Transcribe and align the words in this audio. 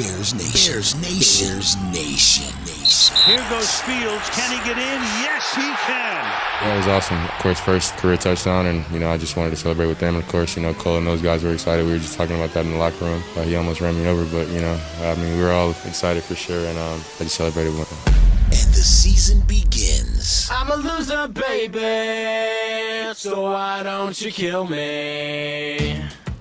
Bears 0.00 0.32
Nation. 0.32 0.72
Bears 0.72 0.94
Nation. 0.96 1.46
Bears 1.46 1.76
Nation. 1.92 2.54
Nation. 2.64 3.16
Here 3.26 3.44
goes 3.50 3.80
Fields. 3.82 4.30
Can 4.30 4.48
he 4.50 4.56
get 4.64 4.78
in? 4.78 4.98
Yes, 5.20 5.54
he 5.54 5.60
can. 5.60 6.24
That 6.62 6.74
was 6.78 6.86
awesome. 6.86 7.22
Of 7.22 7.30
course, 7.32 7.60
first 7.60 7.94
career 7.98 8.16
touchdown, 8.16 8.64
and 8.64 8.90
you 8.90 8.98
know 8.98 9.10
I 9.10 9.18
just 9.18 9.36
wanted 9.36 9.50
to 9.50 9.56
celebrate 9.56 9.88
with 9.88 9.98
them. 9.98 10.16
Of 10.16 10.26
course, 10.28 10.56
you 10.56 10.62
know 10.62 10.72
Cole 10.72 10.96
and 10.96 11.06
those 11.06 11.20
guys 11.20 11.44
were 11.44 11.52
excited. 11.52 11.84
We 11.84 11.92
were 11.92 11.98
just 11.98 12.16
talking 12.16 12.36
about 12.36 12.54
that 12.54 12.64
in 12.64 12.72
the 12.72 12.78
locker 12.78 13.04
room. 13.04 13.22
Uh, 13.36 13.42
he 13.42 13.56
almost 13.56 13.82
ran 13.82 13.94
me 13.94 14.08
over, 14.08 14.24
but 14.34 14.48
you 14.48 14.62
know, 14.62 14.80
I 15.02 15.16
mean, 15.16 15.36
we 15.36 15.42
were 15.42 15.52
all 15.52 15.72
excited 15.84 16.22
for 16.22 16.34
sure, 16.34 16.64
and 16.64 16.78
um, 16.78 16.98
I 17.18 17.24
just 17.24 17.34
celebrated 17.34 17.78
with 17.78 17.90
him. 17.92 18.14
And 18.44 18.72
the 18.72 18.82
season 18.82 19.42
begins. 19.42 20.48
I'm 20.50 20.70
a 20.70 20.76
loser, 20.76 21.28
baby. 21.28 23.12
So 23.12 23.42
why 23.42 23.82
don't 23.82 24.18
you 24.18 24.32
kill 24.32 24.66
me? 24.66 26.00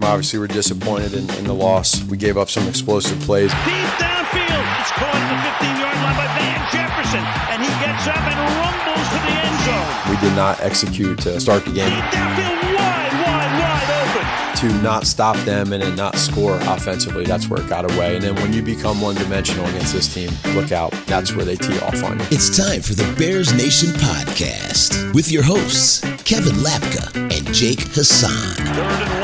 Obviously, 0.09 0.39
we're 0.39 0.47
disappointed 0.47 1.13
in, 1.13 1.29
in 1.35 1.43
the 1.43 1.53
loss. 1.53 2.03
We 2.05 2.17
gave 2.17 2.35
up 2.35 2.49
some 2.49 2.67
explosive 2.67 3.19
plays. 3.19 3.51
Deep 3.51 3.61
downfield. 4.01 4.65
It's 4.81 4.89
caught 4.97 5.13
at 5.13 5.29
the 5.29 5.37
15-yard 5.45 5.97
line 6.01 6.17
by 6.17 6.25
Van 6.33 6.59
Jefferson, 6.73 7.23
and 7.53 7.61
he 7.61 7.69
gets 7.77 8.07
up 8.07 8.17
and 8.17 8.39
rumbles 8.57 9.07
to 9.07 9.19
the 9.21 9.33
end 9.37 9.59
zone. 9.69 10.09
We 10.09 10.17
did 10.27 10.35
not 10.35 10.59
execute 10.61 11.19
to 11.19 11.39
start 11.39 11.63
the 11.63 11.73
game. 11.73 11.91
Deep 11.91 12.03
downfield, 12.05 12.75
wide, 12.75 13.13
wide, 13.21 13.53
wide 13.61 14.17
open. 14.17 14.57
To 14.57 14.81
not 14.81 15.05
stop 15.05 15.37
them 15.45 15.73
and 15.73 15.83
then 15.83 15.95
not 15.95 16.15
score 16.15 16.55
offensively, 16.61 17.25
that's 17.25 17.47
where 17.47 17.61
it 17.61 17.69
got 17.69 17.85
away. 17.85 18.15
And 18.15 18.23
then 18.23 18.33
when 18.33 18.51
you 18.51 18.63
become 18.63 18.99
one-dimensional 18.99 19.67
against 19.67 19.93
this 19.93 20.11
team, 20.11 20.31
look 20.55 20.71
out. 20.71 20.91
That's 21.05 21.35
where 21.35 21.45
they 21.45 21.55
tee 21.55 21.79
off 21.81 22.03
on 22.03 22.17
you. 22.17 22.25
It's 22.31 22.57
time 22.57 22.81
for 22.81 22.95
the 22.95 23.13
Bears 23.15 23.53
Nation 23.53 23.89
podcast 23.89 25.13
with 25.13 25.31
your 25.31 25.43
hosts, 25.43 25.99
Kevin 26.23 26.55
Lapka 26.55 27.15
and 27.15 27.53
Jake 27.53 27.81
Hassan. 27.93 29.18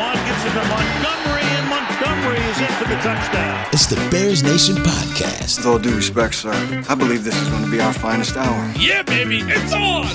To 0.46 0.52
Montgomery, 0.52 1.42
and 1.42 1.70
Montgomery 1.70 2.38
is 2.38 2.62
in 2.62 2.68
for 2.68 2.84
the 2.84 2.96
touchdown. 2.98 3.66
It's 3.74 3.88
the 3.88 3.96
Bears 4.12 4.44
Nation 4.44 4.76
podcast. 4.76 5.58
With 5.58 5.66
all 5.66 5.80
due 5.80 5.96
respect, 5.96 6.36
sir, 6.36 6.52
I 6.88 6.94
believe 6.94 7.24
this 7.24 7.36
is 7.36 7.50
going 7.50 7.66
to 7.66 7.72
be 7.72 7.80
our 7.80 7.92
finest 7.92 8.38
hour. 8.38 8.74
Yeah, 8.78 9.02
baby, 9.02 9.42
it's 9.42 9.74
on! 9.74 10.06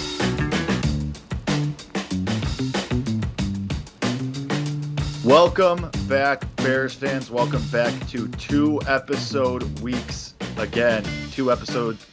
Welcome 5.24 5.90
back, 6.08 6.44
Bears 6.56 6.94
fans. 6.94 7.28
Welcome 7.28 7.62
back 7.72 7.92
to 8.10 8.28
two 8.28 8.80
episode 8.86 9.80
weeks 9.80 10.34
again. 10.58 11.04
Two 11.32 11.50
episodes 11.50 12.06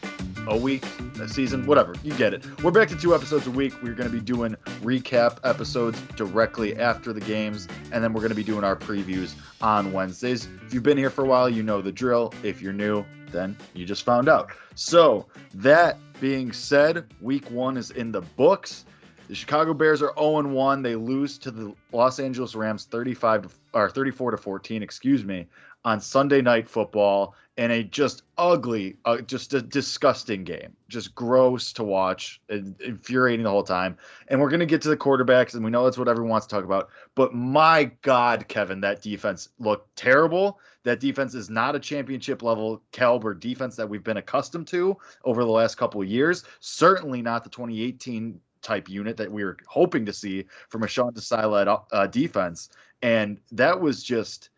a 0.48 0.58
week, 0.58 0.84
a 1.22 1.28
season, 1.28 1.66
whatever. 1.66 1.96
You 2.04 2.14
get 2.14 2.34
it. 2.34 2.46
We're 2.64 2.72
back 2.72 2.88
to 2.90 2.96
two 2.96 3.14
episodes 3.14 3.48
a 3.48 3.52
week. 3.52 3.74
We're 3.84 3.94
going 3.94 4.10
to 4.10 4.16
be 4.16 4.22
doing 4.22 4.56
recap 4.82 5.40
episodes 5.44 6.00
directly 6.16 6.78
after 6.78 7.14
the 7.14 7.22
games, 7.22 7.68
and 7.92 8.04
then 8.04 8.14
we're 8.14 8.22
going 8.22 8.30
to 8.30 8.36
be 8.36 8.44
doing 8.44 8.64
our 8.64 8.76
previews 8.76 9.36
on 9.62 9.92
Wednesdays. 9.92 10.48
If 10.66 10.74
you've 10.74 10.84
been 10.84 10.98
here 10.98 11.10
for 11.10 11.24
a 11.24 11.28
while, 11.28 11.50
you 11.50 11.64
know 11.64 11.82
the 11.82 11.92
drill. 11.92 12.34
If 12.44 12.62
you're 12.62 12.74
new, 12.74 13.06
then 13.32 13.58
you 13.74 13.86
just 13.86 14.04
found 14.04 14.30
out. 14.30 14.52
So, 14.76 15.26
that 15.54 15.98
being 16.20 16.52
said, 16.52 17.06
week 17.22 17.50
one 17.52 17.78
is 17.78 17.92
in 17.92 18.12
the 18.12 18.22
books. 18.22 18.86
The 19.28 19.36
Chicago 19.36 19.74
Bears 19.74 20.02
are 20.02 20.14
0 20.18 20.48
1. 20.48 20.82
They 20.82 20.96
lose 20.96 21.38
to 21.40 21.52
the 21.52 21.74
Los 21.92 22.20
Angeles 22.20 22.56
Rams 22.56 22.86
35 22.86 23.42
to, 23.44 23.50
or 23.74 23.90
34 23.90 24.32
to 24.32 24.38
14, 24.38 24.82
excuse 24.82 25.26
me, 25.26 25.48
on 25.86 26.02
Sunday 26.02 26.42
night 26.42 26.68
football 26.68 27.36
in 27.58 27.72
a 27.72 27.84
just 27.84 28.22
ugly, 28.38 28.98
uh, 29.06 29.18
just 29.22 29.54
a 29.54 29.62
disgusting 29.62 30.44
game. 30.44 30.76
Just 30.90 31.16
gross 31.16 31.74
to 31.74 31.84
watch, 31.84 32.40
infuriating 32.50 33.44
the 33.44 33.50
whole 33.50 33.64
time. 33.64 33.98
And 34.28 34.40
we're 34.40 34.50
going 34.50 34.60
to 34.60 34.66
get 34.66 34.82
to 34.84 34.90
the 34.90 34.98
quarterbacks, 34.98 35.56
and 35.56 35.64
we 35.66 35.72
know 35.72 35.84
that's 35.84 35.98
what 35.98 36.08
everyone 36.08 36.30
wants 36.30 36.46
to 36.48 36.56
talk 36.56 36.64
about. 36.64 36.90
But 37.16 37.34
my 37.34 37.86
God, 38.04 38.48
Kevin, 38.48 38.80
that 38.82 39.02
defense 39.02 39.50
looked 39.60 39.96
terrible. 39.96 40.60
That 40.84 41.00
defense 41.00 41.34
is 41.34 41.50
not 41.50 41.76
a 41.76 41.80
championship 41.80 42.44
level 42.44 42.82
caliber 42.92 43.34
defense 43.34 43.76
that 43.76 43.90
we've 43.90 44.04
been 44.04 44.18
accustomed 44.18 44.68
to 44.68 44.96
over 45.26 45.44
the 45.44 45.52
last 45.52 45.76
couple 45.76 46.02
of 46.02 46.08
years. 46.08 46.44
Certainly 46.60 47.24
not 47.24 47.44
the 47.44 47.50
2018 47.50 48.40
type 48.62 48.90
unit 48.90 49.18
that 49.18 49.32
we 49.32 49.44
were 49.44 49.58
hoping 49.68 50.06
to 50.06 50.14
see 50.14 50.46
from 50.70 50.84
a 50.84 50.88
Sean 50.88 51.12
Desai 51.12 51.50
led 51.50 51.68
uh, 51.68 52.08
defense. 52.08 52.70
And 53.02 53.40
that 53.52 53.80
was 53.80 54.04
just, 54.04 54.50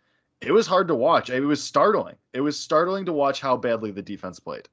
it 0.41 0.51
was 0.51 0.67
hard 0.67 0.87
to 0.87 0.95
watch. 0.95 1.29
It 1.29 1.41
was 1.41 1.61
startling. 1.61 2.15
It 2.33 2.41
was 2.41 2.59
startling 2.59 3.05
to 3.05 3.13
watch 3.13 3.41
how 3.41 3.57
badly 3.57 3.91
the 3.91 4.01
defense 4.01 4.39
played. 4.39 4.69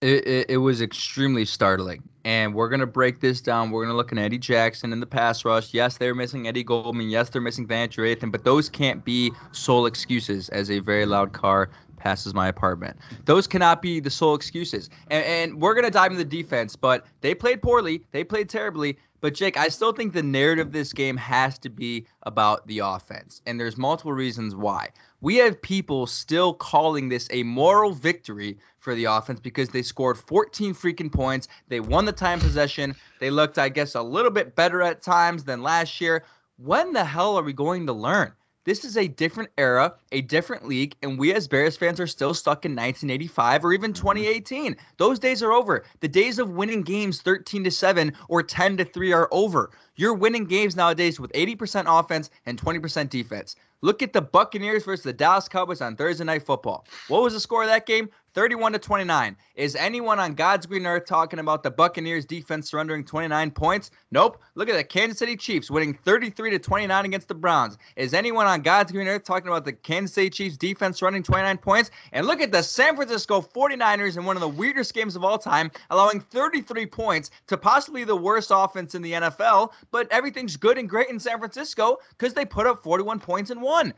It, 0.00 0.26
it, 0.28 0.50
it 0.50 0.56
was 0.58 0.80
extremely 0.80 1.44
startling. 1.44 2.02
And 2.24 2.54
we're 2.54 2.68
going 2.68 2.80
to 2.80 2.86
break 2.86 3.20
this 3.20 3.40
down. 3.40 3.70
We're 3.70 3.84
going 3.84 3.92
to 3.92 3.96
look 3.96 4.12
at 4.12 4.18
Eddie 4.18 4.38
Jackson 4.38 4.92
in 4.92 5.00
the 5.00 5.06
pass 5.06 5.44
rush. 5.44 5.74
Yes, 5.74 5.96
they're 5.96 6.14
missing 6.14 6.46
Eddie 6.46 6.62
Goldman. 6.62 7.08
Yes, 7.08 7.30
they're 7.30 7.42
missing 7.42 7.66
Van 7.66 7.88
Jathan, 7.88 8.30
but 8.30 8.44
those 8.44 8.68
can't 8.68 9.04
be 9.04 9.32
sole 9.50 9.86
excuses 9.86 10.48
as 10.50 10.70
a 10.70 10.78
very 10.78 11.06
loud 11.06 11.32
car 11.32 11.70
passes 11.98 12.34
my 12.34 12.48
apartment. 12.48 12.96
Those 13.24 13.46
cannot 13.46 13.82
be 13.82 14.00
the 14.00 14.10
sole 14.10 14.34
excuses. 14.34 14.90
And, 15.10 15.24
and 15.24 15.60
we're 15.60 15.74
going 15.74 15.84
to 15.84 15.90
dive 15.90 16.12
into 16.12 16.24
the 16.24 16.30
defense, 16.30 16.76
but 16.76 17.06
they 17.20 17.34
played 17.34 17.62
poorly. 17.62 18.04
They 18.12 18.24
played 18.24 18.48
terribly. 18.48 18.98
But 19.20 19.34
Jake, 19.34 19.56
I 19.56 19.68
still 19.68 19.92
think 19.92 20.12
the 20.12 20.22
narrative 20.22 20.68
of 20.68 20.72
this 20.72 20.92
game 20.92 21.16
has 21.16 21.58
to 21.60 21.68
be 21.68 22.06
about 22.22 22.66
the 22.68 22.78
offense. 22.78 23.42
And 23.46 23.58
there's 23.58 23.76
multiple 23.76 24.12
reasons 24.12 24.54
why. 24.54 24.90
We 25.20 25.36
have 25.36 25.60
people 25.60 26.06
still 26.06 26.54
calling 26.54 27.08
this 27.08 27.26
a 27.32 27.42
moral 27.42 27.92
victory 27.92 28.58
for 28.78 28.94
the 28.94 29.06
offense 29.06 29.40
because 29.40 29.70
they 29.70 29.82
scored 29.82 30.18
14 30.18 30.72
freaking 30.72 31.12
points. 31.12 31.48
They 31.66 31.80
won 31.80 32.04
the 32.04 32.12
time 32.12 32.38
possession. 32.38 32.94
They 33.18 33.30
looked, 33.30 33.58
I 33.58 33.68
guess, 33.68 33.96
a 33.96 34.02
little 34.02 34.30
bit 34.30 34.54
better 34.54 34.82
at 34.82 35.02
times 35.02 35.42
than 35.42 35.62
last 35.62 36.00
year. 36.00 36.24
When 36.56 36.92
the 36.92 37.04
hell 37.04 37.36
are 37.36 37.42
we 37.42 37.52
going 37.52 37.86
to 37.86 37.92
learn? 37.92 38.32
This 38.68 38.84
is 38.84 38.98
a 38.98 39.08
different 39.08 39.48
era, 39.56 39.94
a 40.12 40.20
different 40.20 40.68
league, 40.68 40.94
and 41.02 41.18
we 41.18 41.32
as 41.32 41.48
Bears 41.48 41.74
fans 41.74 41.98
are 42.00 42.06
still 42.06 42.34
stuck 42.34 42.66
in 42.66 42.72
1985 42.72 43.64
or 43.64 43.72
even 43.72 43.94
mm-hmm. 43.94 44.02
2018. 44.02 44.76
Those 44.98 45.18
days 45.18 45.42
are 45.42 45.54
over. 45.54 45.86
The 46.00 46.08
days 46.08 46.38
of 46.38 46.50
winning 46.50 46.82
games 46.82 47.22
13 47.22 47.64
to 47.64 47.70
7 47.70 48.12
or 48.28 48.42
10 48.42 48.76
to 48.76 48.84
3 48.84 49.12
are 49.14 49.26
over. 49.32 49.70
You're 49.96 50.12
winning 50.12 50.44
games 50.44 50.76
nowadays 50.76 51.18
with 51.18 51.32
80% 51.32 51.86
offense 51.88 52.28
and 52.44 52.60
20% 52.60 53.08
defense. 53.08 53.56
Look 53.80 54.02
at 54.02 54.12
the 54.12 54.22
Buccaneers 54.22 54.84
versus 54.84 55.04
the 55.04 55.12
Dallas 55.12 55.48
Cowboys 55.48 55.80
on 55.80 55.94
Thursday 55.94 56.24
Night 56.24 56.44
Football. 56.44 56.84
What 57.06 57.22
was 57.22 57.32
the 57.32 57.40
score 57.40 57.62
of 57.62 57.68
that 57.68 57.86
game? 57.86 58.10
31 58.38 58.72
to 58.72 58.78
29. 58.78 59.36
Is 59.56 59.74
anyone 59.74 60.20
on 60.20 60.34
God's 60.34 60.64
green 60.66 60.86
earth 60.86 61.06
talking 61.06 61.40
about 61.40 61.64
the 61.64 61.72
Buccaneers 61.72 62.24
defense 62.24 62.70
surrendering 62.70 63.04
29 63.04 63.50
points? 63.50 63.90
Nope. 64.12 64.40
Look 64.54 64.68
at 64.68 64.76
the 64.76 64.84
Kansas 64.84 65.18
City 65.18 65.36
Chiefs 65.36 65.72
winning 65.72 65.92
33 65.92 66.50
to 66.50 66.58
29 66.60 67.04
against 67.04 67.26
the 67.26 67.34
Browns. 67.34 67.78
Is 67.96 68.14
anyone 68.14 68.46
on 68.46 68.62
God's 68.62 68.92
green 68.92 69.08
earth 69.08 69.24
talking 69.24 69.48
about 69.48 69.64
the 69.64 69.72
Kansas 69.72 70.14
City 70.14 70.30
Chiefs 70.30 70.56
defense 70.56 71.02
running 71.02 71.24
29 71.24 71.58
points? 71.58 71.90
And 72.12 72.28
look 72.28 72.40
at 72.40 72.52
the 72.52 72.62
San 72.62 72.94
Francisco 72.94 73.40
49ers 73.40 74.16
in 74.16 74.24
one 74.24 74.36
of 74.36 74.40
the 74.40 74.48
weirdest 74.48 74.94
games 74.94 75.16
of 75.16 75.24
all 75.24 75.38
time, 75.38 75.70
allowing 75.90 76.20
33 76.20 76.86
points 76.86 77.30
to 77.48 77.56
possibly 77.56 78.04
the 78.04 78.14
worst 78.14 78.52
offense 78.54 78.94
in 78.94 79.02
the 79.02 79.12
NFL, 79.14 79.72
but 79.90 80.06
everything's 80.12 80.56
good 80.56 80.78
and 80.78 80.88
great 80.88 81.08
in 81.08 81.18
San 81.18 81.38
Francisco 81.38 81.98
because 82.10 82.34
they 82.34 82.44
put 82.44 82.66
up 82.66 82.82
41 82.82 83.18
points 83.18 83.50
and 83.50 83.60
won. 83.68 83.94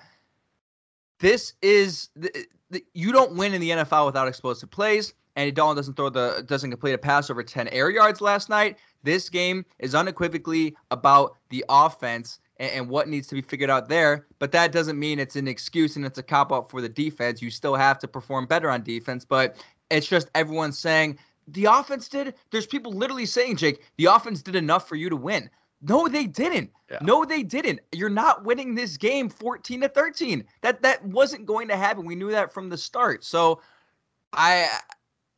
This 1.21 1.55
is 1.63 2.11
you 2.95 3.13
don't 3.13 3.37
win 3.37 3.55
in 3.55 3.61
the 3.61 3.71
NFL 3.71 4.07
without 4.07 4.29
explosive 4.29 4.71
plays. 4.71 5.15
Andy 5.37 5.53
Dalton 5.53 5.77
doesn't 5.77 5.95
throw 5.95 6.09
the 6.09 6.45
doesn't 6.47 6.71
complete 6.71 6.93
a 6.93 6.99
pass 6.99 7.31
over 7.31 7.43
10 7.43 7.69
air 7.69 7.91
yards 7.91 8.21
last 8.21 8.49
night. 8.49 8.79
This 9.03 9.29
game 9.29 9.65
is 9.79 9.95
unequivocally 9.95 10.77
about 10.91 11.37
the 11.51 11.65
offense 11.69 12.41
and, 12.59 12.71
and 12.73 12.89
what 12.89 13.09
needs 13.09 13.29
to 13.29 13.35
be 13.35 13.43
figured 13.43 13.71
out 13.71 13.89
there. 13.89 14.27
But 14.39 14.53
that 14.53 14.73
doesn't 14.73 14.99
mean 14.99 15.19
it's 15.19 15.37
an 15.37 15.49
excuse 15.49 15.97
and 15.97 16.05
it's 16.05 16.19
a 16.19 16.23
cop 16.23 16.53
out 16.53 16.71
for 16.71 16.81
the 16.81 16.89
defense. 16.89 17.41
You 17.41 17.51
still 17.51 17.77
have 17.77 17.99
to 18.01 18.09
perform 18.09 18.47
better 18.47 18.69
on 18.71 18.83
defense, 18.83 19.25
but 19.25 19.57
it's 19.91 20.09
just 20.09 20.29
everyone 20.35 20.73
saying 20.73 21.19
the 21.49 21.67
offense 21.67 22.09
did. 22.09 22.35
There's 22.51 22.67
people 22.67 22.93
literally 22.93 23.27
saying, 23.27 23.57
Jake, 23.57 23.83
the 23.97 24.07
offense 24.07 24.43
did 24.43 24.57
enough 24.57 24.89
for 24.89 24.97
you 24.97 25.09
to 25.09 25.17
win. 25.17 25.49
No, 25.83 26.09
they 26.09 26.27
didn't. 26.27 26.71
Yeah. 26.91 26.99
No, 27.01 27.25
they 27.25 27.43
didn't. 27.43 27.81
You're 27.93 28.11
not 28.11 28.45
winning 28.45 28.75
this 28.75 28.97
game 28.97 29.29
14 29.29 29.83
to 29.83 29.89
13. 29.89 30.45
That 30.61 30.83
that 30.83 31.05
wasn't 31.05 31.47
going 31.47 31.69
to 31.69 31.77
happen. 31.77 32.05
We 32.05 32.15
knew 32.15 32.31
that 32.31 32.53
from 32.53 32.69
the 32.69 32.77
start. 32.77 33.25
So 33.25 33.61
I 34.33 34.69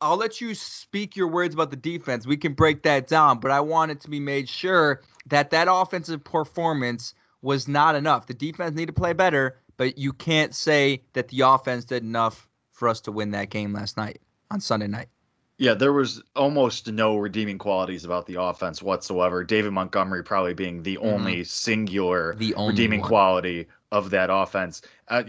I'll 0.01 0.17
let 0.17 0.41
you 0.41 0.53
speak 0.53 1.15
your 1.15 1.29
words 1.29 1.53
about 1.53 1.69
the 1.69 1.77
defense. 1.77 2.27
We 2.27 2.35
can 2.35 2.53
break 2.53 2.83
that 2.83 3.07
down, 3.07 3.39
but 3.39 3.51
I 3.51 3.61
wanted 3.61 4.01
to 4.01 4.09
be 4.09 4.19
made 4.19 4.49
sure 4.49 5.01
that 5.27 5.49
that 5.51 5.67
offensive 5.71 6.23
performance 6.23 7.13
was 7.41 7.69
not 7.69 7.95
enough. 7.95 8.27
The 8.27 8.33
defense 8.33 8.75
need 8.75 8.87
to 8.87 8.93
play 8.93 9.13
better, 9.13 9.57
but 9.77 9.97
you 9.97 10.11
can't 10.11 10.53
say 10.53 11.03
that 11.13 11.29
the 11.29 11.41
offense 11.41 11.85
did 11.85 12.03
enough 12.03 12.49
for 12.71 12.89
us 12.89 12.99
to 13.01 13.11
win 13.11 13.31
that 13.31 13.49
game 13.49 13.71
last 13.71 13.95
night 13.95 14.19
on 14.51 14.59
Sunday 14.59 14.87
night. 14.87 15.07
Yeah, 15.63 15.75
there 15.75 15.93
was 15.93 16.21
almost 16.35 16.91
no 16.91 17.15
redeeming 17.15 17.57
qualities 17.57 18.03
about 18.03 18.25
the 18.25 18.35
offense 18.35 18.83
whatsoever. 18.83 19.45
David 19.45 19.71
Montgomery 19.71 20.21
probably 20.21 20.53
being 20.53 20.83
the 20.83 20.97
mm-hmm. 20.97 21.07
only 21.07 21.43
singular 21.45 22.35
the 22.35 22.53
only 22.55 22.73
redeeming 22.73 22.99
one. 22.99 23.07
quality 23.07 23.67
of 23.93 24.09
that 24.09 24.31
offense. 24.31 24.81
Uh, 25.07 25.21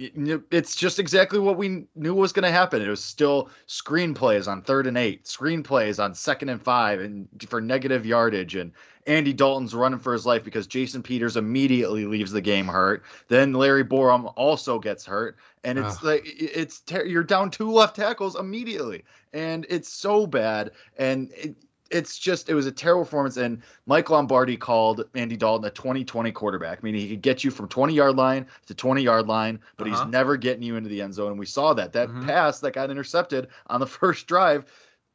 it's 0.51 0.75
just 0.75 0.99
exactly 0.99 1.39
what 1.39 1.59
we 1.59 1.87
knew 1.95 2.15
was 2.15 2.33
going 2.33 2.45
to 2.45 2.51
happen. 2.51 2.81
It 2.81 2.89
was 2.89 3.05
still 3.05 3.51
screenplays 3.69 4.51
on 4.51 4.63
third 4.63 4.87
and 4.87 4.97
eight, 4.97 5.25
screenplays 5.25 6.03
on 6.03 6.15
second 6.15 6.49
and 6.49 6.61
five, 6.63 6.99
and 6.99 7.29
for 7.47 7.61
negative 7.61 8.07
yardage. 8.07 8.55
And 8.57 8.73
Andy 9.07 9.35
Dalton's 9.35 9.75
running 9.75 9.99
for 9.99 10.15
his 10.15 10.25
life 10.25 10.43
because 10.43 10.67
Jason 10.67 11.03
Peters 11.03 11.37
immediately 11.37 12.07
leaves 12.07 12.33
the 12.33 12.41
game 12.41 12.67
hurt. 12.67 13.05
Then 13.29 13.53
Larry 13.53 13.85
Borom 13.85 14.33
also 14.35 14.79
gets 14.79 15.05
hurt, 15.05 15.37
and 15.63 15.79
it's 15.79 16.03
like 16.03 16.23
it's 16.25 16.81
ter- 16.81 17.05
you're 17.05 17.23
down 17.23 17.51
two 17.51 17.71
left 17.71 17.97
tackles 17.97 18.35
immediately, 18.35 19.05
and 19.35 19.67
it's 19.69 19.93
so 19.93 20.27
bad. 20.27 20.71
And 20.97 21.31
it, 21.37 21.55
it's 21.91 22.19
just 22.19 22.49
it 22.49 22.55
was 22.55 22.67
a 22.67 22.73
terrible 22.73 23.05
performance. 23.05 23.37
And 23.37 23.63
Mike 23.87 24.11
Lombardi 24.11 24.57
called 24.57 25.05
Andy 25.15 25.37
Dalton 25.37 25.67
a 25.67 25.71
2020 25.71 26.33
quarterback, 26.33 26.83
meaning 26.83 27.01
he 27.01 27.11
could 27.11 27.23
get 27.23 27.45
you 27.45 27.51
from 27.51 27.69
20 27.69 27.95
yard 27.95 28.17
line 28.17 28.47
to 28.67 28.75
20 28.75 29.03
yard 29.03 29.27
line, 29.27 29.61
but 29.77 29.87
uh-huh. 29.87 30.05
he's 30.05 30.13
never 30.13 30.37
getting 30.37 30.63
you 30.63 30.77
into 30.77 30.89
the 30.89 31.01
end 31.01 31.15
zone. 31.15 31.33
And 31.33 31.39
we 31.39 31.47
saw 31.47 31.75
that 31.75 31.93
that 31.93 32.09
mm-hmm. 32.09 32.27
pass 32.27 32.61
that 32.61 32.73
got 32.73 32.91
intercepted 32.91 33.49
on 33.69 33.81
the 33.81 33.87
first 33.87 34.27
drive. 34.27 34.65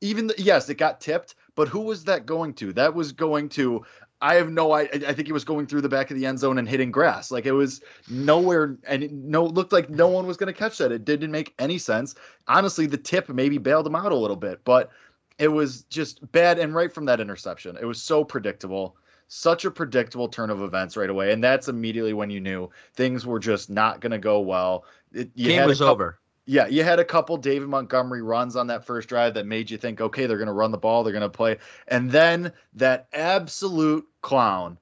Even 0.02 0.28
the, 0.28 0.36
yes, 0.38 0.70
it 0.70 0.76
got 0.76 1.02
tipped, 1.02 1.36
but 1.56 1.68
who 1.68 1.82
was 1.82 2.06
that 2.06 2.26
going 2.26 2.54
to? 2.54 2.72
That 2.72 2.94
was 2.94 3.12
going 3.12 3.50
to 3.50 3.84
I 4.22 4.36
have 4.36 4.50
no 4.50 4.72
I 4.72 4.82
I 4.82 5.14
think 5.14 5.28
he 5.28 5.34
was 5.34 5.46
going 5.46 5.66
through 5.66 5.82
the 5.82 5.90
back 5.90 6.12
of 6.12 6.18
the 6.18 6.26
end 6.26 6.40
zone 6.40 6.58
and 6.58 6.68
hitting 6.68 6.92
grass. 6.92 7.32
Like 7.32 7.46
it 7.46 7.52
was 7.52 7.82
nowhere 8.10 8.78
and 8.88 9.04
it 9.04 9.12
no 9.12 9.46
looked 9.46 9.72
like 9.72 9.90
no 9.90 10.08
one 10.08 10.28
was 10.28 10.38
going 10.38 10.52
to 10.52 10.58
catch 10.58 10.78
that. 10.78 10.92
It 10.92 11.06
didn't 11.06 11.32
make 11.32 11.54
any 11.60 11.78
sense. 11.78 12.16
Honestly, 12.48 12.86
the 12.86 12.98
tip 12.98 13.30
maybe 13.30 13.58
bailed 13.58 13.88
him 13.88 13.96
out 13.96 14.12
a 14.12 14.16
little 14.16 14.36
bit, 14.36 14.62
but 14.64 14.92
it 15.40 15.48
was 15.48 15.84
just 15.84 16.32
bad. 16.32 16.60
And 16.60 16.76
right 16.76 16.94
from 16.94 17.06
that 17.06 17.20
interception, 17.20 17.78
it 17.82 17.86
was 17.86 18.02
so 18.02 18.24
predictable. 18.24 18.96
Such 19.30 19.64
a 19.64 19.72
predictable 19.72 20.28
turn 20.28 20.50
of 20.50 20.62
events 20.62 20.98
right 20.98 21.10
away. 21.10 21.32
And 21.32 21.44
that's 21.44 21.68
immediately 21.68 22.14
when 22.14 22.30
you 22.30 22.40
knew 22.40 22.70
things 22.96 23.26
were 23.26 23.40
just 23.40 23.70
not 23.70 24.02
going 24.02 24.12
to 24.12 24.18
go 24.18 24.40
well. 24.40 24.86
It, 25.14 25.36
Game 25.36 25.66
was 25.66 25.80
couple, 25.80 25.92
over. 25.92 26.20
Yeah, 26.46 26.66
you 26.66 26.84
had 26.84 27.00
a 27.00 27.06
couple 27.06 27.38
David 27.38 27.70
Montgomery 27.70 28.24
runs 28.24 28.56
on 28.56 28.68
that 28.68 28.84
first 28.84 29.08
drive 29.08 29.36
that 29.36 29.46
made 29.46 29.70
you 29.70 29.78
think, 29.78 30.02
okay, 30.02 30.26
they're 30.26 30.38
going 30.38 30.48
to 30.48 30.54
run 30.54 30.72
the 30.72 30.80
ball, 30.80 31.04
they're 31.04 31.14
going 31.14 31.22
to 31.22 31.30
play. 31.30 31.58
And 31.90 32.10
then 32.10 32.52
that 32.74 33.08
absolute 33.14 34.08
clown 34.22 34.80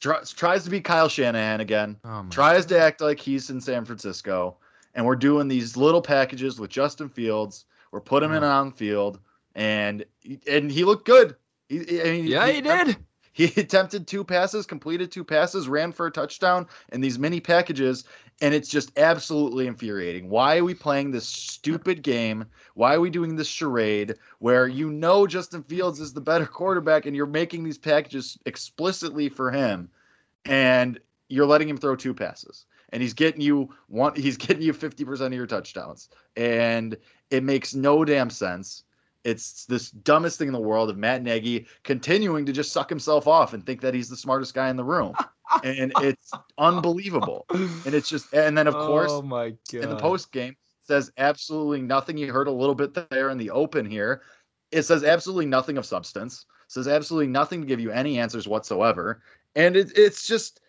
tries 0.00 0.64
to 0.64 0.70
be 0.70 0.80
Kyle 0.80 1.08
Shanahan 1.08 1.60
again, 1.60 1.96
oh 2.04 2.26
tries 2.30 2.66
God. 2.66 2.74
to 2.74 2.80
act 2.80 3.00
like 3.00 3.20
he's 3.20 3.48
in 3.48 3.60
San 3.60 3.84
Francisco. 3.84 4.56
And 4.94 5.06
we're 5.06 5.16
doing 5.16 5.46
these 5.46 5.76
little 5.76 6.02
packages 6.02 6.58
with 6.58 6.70
Justin 6.70 7.08
Fields. 7.08 7.64
We're 7.92 8.00
putting 8.00 8.30
him 8.30 8.36
in 8.36 8.44
on 8.44 8.72
field 8.72 9.20
and 9.54 10.04
and 10.46 10.70
he 10.70 10.84
looked 10.84 11.06
good. 11.06 11.36
He, 11.68 12.00
I 12.00 12.04
mean, 12.04 12.26
yeah, 12.26 12.46
he, 12.46 12.54
he 12.54 12.60
did. 12.60 12.96
He 13.34 13.44
attempted 13.56 14.06
two 14.06 14.24
passes, 14.24 14.66
completed 14.66 15.10
two 15.10 15.24
passes, 15.24 15.66
ran 15.66 15.92
for 15.92 16.06
a 16.06 16.10
touchdown 16.10 16.66
and 16.90 17.02
these 17.02 17.18
mini 17.18 17.40
packages, 17.40 18.04
and 18.42 18.52
it's 18.52 18.68
just 18.68 18.92
absolutely 18.98 19.66
infuriating. 19.66 20.28
Why 20.28 20.58
are 20.58 20.64
we 20.64 20.74
playing 20.74 21.10
this 21.12 21.26
stupid 21.26 22.02
game? 22.02 22.44
Why 22.74 22.94
are 22.94 23.00
we 23.00 23.08
doing 23.08 23.34
this 23.34 23.48
charade 23.48 24.16
where 24.40 24.68
you 24.68 24.90
know 24.90 25.26
Justin 25.26 25.62
Fields 25.62 25.98
is 25.98 26.12
the 26.12 26.20
better 26.20 26.44
quarterback 26.44 27.06
and 27.06 27.16
you're 27.16 27.24
making 27.24 27.64
these 27.64 27.78
packages 27.78 28.36
explicitly 28.44 29.30
for 29.30 29.50
him, 29.50 29.88
and 30.44 31.00
you're 31.30 31.46
letting 31.46 31.70
him 31.70 31.78
throw 31.78 31.96
two 31.96 32.12
passes? 32.12 32.66
and 32.92 33.00
he's 33.00 33.14
getting 33.14 33.40
you 33.40 33.70
one 33.88 34.14
he's 34.14 34.36
getting 34.46 34.62
you 34.62 34.72
50% 34.72 35.26
of 35.26 35.32
your 35.32 35.46
touchdowns 35.46 36.08
and 36.36 36.96
it 37.30 37.42
makes 37.42 37.74
no 37.74 38.04
damn 38.04 38.30
sense 38.30 38.84
it's 39.24 39.66
this 39.66 39.90
dumbest 39.90 40.38
thing 40.38 40.48
in 40.48 40.52
the 40.52 40.60
world 40.60 40.90
of 40.90 40.96
Matt 40.96 41.22
Nagy 41.22 41.66
continuing 41.84 42.44
to 42.46 42.52
just 42.52 42.72
suck 42.72 42.88
himself 42.88 43.26
off 43.26 43.54
and 43.54 43.64
think 43.64 43.80
that 43.80 43.94
he's 43.94 44.08
the 44.08 44.16
smartest 44.16 44.54
guy 44.54 44.68
in 44.68 44.76
the 44.76 44.84
room. 44.84 45.14
and 45.62 45.92
it's 46.00 46.32
unbelievable. 46.58 47.46
And 47.50 47.94
it's 47.94 48.08
just 48.08 48.32
and 48.32 48.56
then 48.56 48.66
of 48.66 48.74
oh 48.74 48.86
course 48.86 49.12
oh 49.12 49.22
my 49.22 49.50
God. 49.70 49.82
in 49.82 49.88
the 49.90 49.96
post 49.96 50.32
game 50.32 50.56
says 50.84 51.12
absolutely 51.18 51.82
nothing. 51.82 52.16
You 52.16 52.32
heard 52.32 52.48
a 52.48 52.52
little 52.52 52.74
bit 52.74 52.94
there 53.10 53.30
in 53.30 53.38
the 53.38 53.50
open 53.50 53.86
here. 53.86 54.22
It 54.72 54.82
says 54.82 55.04
absolutely 55.04 55.46
nothing 55.46 55.78
of 55.78 55.86
substance. 55.86 56.46
Says 56.68 56.88
absolutely 56.88 57.28
nothing 57.28 57.60
to 57.60 57.66
give 57.66 57.80
you 57.80 57.90
any 57.90 58.18
answers 58.18 58.48
whatsoever. 58.48 59.22
And 59.54 59.76
it, 59.76 59.92
it's 59.96 60.26
just 60.26 60.60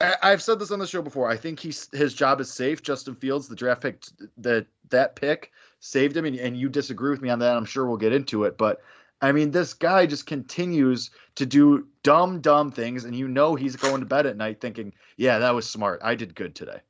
I've 0.00 0.42
said 0.42 0.58
this 0.58 0.70
on 0.70 0.78
the 0.78 0.86
show 0.86 1.02
before. 1.02 1.28
I 1.28 1.36
think 1.36 1.60
he's 1.60 1.88
his 1.92 2.14
job 2.14 2.40
is 2.40 2.52
safe. 2.52 2.82
Justin 2.82 3.14
Fields, 3.14 3.48
the 3.48 3.56
draft 3.56 3.82
pick, 3.82 4.02
that 4.38 4.66
that 4.90 5.16
pick 5.16 5.52
saved 5.84 6.16
him, 6.16 6.24
and, 6.24 6.36
and 6.36 6.56
you 6.56 6.70
disagree 6.70 7.10
with 7.10 7.20
me 7.20 7.28
on 7.28 7.38
that. 7.40 7.56
I'm 7.56 7.66
sure 7.66 7.86
we'll 7.86 7.98
get 7.98 8.14
into 8.14 8.44
it, 8.44 8.56
but 8.56 8.80
I 9.20 9.32
mean, 9.32 9.50
this 9.50 9.74
guy 9.74 10.06
just 10.06 10.26
continues 10.26 11.10
to 11.34 11.46
do 11.46 11.86
dumb, 12.02 12.40
dumb 12.40 12.70
things, 12.70 13.04
and 13.04 13.14
you 13.14 13.28
know 13.28 13.54
he's 13.54 13.76
going 13.76 14.00
to 14.00 14.06
bed 14.06 14.26
at 14.26 14.36
night 14.36 14.60
thinking, 14.60 14.94
"Yeah, 15.16 15.38
that 15.38 15.54
was 15.54 15.68
smart. 15.68 16.00
I 16.02 16.14
did 16.14 16.34
good 16.34 16.54
today." 16.54 16.80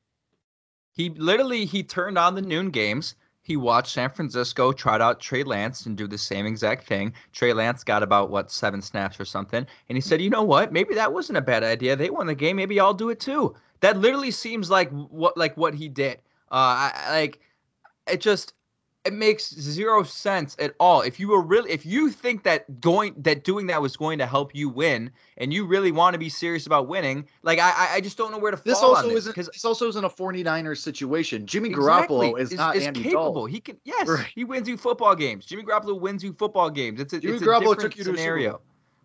He 0.93 1.09
literally 1.09 1.65
he 1.65 1.83
turned 1.83 2.17
on 2.17 2.35
the 2.35 2.41
noon 2.41 2.69
games. 2.69 3.15
He 3.41 3.57
watched 3.57 3.93
San 3.93 4.09
Francisco 4.09 4.71
tried 4.71 5.01
out 5.01 5.19
Trey 5.19 5.43
Lance 5.43 5.85
and 5.85 5.95
do 5.95 6.07
the 6.07 6.17
same 6.17 6.45
exact 6.45 6.87
thing. 6.87 7.13
Trey 7.31 7.53
Lance 7.53 7.83
got 7.83 8.01
about 8.01 8.31
what 8.31 8.49
seven 8.49 8.81
snaps 8.81 9.19
or 9.19 9.25
something, 9.25 9.67
and 9.89 9.97
he 9.97 10.01
said, 10.01 10.21
"You 10.21 10.29
know 10.29 10.43
what? 10.43 10.71
Maybe 10.71 10.95
that 10.95 11.11
wasn't 11.11 11.37
a 11.37 11.41
bad 11.41 11.63
idea. 11.63 11.97
They 11.97 12.09
won 12.09 12.27
the 12.27 12.35
game. 12.35 12.55
Maybe 12.55 12.79
I'll 12.79 12.93
do 12.93 13.09
it 13.09 13.19
too." 13.19 13.55
That 13.81 13.97
literally 13.97 14.31
seems 14.31 14.69
like 14.69 14.89
what 14.89 15.37
like 15.37 15.57
what 15.57 15.73
he 15.73 15.89
did. 15.89 16.17
Uh, 16.49 16.91
I, 16.91 17.07
like 17.11 17.39
it 18.07 18.21
just 18.21 18.54
it 19.05 19.13
makes 19.13 19.53
zero 19.53 20.03
sense 20.03 20.55
at 20.59 20.73
all. 20.79 21.01
If 21.01 21.19
you 21.19 21.27
were 21.27 21.41
really, 21.41 21.71
if 21.71 21.85
you 21.85 22.09
think 22.09 22.43
that 22.43 22.81
going, 22.81 23.13
that 23.17 23.43
doing 23.43 23.67
that 23.67 23.81
was 23.81 23.95
going 23.95 24.17
to 24.17 24.25
help 24.25 24.55
you 24.55 24.67
win, 24.67 25.11
and 25.37 25.53
you 25.53 25.65
really 25.65 25.91
want 25.91 26.15
to 26.15 26.17
be 26.17 26.27
serious 26.27 26.65
about 26.65 26.87
winning, 26.87 27.27
like 27.43 27.59
I, 27.59 27.95
I 27.95 28.01
just 28.01 28.17
don't 28.17 28.31
know 28.31 28.39
where 28.39 28.51
to 28.51 28.61
this 28.63 28.79
fall 28.79 28.95
also 28.95 29.09
on 29.09 29.15
isn't, 29.15 29.35
this 29.35 29.63
also 29.63 29.87
isn't 29.87 30.03
a 30.03 30.09
49ers 30.09 30.77
situation. 30.79 31.45
Jimmy 31.45 31.69
exactly. 31.69 32.29
Garoppolo 32.29 32.39
is, 32.39 32.51
is 32.51 32.57
not 32.57 32.75
is 32.75 32.87
Andy 32.87 33.03
capable. 33.03 33.33
Dalton. 33.33 33.53
He 33.53 33.59
can, 33.59 33.77
yes, 33.83 34.07
right. 34.07 34.27
he 34.33 34.43
wins 34.43 34.67
you 34.67 34.75
football 34.75 35.15
games. 35.15 35.45
Jimmy 35.45 35.63
Garoppolo 35.63 35.99
wins 35.99 36.23
you 36.23 36.33
football 36.33 36.71
games. 36.71 36.99
It's 36.99 37.13
a, 37.13 37.19
Jimmy 37.19 37.35
it's 37.35 37.43
a 37.43 37.45
Garoppolo 37.45 37.79
different 37.79 38.17
scenario. 38.17 38.59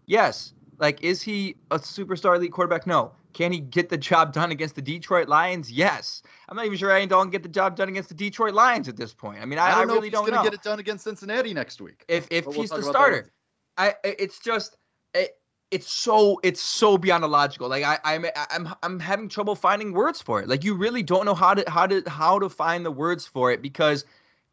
Yes, 0.06 0.54
like 0.78 1.02
is 1.04 1.20
he 1.20 1.56
a 1.70 1.78
superstar 1.78 2.36
elite 2.36 2.52
quarterback? 2.52 2.86
No. 2.86 3.12
Can 3.32 3.52
he 3.52 3.60
get 3.60 3.88
the 3.88 3.96
job 3.96 4.32
done 4.32 4.50
against 4.50 4.74
the 4.74 4.82
Detroit 4.82 5.28
Lions? 5.28 5.70
Yes. 5.70 6.22
I'm 6.48 6.56
not 6.56 6.66
even 6.66 6.78
sure 6.78 6.90
Andy 6.90 7.06
Dalton 7.06 7.30
get 7.30 7.42
the 7.42 7.48
job 7.48 7.76
done 7.76 7.88
against 7.88 8.08
the 8.08 8.14
Detroit 8.14 8.54
Lions 8.54 8.88
at 8.88 8.96
this 8.96 9.14
point. 9.14 9.40
I 9.40 9.44
mean, 9.44 9.58
I, 9.58 9.66
I, 9.66 9.70
don't 9.70 9.88
know 9.88 9.94
I 9.94 9.96
really 9.96 10.10
don't 10.10 10.22
know. 10.22 10.26
He's 10.26 10.34
going 10.34 10.44
to 10.44 10.50
get 10.50 10.60
it 10.60 10.62
done 10.62 10.78
against 10.80 11.04
Cincinnati 11.04 11.54
next 11.54 11.80
week. 11.80 12.04
If 12.08 12.26
if 12.30 12.46
we'll 12.46 12.54
he's 12.54 12.70
the 12.70 12.82
starter, 12.82 13.32
I 13.78 13.94
it's 14.04 14.38
just 14.38 14.76
it, 15.14 15.36
it's 15.70 15.92
so 15.92 16.40
it's 16.42 16.60
so 16.60 16.98
beyond 16.98 17.24
illogical. 17.24 17.68
Like 17.68 17.84
I 17.84 17.98
I'm 18.04 18.26
I'm 18.50 18.74
I'm 18.82 19.00
having 19.00 19.28
trouble 19.28 19.54
finding 19.54 19.92
words 19.92 20.20
for 20.20 20.42
it. 20.42 20.48
Like 20.48 20.64
you 20.64 20.74
really 20.74 21.02
don't 21.02 21.24
know 21.24 21.34
how 21.34 21.54
to 21.54 21.68
how 21.70 21.86
to 21.86 22.02
how 22.08 22.38
to 22.38 22.48
find 22.48 22.84
the 22.84 22.90
words 22.90 23.26
for 23.26 23.52
it 23.52 23.62
because 23.62 24.04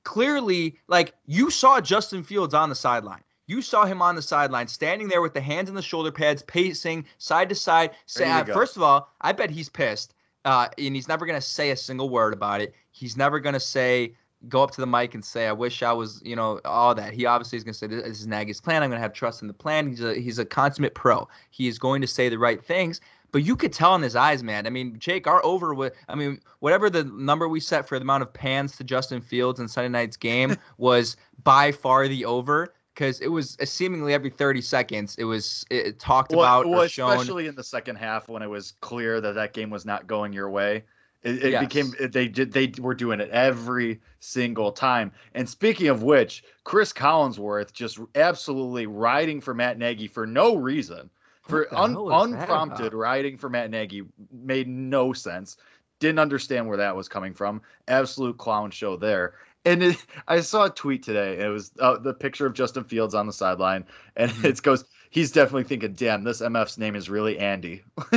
clearly 0.03 0.77
like 0.87 1.13
you 1.25 1.49
saw 1.49 1.81
Justin 1.81 2.23
Fields 2.23 2.53
on 2.53 2.69
the 2.69 2.75
sideline. 2.75 3.23
You 3.47 3.61
saw 3.61 3.85
him 3.85 4.01
on 4.01 4.15
the 4.15 4.21
sideline, 4.21 4.67
standing 4.67 5.07
there 5.07 5.21
with 5.21 5.33
the 5.33 5.41
hands 5.41 5.69
in 5.69 5.75
the 5.75 5.81
shoulder 5.81 6.11
pads, 6.11 6.43
pacing 6.43 7.05
side 7.17 7.47
to 7.49 7.55
side. 7.55 7.91
Say, 8.05 8.43
first 8.53 8.75
of 8.75 8.83
all, 8.83 9.09
I 9.21 9.31
bet 9.31 9.49
he's 9.49 9.69
pissed, 9.69 10.13
uh, 10.43 10.67
and 10.77 10.93
he's 10.93 11.07
never 11.07 11.25
gonna 11.25 11.41
say 11.41 11.71
a 11.71 11.77
single 11.77 12.09
word 12.09 12.33
about 12.33 12.59
it. 12.59 12.75
He's 12.91 13.15
never 13.15 13.39
gonna 13.39 13.59
say, 13.59 14.15
go 14.49 14.61
up 14.61 14.71
to 14.71 14.81
the 14.81 14.87
mic 14.87 15.15
and 15.15 15.23
say, 15.23 15.47
"I 15.47 15.53
wish 15.53 15.81
I 15.81 15.93
was," 15.93 16.21
you 16.25 16.35
know, 16.35 16.59
all 16.65 16.93
that. 16.93 17.13
He 17.13 17.25
obviously 17.25 17.57
is 17.57 17.63
gonna 17.63 17.73
say, 17.73 17.87
"This 17.87 18.19
is 18.19 18.27
Nagy's 18.27 18.59
plan. 18.59 18.83
I'm 18.83 18.89
gonna 18.89 19.01
have 19.01 19.13
trust 19.13 19.41
in 19.41 19.47
the 19.47 19.53
plan." 19.53 19.87
He's 19.87 20.01
a 20.01 20.13
he's 20.13 20.39
a 20.39 20.45
consummate 20.45 20.93
pro. 20.93 21.27
He 21.49 21.69
is 21.69 21.79
going 21.79 22.01
to 22.01 22.07
say 22.07 22.27
the 22.27 22.37
right 22.37 22.63
things. 22.63 22.99
But 23.31 23.43
you 23.43 23.55
could 23.55 23.73
tell 23.73 23.95
in 23.95 24.01
his 24.01 24.15
eyes, 24.15 24.41
man. 24.41 24.65
I 24.65 24.69
mean, 24.69 24.97
Jake, 24.99 25.27
our 25.27 25.43
over 25.45 25.73
with, 25.73 25.93
I 26.07 26.15
mean, 26.15 26.39
whatever 26.59 26.89
the 26.89 27.03
number 27.03 27.47
we 27.49 27.59
set 27.59 27.87
for 27.87 27.99
the 27.99 28.03
amount 28.03 28.23
of 28.23 28.31
pans 28.31 28.77
to 28.77 28.85
Justin 28.85 29.19
Fields 29.19 29.59
in 29.59 29.67
Sunday 29.67 29.89
night's 29.89 30.15
game 30.15 30.55
was 30.77 31.17
by 31.43 31.73
far 31.73 32.07
the 32.07 32.23
over 32.23 32.73
because 32.97 33.19
it 33.19 33.27
was 33.27 33.55
uh, 33.61 33.65
seemingly 33.65 34.13
every 34.13 34.31
30 34.31 34.59
seconds 34.61 35.15
it 35.19 35.25
was 35.25 35.65
it 35.69 35.99
talked 35.99 36.31
well, 36.31 36.39
about 36.39 36.67
well, 36.67 36.81
especially 36.81 37.45
in 37.45 37.53
the 37.53 37.63
second 37.63 37.95
half 37.95 38.27
when 38.27 38.41
it 38.41 38.49
was 38.49 38.73
clear 38.81 39.21
that 39.21 39.35
that 39.35 39.53
game 39.53 39.69
was 39.69 39.85
not 39.85 40.07
going 40.07 40.33
your 40.33 40.49
way 40.49 40.83
it, 41.23 41.43
it 41.43 41.51
yes. 41.51 41.63
became 41.63 41.93
they 42.11 42.27
did 42.27 42.51
they 42.51 42.71
were 42.79 42.93
doing 42.93 43.19
it 43.19 43.29
every 43.31 43.99
single 44.19 44.71
time. 44.71 45.11
And 45.33 45.49
speaking 45.49 45.87
of 45.87 46.03
which 46.03 46.43
cris 46.63 46.93
collinsworth 46.93 47.73
just 47.73 47.99
absolutely 48.15 48.85
riding 48.85 49.41
for 49.41 49.53
matt 49.53 49.77
nagy 49.77 50.07
for 50.07 50.27
no 50.27 50.55
reason 50.55 51.09
for 51.41 51.73
un, 51.75 51.97
unprompted 51.97 52.93
riding 52.93 53.37
for 53.37 53.49
matt 53.49 53.69
nagy 53.69 54.03
made 54.31 54.67
no 54.67 55.11
sense. 55.11 55.57
Didn't 55.99 56.19
understand 56.19 56.67
where 56.67 56.77
that 56.77 56.95
was 56.95 57.09
coming 57.09 57.33
from. 57.33 57.61
Absolute 57.87 58.37
clown 58.37 58.69
show 58.69 58.95
there 58.95 59.33
and 59.67 59.83
it, 59.83 60.05
I 60.27 60.41
saw 60.41 60.65
a 60.65 60.69
tweet 60.69 61.03
today. 61.03 61.39
it 61.39 61.47
was 61.47 61.71
uh, 61.79 61.97
the 61.97 62.13
picture 62.13 62.45
of 62.45 62.53
Justin 62.53 62.83
Fields 62.83 63.13
on 63.13 63.27
the 63.27 63.33
sideline, 63.33 63.85
and 64.15 64.31
mm-hmm. 64.31 64.45
it 64.45 64.61
goes, 64.61 64.85
"He's 65.09 65.31
definitely 65.31 65.65
thinking, 65.65 65.93
damn, 65.93 66.23
this 66.23 66.41
MF's 66.41 66.77
name 66.77 66.95
is 66.95 67.09
really 67.09 67.37
Andy." 67.37 67.83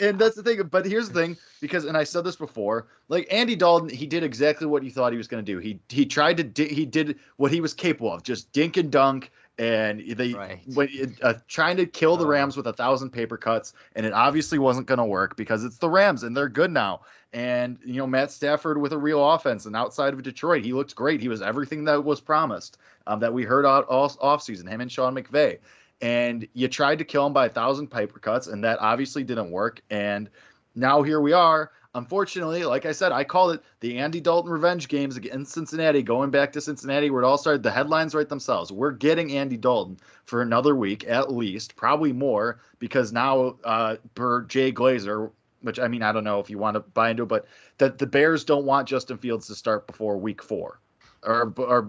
and 0.00 0.18
that's 0.18 0.36
the 0.36 0.42
thing. 0.44 0.62
But 0.64 0.86
here's 0.86 1.10
the 1.10 1.20
thing, 1.20 1.36
because 1.60 1.84
and 1.84 1.96
I 1.96 2.04
said 2.04 2.24
this 2.24 2.36
before, 2.36 2.88
like 3.08 3.26
Andy 3.30 3.54
Dalton, 3.54 3.88
he 3.88 4.06
did 4.06 4.22
exactly 4.22 4.66
what 4.66 4.82
he 4.82 4.90
thought 4.90 5.12
he 5.12 5.18
was 5.18 5.28
going 5.28 5.44
to 5.44 5.52
do. 5.52 5.58
He 5.58 5.78
he 5.88 6.06
tried 6.06 6.38
to 6.38 6.44
di- 6.44 6.72
he 6.72 6.86
did 6.86 7.18
what 7.36 7.52
he 7.52 7.60
was 7.60 7.74
capable 7.74 8.12
of, 8.12 8.22
just 8.22 8.52
dink 8.52 8.76
and 8.76 8.90
dunk 8.90 9.30
and 9.62 10.00
they 10.16 10.34
Right. 10.34 10.60
when, 10.74 10.88
uh, 11.22 11.34
trying 11.46 11.76
to 11.76 11.86
kill 11.86 12.16
the 12.16 12.24
Uh. 12.24 12.30
Rams 12.30 12.56
with 12.56 12.66
a 12.66 12.72
thousand 12.72 13.10
paper 13.10 13.36
cuts, 13.36 13.74
and 13.94 14.04
it 14.04 14.12
obviously 14.12 14.58
wasn't 14.58 14.86
going 14.88 14.98
to 14.98 15.04
work 15.04 15.36
because 15.36 15.62
it's 15.64 15.78
the 15.78 15.88
Rams 15.88 16.24
and 16.24 16.36
they're 16.36 16.48
good 16.48 16.72
now. 16.72 17.02
And 17.32 17.78
you 17.84 17.94
know 17.94 18.06
Matt 18.06 18.30
Stafford 18.32 18.78
with 18.78 18.92
a 18.92 18.98
real 18.98 19.30
offense, 19.32 19.66
and 19.66 19.76
outside 19.76 20.12
of 20.14 20.22
Detroit, 20.22 20.64
he 20.64 20.72
looked 20.72 20.94
great. 20.96 21.20
He 21.20 21.28
was 21.28 21.40
everything 21.40 21.84
that 21.84 22.04
was 22.04 22.20
promised 22.20 22.78
um, 23.06 23.20
that 23.20 23.32
we 23.32 23.44
heard 23.44 23.64
all, 23.64 23.82
all 23.82 24.10
offseason. 24.10 24.68
Him 24.68 24.80
and 24.80 24.90
Sean 24.90 25.14
McVay, 25.14 25.58
and 26.00 26.46
you 26.54 26.66
tried 26.68 26.98
to 26.98 27.04
kill 27.04 27.24
him 27.26 27.32
by 27.32 27.46
a 27.46 27.48
thousand 27.48 27.86
paper 27.88 28.18
cuts, 28.18 28.48
and 28.48 28.64
that 28.64 28.78
obviously 28.80 29.22
didn't 29.22 29.50
work. 29.50 29.80
And 29.90 30.28
now 30.74 31.02
here 31.02 31.20
we 31.20 31.32
are. 31.32 31.70
Unfortunately, 31.94 32.64
like 32.64 32.86
I 32.86 32.92
said, 32.92 33.12
I 33.12 33.22
called 33.22 33.54
it 33.54 33.62
the 33.80 33.98
Andy 33.98 34.18
Dalton 34.18 34.50
revenge 34.50 34.88
games 34.88 35.18
against 35.18 35.52
Cincinnati, 35.52 36.02
going 36.02 36.30
back 36.30 36.52
to 36.52 36.60
Cincinnati 36.60 37.10
where 37.10 37.22
it 37.22 37.26
all 37.26 37.36
started. 37.36 37.62
The 37.62 37.70
headlines 37.70 38.14
write 38.14 38.30
themselves. 38.30 38.72
We're 38.72 38.92
getting 38.92 39.32
Andy 39.32 39.58
Dalton 39.58 39.98
for 40.24 40.40
another 40.40 40.74
week 40.74 41.04
at 41.06 41.30
least, 41.30 41.76
probably 41.76 42.14
more, 42.14 42.60
because 42.78 43.12
now 43.12 43.56
uh, 43.64 43.96
per 44.14 44.42
Jay 44.44 44.72
Glazer, 44.72 45.30
which 45.60 45.78
I 45.78 45.88
mean, 45.88 46.02
I 46.02 46.12
don't 46.12 46.24
know 46.24 46.40
if 46.40 46.48
you 46.48 46.56
want 46.56 46.76
to 46.76 46.80
buy 46.80 47.10
into 47.10 47.24
it, 47.24 47.28
but 47.28 47.46
that 47.76 47.98
the 47.98 48.06
Bears 48.06 48.44
don't 48.44 48.64
want 48.64 48.88
Justin 48.88 49.18
Fields 49.18 49.46
to 49.48 49.54
start 49.54 49.86
before 49.86 50.16
week 50.16 50.42
four. 50.42 50.80
Or, 51.24 51.54
or 51.56 51.88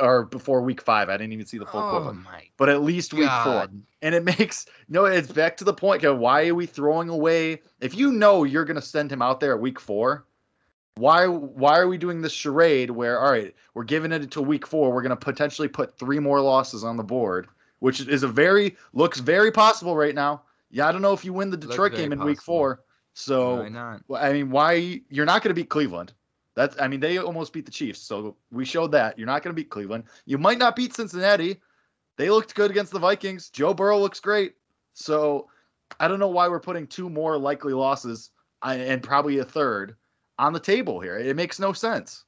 or 0.00 0.24
before 0.24 0.60
week 0.60 0.82
five. 0.82 1.08
I 1.08 1.16
didn't 1.16 1.32
even 1.32 1.46
see 1.46 1.56
the 1.56 1.66
full 1.66 1.80
Oh 1.80 2.16
but 2.56 2.68
at 2.68 2.82
least 2.82 3.14
week 3.14 3.30
four 3.44 3.68
and 4.02 4.14
it 4.14 4.24
makes 4.38 4.66
no 4.88 5.04
it's 5.04 5.30
back 5.30 5.56
to 5.58 5.64
the 5.64 5.72
point 5.72 6.02
why 6.02 6.48
are 6.48 6.54
we 6.56 6.66
throwing 6.66 7.08
away 7.08 7.62
if 7.80 7.94
you 7.94 8.10
know 8.10 8.42
you're 8.42 8.64
going 8.64 8.74
to 8.74 8.82
send 8.82 9.12
him 9.12 9.22
out 9.22 9.38
there 9.38 9.52
at 9.54 9.60
week 9.60 9.78
four 9.78 10.26
why 10.96 11.26
why 11.28 11.78
are 11.78 11.86
we 11.86 11.96
doing 11.96 12.22
this 12.22 12.32
charade 12.32 12.90
where 12.90 13.20
all 13.20 13.30
right 13.30 13.54
we're 13.74 13.84
giving 13.84 14.10
it 14.10 14.20
until 14.20 14.44
week 14.44 14.66
four 14.66 14.92
we're 14.92 15.02
going 15.02 15.10
to 15.10 15.16
potentially 15.16 15.68
put 15.68 15.96
three 15.96 16.18
more 16.18 16.40
losses 16.40 16.82
on 16.82 16.96
the 16.96 17.04
board 17.04 17.46
which 17.78 18.00
is 18.00 18.24
a 18.24 18.28
very 18.28 18.76
looks 18.92 19.20
very 19.20 19.52
possible 19.52 19.96
right 19.96 20.16
now 20.16 20.42
yeah 20.72 20.88
i 20.88 20.92
don't 20.92 21.02
know 21.02 21.12
if 21.12 21.24
you 21.24 21.32
win 21.32 21.50
the 21.50 21.56
detroit 21.56 21.94
game 21.94 22.10
in 22.10 22.22
week 22.24 22.42
four 22.42 22.80
so 23.14 23.56
Why 23.62 23.68
not? 23.68 24.02
I 24.14 24.32
mean, 24.32 24.50
why 24.50 25.00
you're 25.10 25.26
not 25.26 25.42
going 25.42 25.50
to 25.50 25.54
beat 25.54 25.68
Cleveland? 25.68 26.12
That's 26.54 26.76
I 26.80 26.88
mean, 26.88 27.00
they 27.00 27.18
almost 27.18 27.52
beat 27.52 27.64
the 27.64 27.72
Chiefs, 27.72 28.00
so 28.00 28.36
we 28.50 28.64
showed 28.64 28.92
that 28.92 29.18
you're 29.18 29.26
not 29.26 29.42
going 29.42 29.54
to 29.54 29.60
beat 29.60 29.70
Cleveland. 29.70 30.04
You 30.26 30.38
might 30.38 30.58
not 30.58 30.76
beat 30.76 30.94
Cincinnati. 30.94 31.60
They 32.16 32.30
looked 32.30 32.54
good 32.54 32.70
against 32.70 32.92
the 32.92 32.98
Vikings. 32.98 33.48
Joe 33.48 33.72
Burrow 33.72 33.98
looks 33.98 34.20
great. 34.20 34.54
So 34.92 35.48
I 35.98 36.08
don't 36.08 36.18
know 36.18 36.28
why 36.28 36.48
we're 36.48 36.60
putting 36.60 36.86
two 36.86 37.08
more 37.08 37.38
likely 37.38 37.72
losses 37.72 38.30
uh, 38.62 38.76
and 38.78 39.02
probably 39.02 39.38
a 39.38 39.44
third 39.44 39.96
on 40.38 40.52
the 40.52 40.60
table 40.60 41.00
here. 41.00 41.18
It 41.18 41.36
makes 41.36 41.58
no 41.58 41.72
sense. 41.72 42.24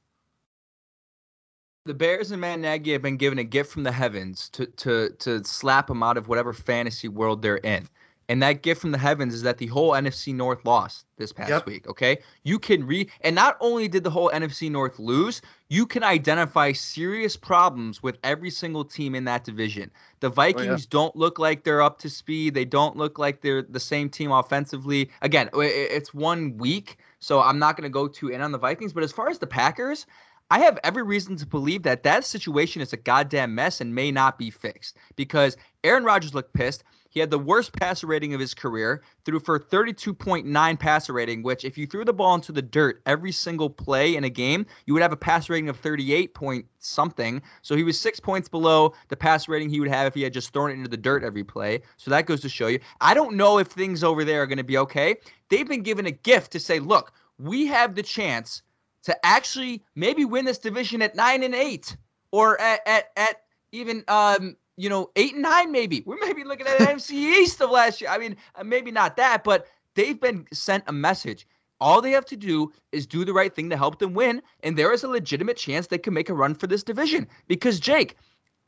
The 1.85 1.93
Bears 1.93 2.31
and 2.31 2.41
Matt 2.41 2.59
Nagy 2.59 2.93
have 2.93 3.03
been 3.03 3.17
given 3.17 3.37
a 3.37 3.43
gift 3.43 3.71
from 3.71 3.83
the 3.83 3.91
heavens 3.91 4.49
to 4.49 4.65
to 4.65 5.11
to 5.19 5.43
slap 5.43 5.85
them 5.85 6.01
out 6.01 6.17
of 6.17 6.27
whatever 6.27 6.51
fantasy 6.51 7.07
world 7.07 7.43
they're 7.43 7.57
in. 7.57 7.87
And 8.27 8.41
that 8.41 8.63
gift 8.63 8.81
from 8.81 8.91
the 8.91 8.97
heavens 8.97 9.33
is 9.33 9.43
that 9.43 9.57
the 9.57 9.67
whole 9.67 9.91
NFC 9.91 10.33
North 10.33 10.65
lost 10.65 11.05
this 11.17 11.31
past 11.31 11.49
Yep. 11.49 11.65
week. 11.67 11.87
Okay, 11.87 12.17
you 12.43 12.57
can 12.57 12.85
re 12.85 13.09
and 13.21 13.35
not 13.35 13.57
only 13.59 13.87
did 13.87 14.03
the 14.03 14.09
whole 14.09 14.29
NFC 14.31 14.69
North 14.69 14.97
lose, 14.97 15.41
you 15.69 15.85
can 15.85 16.03
identify 16.03 16.71
serious 16.71 17.37
problems 17.37 18.01
with 18.01 18.17
every 18.23 18.49
single 18.49 18.83
team 18.83 19.13
in 19.15 19.25
that 19.25 19.43
division. 19.43 19.91
The 20.21 20.27
oh, 20.27 20.31
Vikings 20.31 20.85
don't 20.85 21.15
look 21.15 21.37
like 21.37 21.63
they're 21.63 21.81
up 21.81 21.99
to 21.99 22.09
speed. 22.09 22.53
They 22.53 22.65
don't 22.65 22.97
look 22.97 23.19
like 23.19 23.41
they're 23.41 23.61
the 23.61 23.79
same 23.79 24.09
team 24.09 24.31
offensively. 24.31 25.11
Again, 25.21 25.49
it's 25.53 26.13
one 26.13 26.57
week, 26.57 26.97
so 27.19 27.41
I'm 27.41 27.59
not 27.59 27.77
going 27.77 27.83
to 27.83 27.93
go 27.93 28.07
too 28.07 28.29
in 28.29 28.41
on 28.41 28.51
the 28.51 28.57
Vikings. 28.57 28.93
But 28.93 29.03
as 29.03 29.11
far 29.11 29.29
as 29.29 29.39
the 29.39 29.47
Packers, 29.47 30.05
I 30.51 30.59
have 30.59 30.77
every 30.83 31.03
reason 31.03 31.35
to 31.37 31.45
believe 31.45 31.83
that 31.83 32.03
that 32.03 32.23
situation 32.23 32.81
is 32.81 32.93
a 32.93 32.97
goddamn 32.97 33.55
mess 33.55 33.81
and 33.81 33.95
may 33.95 34.11
not 34.11 34.37
be 34.37 34.51
fixed 34.51 34.97
because 35.15 35.57
Aaron 35.83 36.03
Rodgers 36.03 36.35
looked 36.35 36.53
pissed. 36.53 36.83
He 37.15 37.21
had 37.21 37.31
the 37.31 37.39
worst 37.39 37.71
passer 37.71 38.07
rating 38.07 38.33
of 38.33 38.41
his 38.41 38.53
career, 38.53 39.01
threw 39.23 39.39
for 39.39 39.57
32.9 39.57 40.79
passer 40.79 41.13
rating, 41.13 41.43
which 41.43 41.63
if 41.63 41.77
you 41.77 41.87
threw 41.87 42.03
the 42.03 42.11
ball 42.11 42.35
into 42.35 42.51
the 42.51 42.61
dirt 42.61 43.01
every 43.05 43.31
single 43.31 43.69
play 43.69 44.17
in 44.17 44.25
a 44.25 44.29
game, 44.29 44.65
you 44.85 44.93
would 44.93 45.01
have 45.01 45.13
a 45.13 45.17
passer 45.17 45.53
rating 45.53 45.69
of 45.69 45.79
38 45.79 46.33
point 46.33 46.65
something. 46.79 47.41
So 47.61 47.73
he 47.77 47.83
was 47.83 47.97
six 47.97 48.19
points 48.19 48.49
below 48.49 48.93
the 49.07 49.15
passer 49.15 49.53
rating 49.53 49.69
he 49.69 49.79
would 49.79 49.87
have 49.87 50.07
if 50.07 50.13
he 50.13 50.23
had 50.23 50.33
just 50.33 50.51
thrown 50.51 50.71
it 50.71 50.73
into 50.73 50.89
the 50.89 50.97
dirt 50.97 51.23
every 51.23 51.45
play. 51.45 51.83
So 51.95 52.11
that 52.11 52.25
goes 52.25 52.41
to 52.41 52.49
show 52.49 52.67
you. 52.67 52.81
I 52.99 53.13
don't 53.13 53.37
know 53.37 53.59
if 53.59 53.67
things 53.67 54.03
over 54.03 54.25
there 54.25 54.41
are 54.41 54.47
going 54.47 54.57
to 54.57 54.65
be 54.65 54.77
okay. 54.79 55.15
They've 55.47 55.67
been 55.67 55.83
given 55.83 56.07
a 56.07 56.11
gift 56.11 56.51
to 56.51 56.59
say, 56.59 56.79
look, 56.79 57.13
we 57.39 57.65
have 57.67 57.95
the 57.95 58.03
chance 58.03 58.61
to 59.03 59.25
actually 59.25 59.85
maybe 59.95 60.25
win 60.25 60.43
this 60.43 60.57
division 60.57 61.01
at 61.01 61.15
nine 61.15 61.43
and 61.43 61.55
eight, 61.55 61.95
or 62.31 62.59
at 62.59 62.81
at, 62.85 63.11
at 63.15 63.43
even 63.71 64.03
um 64.09 64.57
you 64.77 64.89
know 64.89 65.09
eight 65.15 65.33
and 65.33 65.41
nine 65.41 65.71
maybe. 65.71 66.03
We 66.05 66.17
may 66.19 66.33
be 66.33 66.43
looking 66.43 66.67
at 66.67 66.79
an 66.81 66.87
NFC 66.97 67.11
East 67.11 67.61
of 67.61 67.69
last 67.69 68.01
year. 68.01 68.09
I 68.09 68.17
mean, 68.17 68.35
uh, 68.55 68.63
maybe 68.63 68.91
not 68.91 69.17
that, 69.17 69.43
but 69.43 69.67
they've 69.95 70.19
been 70.19 70.45
sent 70.51 70.83
a 70.87 70.93
message. 70.93 71.47
All 71.81 72.01
they 72.01 72.11
have 72.11 72.25
to 72.25 72.37
do 72.37 72.71
is 72.91 73.05
do 73.05 73.25
the 73.25 73.33
right 73.33 73.53
thing 73.53 73.69
to 73.69 73.77
help 73.77 73.99
them 73.99 74.13
win, 74.13 74.41
and 74.63 74.77
there 74.77 74.93
is 74.93 75.03
a 75.03 75.07
legitimate 75.09 75.57
chance 75.57 75.87
they 75.87 75.97
can 75.97 76.13
make 76.13 76.29
a 76.29 76.33
run 76.33 76.55
for 76.55 76.67
this 76.67 76.83
division. 76.83 77.27
Because 77.47 77.79
Jake, 77.79 78.15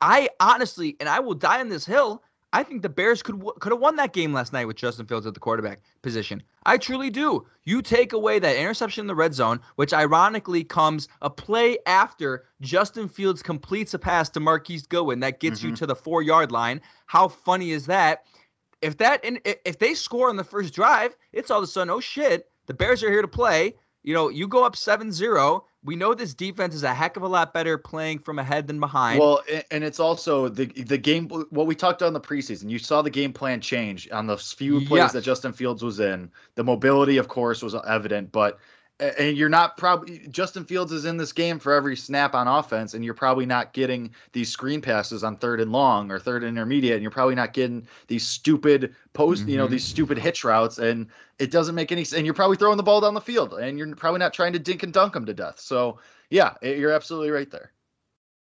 I 0.02 0.30
honestly, 0.40 0.96
and 1.00 1.08
I 1.08 1.20
will 1.20 1.34
die 1.34 1.60
on 1.60 1.70
this 1.70 1.86
hill. 1.86 2.22
I 2.58 2.64
think 2.64 2.82
the 2.82 2.90
Bears 2.90 3.22
could 3.22 3.40
could 3.60 3.72
have 3.72 3.80
won 3.80 3.98
that 3.98 4.14
game 4.14 4.34
last 4.34 4.52
night 4.52 4.66
with 4.66 4.78
Justin 4.78 5.06
Fields 5.06 5.28
at 5.28 5.36
the 5.36 5.40
quarterback 5.40 5.80
position. 6.02 6.42
I 6.66 6.80
truly 6.80 7.12
do. 7.12 7.46
You 7.66 7.84
take 7.84 8.14
away 8.14 8.40
that 8.40 8.56
interception 8.56 9.02
in 9.02 9.08
the 9.08 9.14
red 9.14 9.36
zone, 9.36 9.60
which 9.76 9.94
ironically 9.94 10.64
comes 10.64 11.08
a 11.22 11.30
play 11.30 11.78
after 11.86 12.46
Justin 12.62 13.10
Fields 13.10 13.44
completes 13.44 13.94
a 13.94 14.00
pass 14.00 14.28
to 14.30 14.40
Marquise 14.40 14.88
Goodwin 14.88 15.20
that 15.20 15.40
gets 15.40 15.62
you 15.62 15.72
Mhm. 15.74 15.78
to 15.78 15.86
the 15.86 15.96
four 15.96 16.24
yard 16.24 16.52
line. 16.52 16.82
How 17.06 17.28
funny 17.28 17.70
is 17.70 17.86
that? 17.86 18.26
If 18.82 18.98
that 18.98 19.24
and 19.24 19.40
if 19.46 19.78
they 19.78 19.94
score 19.94 20.28
on 20.30 20.36
the 20.36 20.44
first 20.44 20.74
drive, 20.74 21.16
it's 21.34 21.52
all 21.52 21.60
of 21.60 21.64
a 21.64 21.68
sudden, 21.68 21.92
oh 21.92 22.00
shit, 22.00 22.50
the 22.66 22.74
Bears 22.74 23.04
are 23.04 23.12
here 23.12 23.22
to 23.22 23.28
play. 23.28 23.76
You 24.02 24.16
know, 24.16 24.30
you 24.30 24.48
go 24.48 24.64
up 24.64 24.76
7-0. 24.76 25.64
We 25.84 25.96
know 25.96 26.14
this 26.14 26.34
defense 26.34 26.76
is 26.76 26.84
a 26.84 26.94
heck 26.94 27.18
of 27.18 27.24
a 27.24 27.28
lot 27.28 27.54
better 27.54 27.78
playing 27.78 28.20
from 28.20 28.40
ahead 28.40 28.68
than 28.68 28.80
behind. 28.80 29.20
Well, 29.20 29.42
and 29.72 29.84
it's 29.84 30.00
also 30.00 30.50
the 30.50 30.66
the 30.66 30.98
game 30.98 31.30
what 31.30 31.68
we 31.68 31.76
talked 31.76 32.02
about 32.02 32.08
on 32.08 32.14
the 32.14 32.20
preseason. 32.22 32.70
You 32.70 32.80
saw 32.80 33.02
the 33.02 33.10
game 33.10 33.32
plan 33.32 33.62
change 33.62 34.10
on 34.12 34.28
the 34.28 34.38
few 34.38 34.80
plays 34.86 35.00
Yes. 35.00 35.14
that 35.14 35.22
Justin 35.22 35.54
Fields 35.54 35.84
was 35.84 36.00
in. 36.00 36.30
The 36.56 36.64
mobility, 36.64 37.18
of 37.18 37.28
course, 37.28 37.62
was 37.62 37.76
evident, 37.88 38.32
but 38.32 38.60
and 39.00 39.38
you're 39.38 39.50
not 39.50 39.78
probably 39.78 40.28
Justin 40.30 40.66
Fields 40.66 40.92
is 40.92 41.06
in 41.06 41.18
this 41.18 41.32
game 41.32 41.60
for 41.60 41.74
every 41.74 41.96
snap 41.96 42.34
on 42.34 42.48
offense, 42.48 42.94
and 42.94 43.06
you're 43.06 43.14
probably 43.14 43.46
not 43.46 43.74
getting 43.74 44.10
these 44.34 44.50
screen 44.50 44.82
passes 44.82 45.24
on 45.24 45.38
third 45.38 45.60
and 45.60 45.72
long 45.72 46.10
or 46.12 46.20
third 46.20 46.44
and 46.44 46.58
intermediate, 46.58 46.96
and 46.96 47.02
you're 47.04 47.12
probably 47.12 47.36
not 47.36 47.54
getting 47.54 47.88
these 48.08 48.26
stupid 48.26 48.96
post, 49.14 49.48
you 49.48 49.58
know, 49.58 49.68
Mhm. 49.68 49.72
these 49.72 49.86
stupid 49.86 50.18
hitch 50.18 50.44
routes, 50.44 50.80
and 50.80 51.08
it 51.38 51.52
doesn't 51.52 51.76
make 51.76 51.92
any 51.92 52.04
sense. 52.04 52.18
And 52.18 52.26
you're 52.26 52.34
probably 52.34 52.58
throwing 52.58 52.78
the 52.78 52.84
ball 52.84 53.02
down 53.02 53.14
the 53.14 53.22
field, 53.22 53.54
and 53.54 53.78
you're 53.78 53.96
probably 53.96 54.20
not 54.20 54.34
trying 54.34 54.54
to 54.54 54.60
dink 54.60 54.82
and 54.82 54.92
dunk 54.92 55.14
them 55.14 55.26
to 55.26 55.34
death. 55.34 55.60
So 55.60 56.00
yeah, 56.30 56.56
it- 56.62 56.80
you're 56.80 56.92
absolutely 56.92 57.30
right 57.30 57.52
there. 57.52 57.74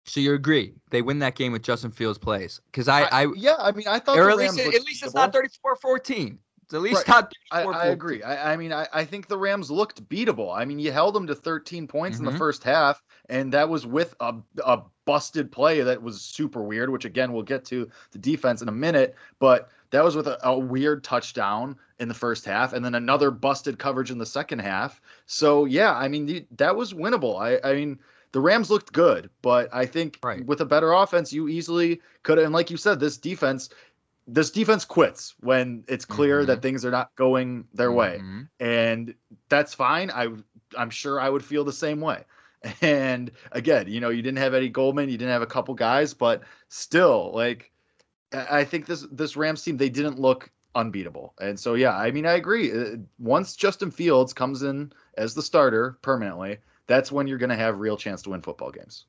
So 0.06 0.20
you 0.20 0.34
agree 0.34 0.74
they 0.90 1.02
win 1.02 1.20
that 1.20 1.36
game 1.36 1.54
with 1.54 1.64
Justin 1.64 1.90
Fields 1.90 2.20
plays? 2.20 2.60
Because 2.66 2.90
I, 2.90 3.04
I, 3.06 3.28
yeah, 3.38 3.56
I 3.58 3.72
mean, 3.72 3.88
I 3.88 4.00
thought 4.00 4.18
or 4.20 4.30
at 4.30 4.38
least 4.38 4.60
at 4.60 4.84
least 4.84 5.04
it's 5.04 5.16
not 5.16 5.34
34-14. 5.34 6.38
At 6.72 6.82
least 6.82 7.08
Right. 7.08 7.08
not 7.08 7.34
I, 7.52 7.64
I 7.64 7.88
agree. 7.88 8.24
I, 8.24 8.54
I 8.54 8.58
mean, 8.58 8.74
I, 8.74 8.88
I 8.94 9.06
think 9.06 9.28
the 9.28 9.38
Rams 9.38 9.70
looked 9.70 10.08
beatable. 10.10 10.56
I 10.56 10.66
mean, 10.66 10.80
you 10.80 10.92
held 10.92 11.14
them 11.14 11.28
to 11.28 11.36
13 11.36 11.88
points 11.88 12.20
in 12.20 12.26
the 12.26 12.32
Mhm. 12.32 12.38
first 12.38 12.64
half, 12.64 13.04
and 13.30 13.52
that 13.54 13.70
was 13.70 13.86
with 13.86 14.16
a, 14.20 14.36
a 14.66 14.82
busted 15.06 15.52
play 15.52 15.82
that 15.82 16.02
was 16.02 16.22
super 16.22 16.64
weird, 16.64 16.90
which 16.90 17.06
again, 17.06 17.32
we'll 17.32 17.44
get 17.44 17.64
to 17.66 17.88
the 18.12 18.18
defense 18.18 18.62
in 18.62 18.70
a 18.70 18.72
minute. 18.72 19.16
But 19.40 19.70
that 19.92 20.04
was 20.04 20.16
with 20.16 20.28
a, 20.28 20.40
a 20.48 20.58
weird 20.58 21.04
touchdown 21.04 21.78
in 22.00 22.08
the 22.08 22.14
first 22.16 22.44
half, 22.46 22.74
and 22.74 22.84
then 22.84 22.96
another 22.96 23.30
busted 23.30 23.78
coverage 23.78 24.10
in 24.10 24.18
the 24.18 24.26
second 24.26 24.60
half. 24.60 25.00
So, 25.28 25.66
yeah, 25.66 25.94
I 25.96 26.08
mean, 26.08 26.26
the, 26.26 26.46
that 26.58 26.76
was 26.76 26.94
winnable. 26.94 27.40
I, 27.40 27.60
I 27.70 27.76
mean, 27.76 28.00
the 28.32 28.42
Rams 28.42 28.72
looked 28.72 28.92
good, 28.94 29.30
but 29.44 29.70
I 29.72 29.86
think 29.86 30.18
Right. 30.24 30.44
with 30.48 30.62
a 30.62 30.66
better 30.66 30.92
offense, 30.92 31.32
you 31.32 31.48
easily 31.50 32.02
could. 32.24 32.40
And 32.40 32.52
like 32.52 32.72
you 32.72 32.78
said, 32.78 33.00
this 33.00 33.18
defense, 33.18 33.70
this 34.28 34.52
defense 34.52 34.86
quits 34.86 35.36
when 35.42 35.84
it's 35.88 36.06
clear 36.06 36.44
Mhm. 36.44 36.48
that 36.48 36.62
things 36.62 36.86
are 36.86 36.92
not 36.92 37.14
going 37.16 37.68
their 37.74 37.92
way 37.92 38.20
Mhm. 38.22 38.48
and 38.60 39.16
that's 39.50 39.74
fine. 39.74 40.10
I 40.12 40.30
I'm 40.78 40.90
sure 40.90 41.20
I 41.20 41.30
would 41.30 41.44
feel 41.44 41.64
the 41.64 41.74
same 41.74 42.00
way. 42.02 42.24
And 42.82 43.32
again, 43.52 43.88
you 43.90 44.00
know, 44.00 44.10
you 44.10 44.22
didn't 44.22 44.38
have 44.38 44.54
Eddie 44.54 44.70
Goldman, 44.70 45.10
you 45.10 45.18
didn't 45.18 45.34
have 45.34 45.42
a 45.42 45.46
couple 45.48 45.74
guys, 45.76 46.14
but 46.14 46.44
still, 46.70 47.32
like 47.34 47.72
I 48.34 48.60
I 48.60 48.64
think 48.64 48.86
this 48.86 49.06
this 49.12 49.36
Rams 49.36 49.62
team 49.62 49.78
they 49.78 49.90
didn't 49.90 50.18
look 50.20 50.50
unbeatable. 50.76 51.34
And 51.42 51.60
so 51.60 51.74
yeah, 51.76 51.96
I 51.98 52.10
mean 52.12 52.26
I 52.26 52.34
agree. 52.34 52.72
Uh, 52.72 52.96
Once 53.20 53.56
Justin 53.56 53.92
Fields 53.92 54.34
comes 54.34 54.64
in 54.64 54.92
as 55.18 55.34
the 55.36 55.42
starter 55.42 55.98
permanently, 56.02 56.58
that's 56.88 57.12
when 57.12 57.28
you're 57.28 57.38
going 57.38 57.50
to 57.50 57.56
have 57.56 57.80
real 57.80 57.98
chance 57.98 58.22
to 58.24 58.30
win 58.32 58.42
football 58.42 58.72
games. 58.72 59.06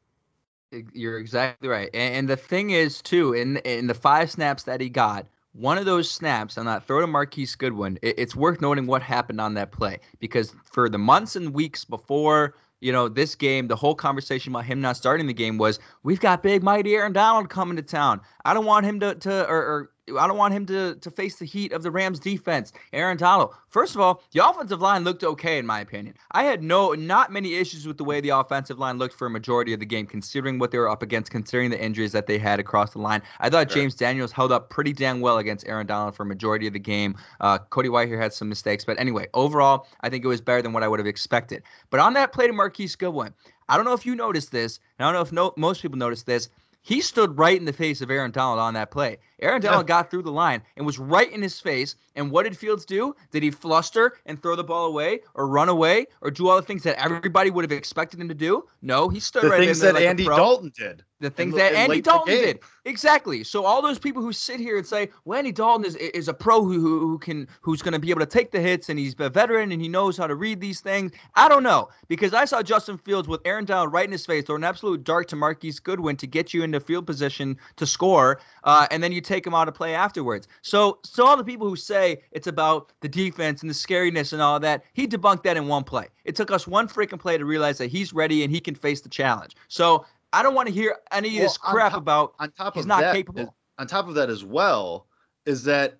You're 0.92 1.18
exactly 1.18 1.68
right. 1.68 1.90
And, 1.94 2.14
and 2.14 2.28
the 2.28 2.36
thing 2.36 2.70
is, 2.70 3.02
too, 3.02 3.32
in 3.34 3.58
in 3.58 3.86
the 3.86 3.94
five 3.94 4.30
snaps 4.30 4.64
that 4.64 4.80
he 4.80 4.88
got, 4.88 5.26
one 5.52 5.78
of 5.78 5.84
those 5.84 6.10
snaps 6.10 6.58
on 6.58 6.66
that 6.66 6.86
throw 6.86 7.00
to 7.00 7.06
Marquise 7.06 7.54
Goodwin, 7.54 7.98
it, 8.02 8.18
it's 8.18 8.34
worth 8.34 8.60
noting 8.60 8.86
what 8.86 9.02
happened 9.02 9.40
on 9.40 9.54
that 9.54 9.70
play 9.72 10.00
because 10.18 10.54
for 10.64 10.88
the 10.88 10.98
months 10.98 11.36
and 11.36 11.54
weeks 11.54 11.84
before, 11.84 12.54
you 12.80 12.92
know, 12.92 13.08
this 13.08 13.34
game, 13.34 13.68
the 13.68 13.76
whole 13.76 13.94
conversation 13.94 14.52
about 14.52 14.64
him 14.64 14.80
not 14.80 14.96
starting 14.96 15.26
the 15.26 15.32
game 15.32 15.56
was, 15.56 15.78
we've 16.02 16.20
got 16.20 16.42
big 16.42 16.62
mighty 16.62 16.94
Aaron 16.94 17.12
Donald 17.12 17.48
coming 17.48 17.76
to 17.76 17.82
town. 17.82 18.20
I 18.44 18.52
don't 18.52 18.66
want 18.66 18.84
him 18.84 19.00
to 19.00 19.14
to 19.14 19.48
or, 19.48 19.56
or 19.56 19.90
I 20.08 20.26
don't 20.26 20.36
want 20.36 20.54
him 20.54 20.66
to 20.66 20.96
to 20.96 21.10
face 21.10 21.36
the 21.36 21.44
heat 21.44 21.72
of 21.72 21.82
the 21.82 21.90
Rams 21.90 22.18
defense. 22.18 22.72
Aaron 22.92 23.16
Donald. 23.16 23.54
First 23.68 23.94
of 23.94 24.00
all, 24.00 24.22
the 24.32 24.46
offensive 24.46 24.80
line 24.80 25.02
looked 25.04 25.24
okay 25.24 25.58
in 25.58 25.66
my 25.66 25.80
opinion. 25.80 26.14
I 26.32 26.44
had 26.44 26.62
no 26.62 26.92
not 26.92 27.32
many 27.32 27.54
issues 27.54 27.86
with 27.86 27.96
the 27.96 28.04
way 28.04 28.20
the 28.20 28.30
offensive 28.30 28.78
line 28.78 28.98
looked 28.98 29.14
for 29.14 29.26
a 29.26 29.30
majority 29.30 29.72
of 29.72 29.80
the 29.80 29.86
game, 29.86 30.06
considering 30.06 30.58
what 30.58 30.70
they 30.70 30.78
were 30.78 30.88
up 30.88 31.02
against, 31.02 31.30
considering 31.30 31.70
the 31.70 31.82
injuries 31.82 32.12
that 32.12 32.26
they 32.26 32.38
had 32.38 32.60
across 32.60 32.92
the 32.92 32.98
line. 32.98 33.22
I 33.40 33.48
thought 33.48 33.70
sure. 33.70 33.82
James 33.82 33.94
Daniels 33.94 34.32
held 34.32 34.52
up 34.52 34.70
pretty 34.70 34.92
damn 34.92 35.20
well 35.20 35.38
against 35.38 35.66
Aaron 35.66 35.86
Donald 35.86 36.14
for 36.14 36.24
a 36.24 36.26
majority 36.26 36.66
of 36.66 36.72
the 36.72 36.78
game. 36.78 37.16
Uh, 37.40 37.58
Cody 37.58 37.88
Whitehair 37.88 38.20
had 38.20 38.32
some 38.32 38.48
mistakes, 38.48 38.84
but 38.84 38.98
anyway, 39.00 39.26
overall, 39.34 39.86
I 40.02 40.10
think 40.10 40.24
it 40.24 40.28
was 40.28 40.40
better 40.40 40.62
than 40.62 40.72
what 40.72 40.82
I 40.82 40.88
would 40.88 41.00
have 41.00 41.06
expected. 41.06 41.62
But 41.90 42.00
on 42.00 42.12
that 42.14 42.32
play 42.32 42.46
to 42.46 42.52
Marquise 42.52 42.96
Goodwin, 42.96 43.32
I 43.68 43.76
don't 43.76 43.86
know 43.86 43.94
if 43.94 44.04
you 44.04 44.14
noticed 44.14 44.52
this, 44.52 44.80
and 44.98 45.06
I 45.06 45.12
don't 45.12 45.18
know 45.18 45.22
if 45.22 45.32
no, 45.32 45.54
most 45.56 45.80
people 45.82 45.98
noticed 45.98 46.26
this. 46.26 46.50
He 46.82 47.00
stood 47.00 47.38
right 47.38 47.58
in 47.58 47.64
the 47.64 47.72
face 47.72 48.02
of 48.02 48.10
Aaron 48.10 48.30
Donald 48.30 48.58
on 48.58 48.74
that 48.74 48.90
play. 48.90 49.16
Aaron 49.40 49.60
Donald 49.60 49.86
got 49.86 50.10
through 50.10 50.22
the 50.22 50.32
line 50.32 50.62
and 50.76 50.86
was 50.86 50.98
right 50.98 51.30
in 51.30 51.42
his 51.42 51.60
face. 51.60 51.96
And 52.16 52.30
what 52.30 52.44
did 52.44 52.56
Fields 52.56 52.84
do? 52.84 53.14
Did 53.32 53.42
he 53.42 53.50
fluster 53.50 54.18
and 54.26 54.40
throw 54.40 54.56
the 54.56 54.64
ball 54.64 54.86
away 54.86 55.20
or 55.34 55.48
run 55.48 55.68
away 55.68 56.06
or 56.20 56.30
do 56.30 56.48
all 56.48 56.56
the 56.56 56.62
things 56.62 56.82
that 56.84 57.02
everybody 57.02 57.50
would 57.50 57.64
have 57.64 57.72
expected 57.72 58.20
him 58.20 58.28
to 58.28 58.34
do? 58.34 58.64
No, 58.82 59.08
he 59.08 59.20
stood 59.20 59.44
right 59.44 59.62
in 59.62 59.68
his 59.68 59.80
face. 59.80 59.92
the 59.92 59.94
right 59.94 59.94
things 59.94 59.94
that 59.94 59.94
like 59.94 60.08
Andy 60.08 60.24
Dalton 60.24 60.72
did. 60.76 61.04
The 61.20 61.30
things 61.30 61.54
that 61.54 61.72
Andy 61.72 62.00
Dalton 62.02 62.34
did. 62.34 62.60
Exactly. 62.84 63.44
So 63.44 63.64
all 63.64 63.80
those 63.80 63.98
people 63.98 64.20
who 64.20 64.32
sit 64.32 64.60
here 64.60 64.76
and 64.76 64.86
say, 64.86 65.08
"Well, 65.24 65.38
Andy 65.38 65.52
Dalton 65.52 65.86
is 65.86 65.96
is 65.96 66.28
a 66.28 66.34
pro 66.34 66.62
who 66.62 66.78
who, 66.80 67.00
who 67.00 67.18
can 67.18 67.48
who's 67.62 67.80
going 67.80 67.94
to 67.94 67.98
be 67.98 68.10
able 68.10 68.20
to 68.20 68.26
take 68.26 68.50
the 68.50 68.60
hits 68.60 68.90
and 68.90 68.98
he's 68.98 69.14
a 69.18 69.30
veteran 69.30 69.72
and 69.72 69.80
he 69.80 69.88
knows 69.88 70.18
how 70.18 70.26
to 70.26 70.34
read 70.34 70.60
these 70.60 70.80
things." 70.80 71.12
I 71.34 71.48
don't 71.48 71.62
know 71.62 71.88
because 72.08 72.34
I 72.34 72.44
saw 72.44 72.62
Justin 72.62 72.98
Fields 72.98 73.26
with 73.26 73.40
Aaron 73.46 73.64
Donald 73.64 73.92
right 73.92 74.04
in 74.04 74.12
his 74.12 74.26
face 74.26 74.44
throw 74.44 74.56
an 74.56 74.64
absolute 74.64 75.02
dart 75.02 75.28
to 75.28 75.36
Marquise 75.36 75.80
Goodwin 75.80 76.16
to 76.16 76.26
get 76.26 76.52
you 76.52 76.62
into 76.62 76.78
field 76.78 77.06
position 77.06 77.56
to 77.76 77.86
score, 77.86 78.40
uh, 78.64 78.86
and 78.90 79.02
then 79.02 79.10
you 79.12 79.22
take 79.24 79.46
him 79.46 79.54
out 79.54 79.68
of 79.68 79.74
play 79.74 79.94
afterwards. 79.94 80.46
So, 80.62 80.98
so 81.04 81.26
all 81.26 81.36
the 81.36 81.44
people 81.44 81.68
who 81.68 81.76
say 81.76 82.22
it's 82.30 82.46
about 82.46 82.92
the 83.00 83.08
defense 83.08 83.62
and 83.62 83.70
the 83.70 83.74
scariness 83.74 84.32
and 84.32 84.40
all 84.40 84.60
that, 84.60 84.84
he 84.92 85.06
debunked 85.06 85.42
that 85.44 85.56
in 85.56 85.66
one 85.66 85.84
play. 85.84 86.08
It 86.24 86.36
took 86.36 86.50
us 86.50 86.66
one 86.66 86.88
freaking 86.88 87.18
play 87.18 87.38
to 87.38 87.44
realize 87.44 87.78
that 87.78 87.88
he's 87.88 88.12
ready 88.12 88.44
and 88.44 88.52
he 88.52 88.60
can 88.60 88.74
face 88.74 89.00
the 89.00 89.08
challenge. 89.08 89.56
So 89.68 90.06
I 90.32 90.42
don't 90.42 90.54
want 90.54 90.68
to 90.68 90.74
hear 90.74 90.96
any 91.12 91.36
of 91.36 91.42
this 91.42 91.56
crap 91.56 91.92
top, 91.92 92.00
about 92.00 92.34
on 92.38 92.50
top 92.52 92.74
he's 92.74 92.84
of 92.84 92.88
not 92.88 93.00
that, 93.00 93.14
capable. 93.14 93.54
On 93.78 93.86
top 93.86 94.08
of 94.08 94.14
that 94.14 94.30
as 94.30 94.44
well 94.44 95.06
is 95.46 95.64
that 95.64 95.98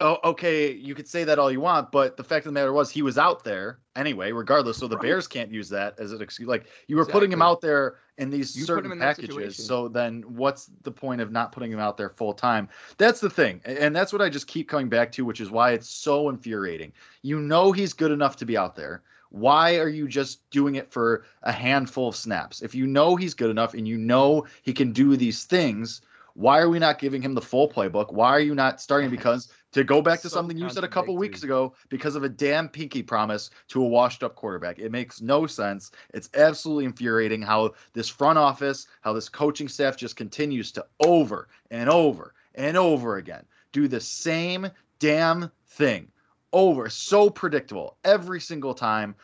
oh, 0.00 0.18
okay, 0.24 0.72
you 0.72 0.94
could 0.94 1.08
say 1.08 1.24
that 1.24 1.38
all 1.38 1.50
you 1.50 1.60
want, 1.60 1.92
but 1.92 2.16
the 2.16 2.24
fact 2.24 2.46
of 2.46 2.52
the 2.52 2.58
matter 2.58 2.72
was 2.72 2.90
he 2.90 3.02
was 3.02 3.16
out 3.16 3.44
there 3.44 3.78
anyway, 3.96 4.32
regardless. 4.32 4.78
So 4.78 4.88
the 4.88 4.96
right. 4.96 5.02
Bears 5.02 5.28
can't 5.28 5.50
use 5.50 5.68
that 5.70 5.98
as 5.98 6.12
an 6.12 6.20
excuse. 6.20 6.48
Like 6.48 6.66
you 6.88 6.96
were 6.96 7.02
exactly. 7.02 7.20
putting 7.20 7.32
him 7.32 7.42
out 7.42 7.60
there 7.60 7.96
in 8.18 8.30
these 8.30 8.56
you 8.56 8.64
certain 8.64 8.90
in 8.90 8.98
packages. 8.98 9.56
So 9.56 9.88
then 9.88 10.22
what's 10.26 10.70
the 10.82 10.90
point 10.90 11.20
of 11.20 11.30
not 11.30 11.52
putting 11.52 11.72
him 11.72 11.80
out 11.80 11.96
there 11.96 12.10
full 12.10 12.34
time? 12.34 12.68
That's 12.98 13.20
the 13.20 13.30
thing. 13.30 13.60
And 13.64 13.94
that's 13.94 14.12
what 14.12 14.22
I 14.22 14.28
just 14.28 14.46
keep 14.46 14.68
coming 14.68 14.88
back 14.88 15.12
to, 15.12 15.24
which 15.24 15.40
is 15.40 15.50
why 15.50 15.72
it's 15.72 15.88
so 15.88 16.28
infuriating. 16.28 16.92
You 17.22 17.40
know 17.40 17.72
he's 17.72 17.92
good 17.92 18.10
enough 18.10 18.36
to 18.36 18.46
be 18.46 18.56
out 18.56 18.76
there. 18.76 19.02
Why 19.30 19.78
are 19.78 19.88
you 19.88 20.06
just 20.06 20.48
doing 20.50 20.76
it 20.76 20.92
for 20.92 21.24
a 21.42 21.50
handful 21.50 22.08
of 22.08 22.14
snaps? 22.14 22.62
If 22.62 22.74
you 22.74 22.86
know 22.86 23.16
he's 23.16 23.34
good 23.34 23.50
enough 23.50 23.74
and 23.74 23.86
you 23.86 23.98
know 23.98 24.46
he 24.62 24.72
can 24.72 24.92
do 24.92 25.16
these 25.16 25.44
things, 25.44 26.02
why 26.34 26.58
are 26.58 26.68
we 26.68 26.78
not 26.78 26.98
giving 26.98 27.22
him 27.22 27.34
the 27.34 27.40
full 27.40 27.68
playbook? 27.68 28.12
Why 28.12 28.30
are 28.30 28.40
you 28.40 28.54
not 28.54 28.80
starting? 28.80 29.10
Because 29.14 29.48
to 29.74 29.84
go 29.84 30.00
back 30.00 30.20
to 30.22 30.28
so 30.28 30.34
something 30.34 30.56
you 30.56 30.70
said 30.70 30.84
a 30.84 30.88
couple 30.88 31.16
weeks 31.16 31.42
ago, 31.42 31.74
because 31.88 32.16
of 32.16 32.24
a 32.24 32.28
damn 32.28 32.68
pinky 32.68 33.02
promise 33.02 33.50
to 33.68 33.82
a 33.82 33.86
washed 33.86 34.22
up 34.22 34.34
quarterback, 34.36 34.78
it 34.78 34.90
makes 34.90 35.20
no 35.20 35.46
sense. 35.46 35.90
It's 36.14 36.30
absolutely 36.34 36.86
infuriating 36.86 37.42
how 37.42 37.72
this 37.92 38.08
front 38.08 38.38
office, 38.38 38.86
how 39.02 39.12
this 39.12 39.28
coaching 39.28 39.68
staff 39.68 39.96
just 39.96 40.16
continues 40.16 40.72
to 40.72 40.86
over 41.00 41.48
and 41.70 41.90
over 41.90 42.34
and 42.54 42.76
over 42.76 43.16
again 43.16 43.44
do 43.72 43.88
the 43.88 44.00
same 44.00 44.70
damn 45.00 45.50
thing 45.66 46.08
over. 46.52 46.88
So 46.88 47.28
predictable 47.28 47.98
every 48.04 48.40
single 48.40 48.72
time 48.72 49.14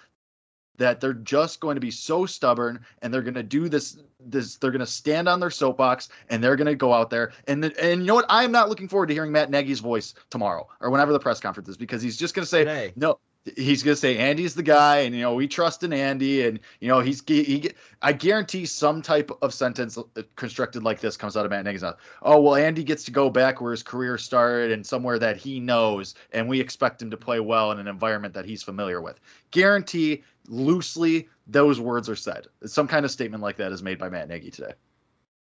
that 0.80 0.98
they're 0.98 1.12
just 1.12 1.60
going 1.60 1.74
to 1.74 1.80
be 1.80 1.90
so 1.90 2.24
stubborn 2.24 2.80
and 3.02 3.12
they're 3.12 3.22
going 3.22 3.34
to 3.34 3.42
do 3.42 3.68
this 3.68 3.98
this 4.18 4.56
they're 4.56 4.70
going 4.70 4.80
to 4.80 4.86
stand 4.86 5.28
on 5.28 5.38
their 5.38 5.50
soapbox 5.50 6.08
and 6.30 6.42
they're 6.42 6.56
going 6.56 6.66
to 6.66 6.74
go 6.74 6.92
out 6.92 7.10
there 7.10 7.32
and 7.46 7.62
the, 7.62 7.84
and 7.84 8.00
you 8.00 8.06
know 8.06 8.14
what 8.14 8.24
I'm 8.30 8.50
not 8.50 8.70
looking 8.70 8.88
forward 8.88 9.08
to 9.08 9.14
hearing 9.14 9.30
Matt 9.30 9.50
Nagy's 9.50 9.80
voice 9.80 10.14
tomorrow 10.30 10.66
or 10.80 10.90
whenever 10.90 11.12
the 11.12 11.20
press 11.20 11.38
conference 11.38 11.68
is 11.68 11.76
because 11.76 12.00
he's 12.00 12.16
just 12.16 12.34
going 12.34 12.44
to 12.44 12.48
say 12.48 12.60
Today. 12.60 12.92
no 12.96 13.18
he's 13.56 13.82
going 13.82 13.94
to 13.94 14.00
say 14.00 14.18
Andy's 14.18 14.54
the 14.54 14.62
guy 14.62 14.98
and 14.98 15.14
you 15.14 15.22
know 15.22 15.34
we 15.34 15.48
trust 15.48 15.82
in 15.82 15.92
Andy 15.92 16.46
and 16.46 16.60
you 16.80 16.88
know 16.88 17.00
he's 17.00 17.22
he, 17.26 17.42
he 17.42 17.70
I 18.02 18.12
guarantee 18.12 18.66
some 18.66 19.00
type 19.00 19.30
of 19.40 19.54
sentence 19.54 19.96
uh, 19.96 20.22
constructed 20.36 20.82
like 20.82 21.00
this 21.00 21.16
comes 21.16 21.36
out 21.36 21.46
of 21.46 21.50
Matt 21.50 21.64
Nagy's 21.64 21.82
mouth. 21.82 21.96
Oh 22.22 22.40
well 22.40 22.56
Andy 22.56 22.84
gets 22.84 23.04
to 23.04 23.10
go 23.10 23.30
back 23.30 23.60
where 23.60 23.70
his 23.70 23.82
career 23.82 24.18
started 24.18 24.72
and 24.72 24.86
somewhere 24.86 25.18
that 25.18 25.36
he 25.36 25.58
knows 25.58 26.14
and 26.32 26.48
we 26.48 26.60
expect 26.60 27.00
him 27.00 27.10
to 27.10 27.16
play 27.16 27.40
well 27.40 27.72
in 27.72 27.78
an 27.78 27.88
environment 27.88 28.34
that 28.34 28.44
he's 28.44 28.62
familiar 28.62 29.00
with. 29.00 29.20
Guarantee 29.50 30.22
loosely 30.50 31.28
those 31.46 31.80
words 31.80 32.08
are 32.08 32.16
said. 32.16 32.46
Some 32.66 32.86
kind 32.86 33.04
of 33.04 33.10
statement 33.10 33.42
like 33.42 33.56
that 33.56 33.72
is 33.72 33.82
made 33.82 33.98
by 33.98 34.10
Matt 34.10 34.28
Nagy 34.28 34.50
today. 34.50 34.72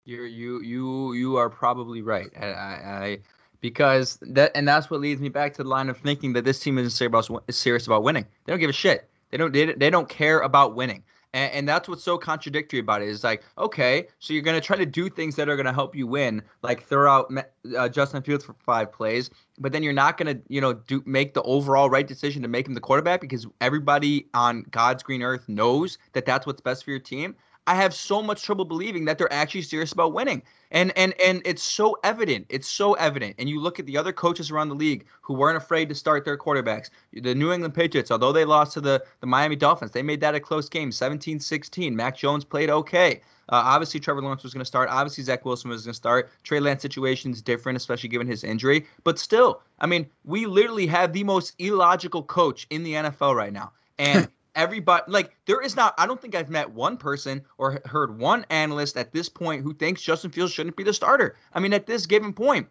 You 0.04 0.24
you 0.24 0.60
you 0.62 1.12
you 1.14 1.36
are 1.36 1.48
probably 1.48 2.02
right. 2.02 2.28
I, 2.38 2.46
I 2.46 3.18
because 3.60 4.18
that 4.22 4.52
and 4.54 4.68
that's 4.68 4.90
what 4.90 5.00
leads 5.00 5.20
me 5.20 5.28
back 5.28 5.54
to 5.54 5.62
the 5.62 5.68
line 5.68 5.88
of 5.88 5.96
thinking 5.96 6.32
that 6.34 6.44
this 6.44 6.60
team 6.60 6.78
isn't 6.78 6.90
serious 6.90 7.28
about, 7.28 7.54
serious 7.54 7.86
about 7.86 8.02
winning. 8.02 8.26
They 8.44 8.52
don't 8.52 8.60
give 8.60 8.70
a 8.70 8.74
shit. 8.74 9.08
They 9.30 9.38
don't 9.38 9.52
they, 9.52 9.72
they 9.72 9.90
don't 9.90 10.08
care 10.08 10.40
about 10.40 10.74
winning. 10.74 11.02
And, 11.34 11.52
and 11.52 11.68
that's 11.68 11.88
what's 11.88 12.02
so 12.02 12.18
contradictory 12.18 12.78
about 12.78 13.02
it. 13.02 13.08
Is 13.08 13.24
like, 13.24 13.42
okay, 13.58 14.08
so 14.18 14.32
you're 14.32 14.42
going 14.42 14.60
to 14.60 14.66
try 14.66 14.76
to 14.76 14.86
do 14.86 15.08
things 15.08 15.36
that 15.36 15.48
are 15.48 15.56
going 15.56 15.66
to 15.66 15.72
help 15.72 15.94
you 15.96 16.06
win, 16.06 16.42
like 16.62 16.82
throw 16.84 17.10
out 17.10 17.32
uh, 17.76 17.88
Justin 17.88 18.22
Fields 18.22 18.44
for 18.44 18.54
five 18.54 18.92
plays, 18.92 19.30
but 19.58 19.72
then 19.72 19.82
you're 19.82 19.92
not 19.92 20.18
going 20.18 20.36
to, 20.36 20.42
you 20.48 20.60
know, 20.60 20.74
do 20.74 21.02
make 21.06 21.34
the 21.34 21.42
overall 21.42 21.90
right 21.90 22.06
decision 22.06 22.42
to 22.42 22.48
make 22.48 22.66
him 22.66 22.74
the 22.74 22.80
quarterback 22.80 23.20
because 23.20 23.46
everybody 23.60 24.28
on 24.34 24.64
God's 24.70 25.02
green 25.02 25.22
earth 25.22 25.48
knows 25.48 25.98
that 26.12 26.26
that's 26.26 26.46
what's 26.46 26.60
best 26.60 26.84
for 26.84 26.90
your 26.90 27.00
team. 27.00 27.34
I 27.66 27.76
have 27.76 27.94
so 27.94 28.22
much 28.22 28.42
trouble 28.42 28.64
believing 28.64 29.04
that 29.04 29.18
they're 29.18 29.32
actually 29.32 29.62
serious 29.62 29.92
about 29.92 30.12
winning. 30.12 30.42
And 30.72 30.92
and 30.96 31.14
and 31.24 31.42
it's 31.44 31.62
so 31.62 31.96
evident. 32.02 32.46
It's 32.48 32.66
so 32.66 32.94
evident. 32.94 33.36
And 33.38 33.48
you 33.48 33.60
look 33.60 33.78
at 33.78 33.86
the 33.86 33.96
other 33.96 34.12
coaches 34.12 34.50
around 34.50 34.68
the 34.68 34.74
league 34.74 35.04
who 35.20 35.34
weren't 35.34 35.56
afraid 35.56 35.88
to 35.90 35.94
start 35.94 36.24
their 36.24 36.36
quarterbacks. 36.36 36.90
The 37.12 37.34
New 37.34 37.52
England 37.52 37.74
Patriots, 37.74 38.10
although 38.10 38.32
they 38.32 38.44
lost 38.44 38.72
to 38.72 38.80
the, 38.80 39.04
the 39.20 39.26
Miami 39.26 39.54
Dolphins, 39.54 39.92
they 39.92 40.02
made 40.02 40.20
that 40.22 40.34
a 40.34 40.40
close 40.40 40.68
game, 40.68 40.90
17-16. 40.90 41.92
Mac 41.92 42.16
Jones 42.16 42.44
played 42.44 42.70
okay. 42.70 43.20
Uh, 43.48 43.60
obviously, 43.64 44.00
Trevor 44.00 44.22
Lawrence 44.22 44.42
was 44.42 44.54
going 44.54 44.62
to 44.62 44.66
start. 44.66 44.88
Obviously, 44.88 45.24
Zach 45.24 45.44
Wilson 45.44 45.68
was 45.70 45.84
going 45.84 45.92
to 45.92 45.96
start. 45.96 46.30
Trey 46.42 46.58
Lance 46.58 46.80
situation 46.80 47.32
is 47.32 47.42
different, 47.42 47.76
especially 47.76 48.08
given 48.08 48.26
his 48.26 48.44
injury. 48.44 48.86
But 49.04 49.18
still, 49.18 49.60
I 49.78 49.86
mean, 49.86 50.06
we 50.24 50.46
literally 50.46 50.86
have 50.86 51.12
the 51.12 51.24
most 51.24 51.54
illogical 51.58 52.22
coach 52.22 52.66
in 52.70 52.82
the 52.82 52.94
NFL 52.94 53.34
right 53.34 53.52
now. 53.52 53.72
And 53.98 54.28
everybody 54.54 55.02
like 55.08 55.34
there 55.46 55.60
is 55.60 55.76
not 55.76 55.94
i 55.98 56.06
don't 56.06 56.20
think 56.20 56.34
i've 56.34 56.50
met 56.50 56.70
one 56.70 56.96
person 56.96 57.42
or 57.58 57.80
heard 57.86 58.18
one 58.18 58.44
analyst 58.50 58.96
at 58.96 59.12
this 59.12 59.28
point 59.28 59.62
who 59.62 59.72
thinks 59.72 60.02
justin 60.02 60.30
fields 60.30 60.52
shouldn't 60.52 60.76
be 60.76 60.84
the 60.84 60.92
starter. 60.92 61.36
I 61.54 61.60
mean 61.60 61.72
at 61.72 61.86
this 61.86 62.06
given 62.06 62.32
point. 62.32 62.68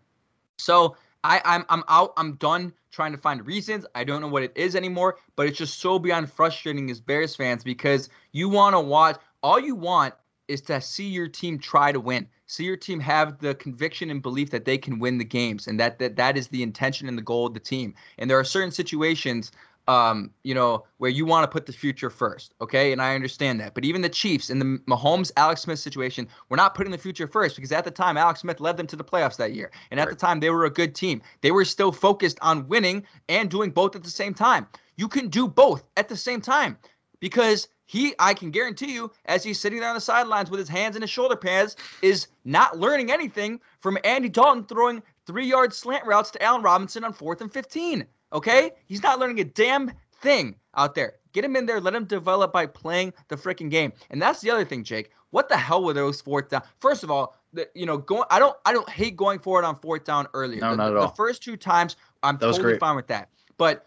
So 0.58 0.96
i 1.24 1.42
i'm 1.46 1.66
i'm 1.70 1.84
out 1.88 2.14
i'm 2.18 2.36
done 2.36 2.74
trying 2.92 3.14
to 3.14 3.18
find 3.18 3.46
reasons. 3.46 3.86
I 3.96 4.04
don't 4.04 4.22
know 4.22 4.28
what 4.28 4.44
it 4.44 4.52
is 4.56 4.76
anymore 4.76 5.18
but 5.36 5.48
it's 5.48 5.58
just 5.58 5.80
so 5.80 5.98
beyond 5.98 6.32
frustrating 6.32 6.90
as 6.92 7.00
bears 7.00 7.36
fans 7.36 7.64
because 7.64 8.10
you 8.32 8.50
want 8.50 8.76
to 8.76 8.80
watch 8.80 9.20
all 9.42 9.60
you 9.60 9.76
want 9.76 10.14
is 10.48 10.62
to 10.62 10.82
see 10.82 11.08
your 11.08 11.28
team 11.28 11.58
try 11.58 11.92
to 11.92 12.00
win. 12.00 12.28
See 12.46 12.66
your 12.66 12.76
team 12.76 13.00
have 13.00 13.40
the 13.40 13.56
conviction 13.56 14.12
and 14.12 14.22
belief 14.22 14.50
that 14.52 14.66
they 14.66 14.78
can 14.78 15.00
win 15.00 15.18
the 15.18 15.24
games 15.24 15.68
and 15.68 15.80
that 15.80 15.98
that, 16.00 16.18
that 16.18 16.38
is 16.38 16.50
the 16.50 16.62
intention 16.62 17.08
and 17.08 17.18
the 17.18 17.22
goal 17.22 17.48
of 17.48 17.54
the 17.54 17.60
team. 17.60 17.96
And 18.18 18.30
there 18.30 18.38
are 18.38 18.44
certain 18.44 18.72
situations 18.72 19.52
um, 19.88 20.32
you 20.44 20.54
know, 20.54 20.86
where 20.98 21.10
you 21.10 21.26
want 21.26 21.44
to 21.44 21.48
put 21.48 21.66
the 21.66 21.74
future 21.74 22.10
first. 22.10 22.54
Okay. 22.62 22.92
And 22.92 23.02
I 23.02 23.16
understand 23.16 23.60
that. 23.60 23.74
But 23.74 23.86
even 23.86 24.02
the 24.02 24.10
Chiefs 24.10 24.50
in 24.50 24.60
the 24.60 24.80
Mahomes 24.88 25.32
Alex 25.38 25.62
Smith 25.62 25.80
situation, 25.80 26.28
we're 26.50 26.58
not 26.58 26.76
putting 26.76 26.92
the 26.92 26.98
future 26.98 27.28
first 27.28 27.56
because 27.56 27.72
at 27.72 27.84
the 27.84 27.92
time, 27.92 28.18
Alex 28.18 28.42
Smith 28.42 28.60
led 28.60 28.78
them 28.78 28.88
to 28.88 28.96
the 28.96 29.04
playoffs 29.04 29.38
that 29.38 29.54
year. 29.54 29.72
And 29.90 30.00
at 30.00 30.08
right. 30.08 30.18
the 30.18 30.20
time, 30.20 30.40
they 30.40 30.50
were 30.50 30.66
a 30.66 30.70
good 30.70 30.96
team. 30.96 31.22
They 31.42 31.52
were 31.52 31.66
still 31.66 31.92
focused 31.92 32.38
on 32.42 32.68
winning 32.68 33.06
and 33.30 33.50
doing 33.50 33.72
both 33.72 33.96
at 33.96 34.04
the 34.04 34.10
same 34.10 34.34
time. 34.34 34.68
You 34.98 35.08
can 35.08 35.30
do 35.30 35.48
both 35.48 35.84
at 35.98 36.10
the 36.10 36.18
same 36.18 36.42
time 36.42 36.78
because 37.20 37.68
he, 37.92 38.14
I 38.20 38.34
can 38.34 38.52
guarantee 38.52 38.94
you, 38.94 39.12
as 39.26 39.44
he's 39.44 39.60
sitting 39.60 39.82
there 39.82 39.90
on 39.90 39.96
the 39.96 40.02
sidelines 40.02 40.50
with 40.50 40.60
his 40.60 40.70
hands 40.70 40.96
in 40.96 41.02
his 41.02 41.12
shoulder 41.12 41.36
pads, 41.36 41.76
is 42.02 42.28
not 42.46 42.80
learning 42.80 43.12
anything 43.12 43.60
from 43.82 43.98
Andy 44.06 44.30
Dalton 44.30 44.64
throwing 44.64 45.04
three 45.26 45.46
yard 45.46 45.74
slant 45.74 46.06
routes 46.06 46.32
to 46.32 46.42
Allen 46.42 46.62
Robinson 46.62 47.04
on 47.04 47.12
fourth 47.12 47.42
and 47.42 47.52
15. 47.52 48.06
Okay? 48.34 48.72
He's 48.86 49.04
not 49.04 49.20
learning 49.20 49.40
a 49.40 49.46
damn 49.46 49.92
thing 50.22 50.56
out 50.76 50.96
there. 50.96 51.14
Get 51.34 51.46
him 51.46 51.56
in 51.56 51.66
there, 51.66 51.80
let 51.80 51.96
him 51.96 52.06
develop 52.06 52.52
by 52.52 52.66
playing 52.66 53.14
the 53.30 53.36
freaking 53.36 53.70
game. 53.70 53.94
And 54.10 54.22
that's 54.22 54.42
the 54.42 54.52
other 54.52 54.66
thing, 54.66 54.84
Jake. 54.84 55.12
What 55.30 55.48
the 55.48 55.58
hell 55.58 55.84
were 55.84 55.94
those 55.94 56.20
fourth 56.20 56.50
down? 56.50 56.62
First 56.80 57.04
of 57.04 57.12
all, 57.12 57.36
the, 57.54 57.70
you 57.74 57.86
know, 57.86 57.98
going 57.98 58.26
I 58.30 58.38
don't 58.38 58.56
I 58.66 58.74
don't 58.74 58.90
hate 58.90 59.16
going 59.16 59.40
forward 59.40 59.64
on 59.64 59.78
fourth 59.78 60.04
down 60.04 60.28
earlier. 60.34 60.60
No, 60.60 60.72
the, 60.72 60.76
not 60.76 60.90
the, 60.90 60.92
at 60.92 60.98
all. 60.98 61.08
The 61.08 61.16
first 61.16 61.42
two 61.42 61.56
times, 61.56 61.96
I'm 62.22 62.38
that 62.38 62.54
totally 62.54 62.78
fine 62.78 62.98
with 62.98 63.08
that. 63.08 63.30
But 63.58 63.86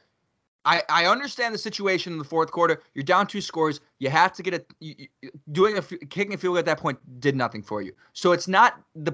I, 0.65 0.83
I 0.89 1.07
understand 1.07 1.55
the 1.55 1.59
situation 1.59 2.15
in 2.15 2.19
the 2.19 2.25
fourth 2.25 2.51
quarter. 2.51 2.83
You're 2.95 3.05
down 3.05 3.27
two 3.27 3.43
scores. 3.43 3.81
You 3.99 4.09
have 4.09 4.33
to 4.35 4.43
get 4.43 4.55
a 4.55 4.65
you, 4.81 5.07
you, 5.21 5.31
doing 5.53 5.77
a 5.77 5.83
kicking 5.83 6.33
a 6.33 6.39
field 6.39 6.55
goal 6.55 6.59
at 6.59 6.65
that 6.65 6.79
point 6.79 6.99
did 7.21 7.37
nothing 7.37 7.63
for 7.63 7.83
you. 7.83 7.93
So 8.15 8.33
it's 8.33 8.49
not 8.49 8.81
the 8.95 9.13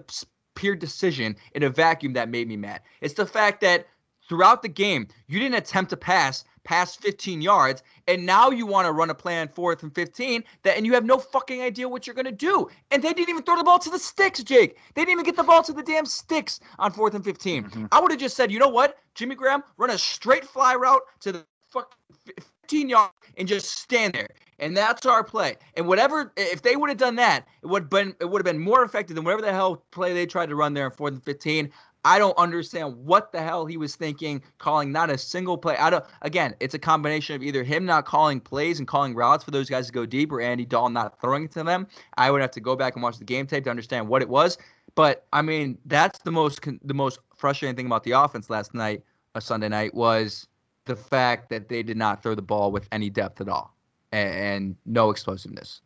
pure 0.55 0.77
decision 0.77 1.37
in 1.55 1.65
a 1.65 1.71
vacuum 1.71 2.13
that 2.13 2.29
made 2.29 2.47
me 2.47 2.57
mad. 2.57 2.83
It's 3.01 3.15
the 3.15 3.27
fact 3.27 3.61
that 3.63 3.87
throughout 4.31 4.63
the 4.63 4.69
game 4.69 5.09
you 5.27 5.41
didn't 5.41 5.57
attempt 5.57 5.91
to 5.91 5.97
pass 5.97 6.45
past 6.63 7.03
15 7.03 7.43
yards, 7.43 7.83
and 8.07 8.25
now 8.25 8.51
you 8.51 8.65
want 8.65 8.87
to 8.87 8.93
run 8.93 9.11
a 9.11 9.15
play 9.15 9.41
on 9.41 9.49
fourth 9.49 9.83
and 9.83 9.93
15 9.93 10.45
that 10.63 10.77
and 10.77 10.87
you 10.87 10.95
have 10.95 11.05
no 11.05 11.19
fucking 11.19 11.61
idea 11.61 11.89
what 11.89 12.07
you're 12.07 12.15
gonna 12.15 12.31
do. 12.31 12.69
And 12.93 13.03
they 13.03 13.13
didn't 13.13 13.29
even 13.29 13.43
throw 13.43 13.57
the 13.57 13.65
ball 13.65 13.81
to 13.81 13.91
the 13.91 13.99
sticks, 13.99 14.41
Jake. 14.45 14.79
They 14.95 15.03
didn't 15.03 15.13
even 15.13 15.25
get 15.25 15.35
the 15.35 15.43
ball 15.43 15.65
to 15.65 15.73
the 15.73 15.83
damn 15.83 16.07
sticks 16.07 16.61
on 16.79 16.93
fourth 16.93 17.15
and 17.15 17.25
15. 17.25 17.65
Mm-hmm. 17.65 17.87
I 17.91 18.01
would 18.01 18.13
have 18.13 18.21
just 18.21 18.37
said, 18.37 18.53
you 18.53 18.61
know 18.61 18.69
what, 18.69 18.99
Jimmy 19.17 19.35
Graham, 19.35 19.65
run 19.79 19.91
a 19.91 19.99
straight 19.99 20.45
fly 20.45 20.77
route 20.77 21.03
to 21.21 21.33
the 21.33 21.45
fucking 21.71 21.97
15 22.69 22.89
yards 22.89 23.13
and 23.37 23.49
just 23.49 23.79
stand 23.79 24.15
there. 24.15 24.29
And 24.61 24.77
that's 24.77 25.07
our 25.07 25.25
play. 25.25 25.57
And 25.77 25.89
whatever, 25.89 26.33
if 26.37 26.63
they 26.63 26.77
would 26.77 26.91
have 26.91 26.99
done 26.99 27.17
that, 27.17 27.49
it 27.63 27.67
would 27.67 27.85
have 27.85 27.91
been 27.91 28.15
it 28.21 28.31
would 28.31 28.39
have 28.39 28.55
been 28.55 28.63
more 28.63 28.85
effective 28.85 29.17
than 29.17 29.25
whatever 29.25 29.43
the 29.43 29.53
hell 29.53 29.83
play 29.91 30.13
they 30.13 30.27
tried 30.27 30.51
to 30.51 30.55
run 30.55 30.75
there 30.75 30.87
in 30.87 30.93
fourth 30.93 31.15
and 31.15 31.25
15. 31.25 31.73
I 32.05 32.19
don't 32.19 32.37
understand 32.39 32.97
what 32.97 33.31
the 33.31 33.43
hell 33.43 33.67
he 33.67 33.77
was 33.77 33.95
thinking, 33.95 34.43
calling 34.59 34.91
not 34.91 35.11
a 35.11 35.19
single 35.19 35.59
play. 35.59 35.77
I 35.77 35.91
don't. 35.91 36.05
Again, 36.23 36.55
it's 36.61 36.75
a 36.75 36.79
combination 36.79 37.37
of 37.37 37.43
either 37.43 37.63
him 37.63 37.85
not 37.85 38.07
calling 38.07 38.41
plays 38.41 38.79
and 38.79 38.89
calling 38.89 39.15
routes 39.15 39.45
for 39.45 39.51
those 39.51 39.69
guys 39.69 39.87
to 39.87 39.93
go 39.93 40.07
deep, 40.07 40.33
or 40.33 40.41
Andy 40.41 40.65
Dalton 40.65 40.95
not 40.95 41.21
throwing 41.21 41.45
it 41.45 41.53
to 41.53 41.63
them. 41.63 41.87
I 42.17 42.31
would 42.31 42.41
have 42.41 42.51
to 42.53 42.61
go 42.61 42.75
back 42.75 42.95
and 42.95 43.03
watch 43.03 43.19
the 43.19 43.25
game 43.25 43.47
tape 43.47 43.65
to 43.65 43.71
understand 43.71 44.09
what 44.09 44.23
it 44.23 44.29
was. 44.29 44.57
But 44.95 45.27
I 45.33 45.43
mean, 45.43 45.79
that's 45.85 46.19
the 46.21 46.31
most 46.31 46.67
the 46.83 46.95
most 46.95 47.19
frustrating 47.37 47.77
thing 47.77 47.87
about 47.87 48.05
the 48.05 48.13
offense 48.13 48.49
last 48.49 48.75
night, 48.75 49.03
a 49.35 49.41
Sunday 49.41 49.69
night, 49.69 49.95
was 49.95 50.47
the 50.87 50.97
fact 50.97 51.51
that 51.51 51.69
they 51.69 51.83
did 51.83 51.97
not 51.97 52.23
throw 52.23 52.35
the 52.35 52.43
ball 52.43 52.73
with 52.73 52.89
any 52.93 53.11
depth 53.11 53.41
at 53.41 53.49
all 53.49 53.75
and, 54.13 54.35
and 54.35 54.77
no 54.87 55.11
explosiveness. 55.11 55.83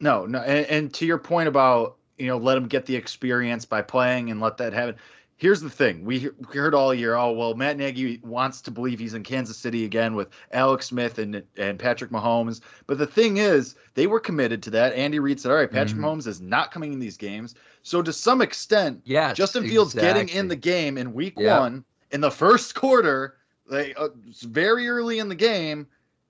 No, 0.00 0.26
no, 0.26 0.40
and, 0.40 0.66
and 0.66 0.94
to 0.94 1.06
your 1.06 1.18
point 1.18 1.48
about 1.48 1.96
you 2.18 2.26
know 2.26 2.38
let 2.38 2.54
them 2.54 2.68
get 2.68 2.86
the 2.86 2.96
experience 2.96 3.64
by 3.64 3.82
playing 3.82 4.30
and 4.30 4.40
let 4.40 4.56
that 4.56 4.72
happen 4.72 4.96
here's 5.42 5.60
the 5.60 5.68
thing. 5.68 6.04
We 6.04 6.30
heard 6.54 6.72
all 6.72 6.94
year 6.94 7.16
oh 7.16 7.32
well 7.32 7.54
matt 7.54 7.76
nagy 7.76 8.20
wants 8.22 8.60
to 8.60 8.70
believe 8.70 9.00
he's 9.00 9.14
in 9.14 9.24
kansas 9.24 9.56
city 9.56 9.84
again 9.84 10.14
with 10.14 10.28
alex 10.52 10.86
smith 10.86 11.18
and 11.18 11.42
and 11.56 11.80
patrick 11.80 12.12
mahomes. 12.12 12.60
But 12.86 12.98
the 12.98 13.08
thing 13.08 13.38
is 13.38 13.74
they 13.94 14.06
were 14.06 14.20
committed 14.20 14.62
to 14.62 14.70
that. 14.70 14.94
Andy 14.94 15.18
reid 15.18 15.40
said 15.40 15.50
all 15.50 15.58
right 15.58 15.70
patrick 15.70 16.00
mm-hmm. 16.00 16.04
mahomes 16.04 16.28
is 16.28 16.40
not 16.40 16.70
coming 16.70 16.92
in 16.92 17.00
these 17.00 17.16
games. 17.16 17.56
So 17.82 18.02
to 18.02 18.12
some 18.12 18.40
extent 18.40 19.02
yeah 19.04 19.32
justin 19.32 19.68
fields 19.68 19.94
exactly. 19.94 20.26
getting 20.26 20.38
in 20.38 20.46
the 20.46 20.56
game 20.56 20.96
in 20.96 21.12
week 21.12 21.38
one 21.38 21.84
in 22.12 22.20
the 22.20 22.30
first 22.30 22.76
quarter 22.76 23.38
like 23.66 23.94
uh, 23.98 24.10
very 24.42 24.88
early 24.88 25.18
in 25.18 25.28
the 25.28 25.34
game 25.34 25.88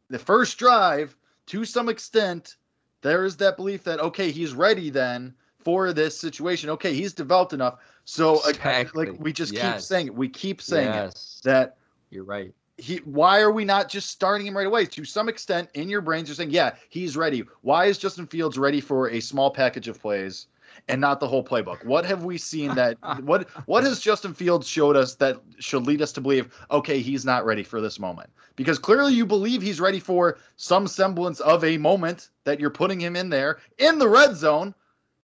the 0.09 0.18
first 0.18 0.59
drive 0.59 1.14
to 1.46 1.66
some 1.66 1.90
extent 1.90 2.57
there 3.03 3.27
is 3.27 3.37
that 3.37 3.59
belief 3.59 3.85
that 3.85 4.01
okay 4.01 4.31
he's 4.31 4.55
ready 4.55 4.88
then 4.88 5.35
for 5.62 5.92
this 5.92 6.18
situation. 6.18 6.70
Okay 6.70 6.94
he's 6.94 7.12
developed 7.12 7.53
enough 7.53 7.79
so 8.04 8.40
exactly. 8.48 9.06
like 9.06 9.20
we 9.20 9.32
just 9.32 9.52
yes. 9.52 9.74
keep 9.74 9.80
saying 9.82 10.06
it. 10.08 10.14
We 10.14 10.28
keep 10.28 10.60
saying 10.60 10.88
yes. 10.88 11.40
it 11.40 11.48
that 11.48 11.76
you're 12.10 12.24
right. 12.24 12.52
He 12.78 12.96
why 12.98 13.40
are 13.40 13.52
we 13.52 13.64
not 13.64 13.88
just 13.88 14.10
starting 14.10 14.46
him 14.46 14.56
right 14.56 14.66
away? 14.66 14.86
To 14.86 15.04
some 15.04 15.28
extent, 15.28 15.68
in 15.74 15.88
your 15.88 16.00
brains, 16.00 16.28
you're 16.28 16.34
saying, 16.34 16.50
yeah, 16.50 16.74
he's 16.88 17.16
ready. 17.16 17.44
Why 17.60 17.86
is 17.86 17.98
Justin 17.98 18.26
Fields 18.26 18.58
ready 18.58 18.80
for 18.80 19.10
a 19.10 19.20
small 19.20 19.50
package 19.50 19.88
of 19.88 20.00
plays 20.00 20.46
and 20.88 21.00
not 21.00 21.20
the 21.20 21.28
whole 21.28 21.44
playbook? 21.44 21.84
What 21.84 22.04
have 22.04 22.24
we 22.24 22.38
seen 22.38 22.74
that 22.74 22.96
what 23.22 23.48
what 23.66 23.84
has 23.84 24.00
Justin 24.00 24.34
Fields 24.34 24.66
showed 24.66 24.96
us 24.96 25.14
that 25.16 25.40
should 25.58 25.86
lead 25.86 26.02
us 26.02 26.12
to 26.12 26.20
believe, 26.20 26.52
okay, 26.70 27.00
he's 27.00 27.24
not 27.24 27.44
ready 27.44 27.62
for 27.62 27.80
this 27.80 28.00
moment? 28.00 28.30
Because 28.56 28.78
clearly 28.78 29.14
you 29.14 29.24
believe 29.26 29.62
he's 29.62 29.80
ready 29.80 30.00
for 30.00 30.38
some 30.56 30.88
semblance 30.88 31.40
of 31.40 31.62
a 31.62 31.78
moment 31.78 32.30
that 32.44 32.58
you're 32.58 32.70
putting 32.70 33.00
him 33.00 33.14
in 33.14 33.30
there 33.30 33.60
in 33.78 33.98
the 33.98 34.08
red 34.08 34.34
zone 34.34 34.74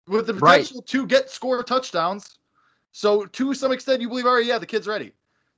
with 0.07 0.27
the 0.27 0.33
potential 0.33 0.77
right. 0.77 0.87
to 0.87 1.05
get 1.07 1.29
score 1.29 1.61
touchdowns 1.63 2.37
so 2.93 3.25
to 3.25 3.53
some 3.53 3.71
extent, 3.73 4.01
you 4.01 4.07
believe, 4.07 4.25
all 4.25 4.35
right, 4.35 4.45
yeah, 4.45 4.59
the 4.59 4.65
kid's 4.65 4.87
ready. 4.87 5.11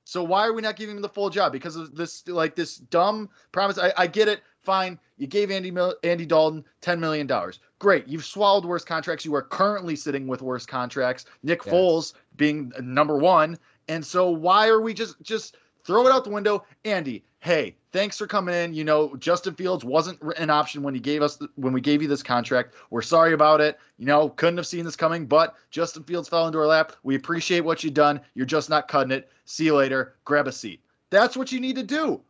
So 0.04 0.24
why 0.24 0.46
are 0.46 0.52
we 0.52 0.62
not 0.62 0.76
giving 0.76 0.96
him 0.96 1.02
the 1.02 1.08
full 1.08 1.30
job? 1.30 1.52
Because 1.52 1.76
of 1.76 1.94
this, 1.94 2.26
like 2.26 2.56
this 2.56 2.78
dumb 2.78 3.28
promise. 3.52 3.78
I, 3.78 3.92
I 3.96 4.06
get 4.06 4.26
it. 4.26 4.40
Fine. 4.62 4.98
You 5.16 5.26
gave 5.26 5.50
Andy 5.50 5.72
Andy 6.02 6.26
Dalton 6.26 6.64
ten 6.80 6.98
million 6.98 7.26
dollars. 7.26 7.60
Great. 7.78 8.08
You've 8.08 8.24
swallowed 8.24 8.64
worse 8.64 8.84
contracts. 8.84 9.24
You 9.24 9.34
are 9.34 9.42
currently 9.42 9.96
sitting 9.96 10.26
with 10.26 10.42
worse 10.42 10.66
contracts. 10.66 11.26
Nick 11.42 11.64
yes. 11.64 11.74
Foles 11.74 12.14
being 12.36 12.72
number 12.80 13.16
one. 13.16 13.58
And 13.88 14.04
so 14.04 14.30
why 14.30 14.68
are 14.68 14.80
we 14.80 14.94
just 14.94 15.20
just 15.22 15.56
throw 15.86 16.06
it 16.06 16.12
out 16.12 16.24
the 16.24 16.30
window? 16.30 16.64
Andy, 16.84 17.24
hey, 17.40 17.76
thanks 17.92 18.18
for 18.18 18.26
coming 18.26 18.54
in. 18.54 18.74
You 18.74 18.84
know, 18.84 19.16
Justin 19.16 19.54
Fields 19.54 19.84
wasn't 19.84 20.20
an 20.36 20.50
option 20.50 20.82
when 20.82 20.94
he 20.94 21.00
gave 21.00 21.22
us 21.22 21.36
the, 21.36 21.48
when 21.54 21.72
we 21.72 21.80
gave 21.80 22.02
you 22.02 22.08
this 22.08 22.22
contract. 22.22 22.74
We're 22.90 23.02
sorry 23.02 23.32
about 23.32 23.60
it. 23.60 23.78
You 23.98 24.06
know, 24.06 24.30
couldn't 24.30 24.56
have 24.56 24.66
seen 24.66 24.84
this 24.84 24.96
coming, 24.96 25.26
but 25.26 25.54
Justin 25.70 26.02
Fields 26.04 26.28
fell 26.28 26.46
into 26.46 26.58
our 26.58 26.66
lap. 26.66 26.92
We 27.02 27.14
appreciate 27.14 27.60
what 27.60 27.84
you've 27.84 27.94
done. 27.94 28.20
You're 28.34 28.46
just 28.46 28.68
not 28.68 28.88
cutting 28.88 29.12
it. 29.12 29.30
See 29.44 29.64
you 29.64 29.76
later. 29.76 30.16
Grab 30.24 30.48
a 30.48 30.52
seat. 30.52 30.80
That's 31.10 31.36
what 31.36 31.52
you 31.52 31.60
need 31.60 31.76
to 31.76 31.84
do. 31.84 32.20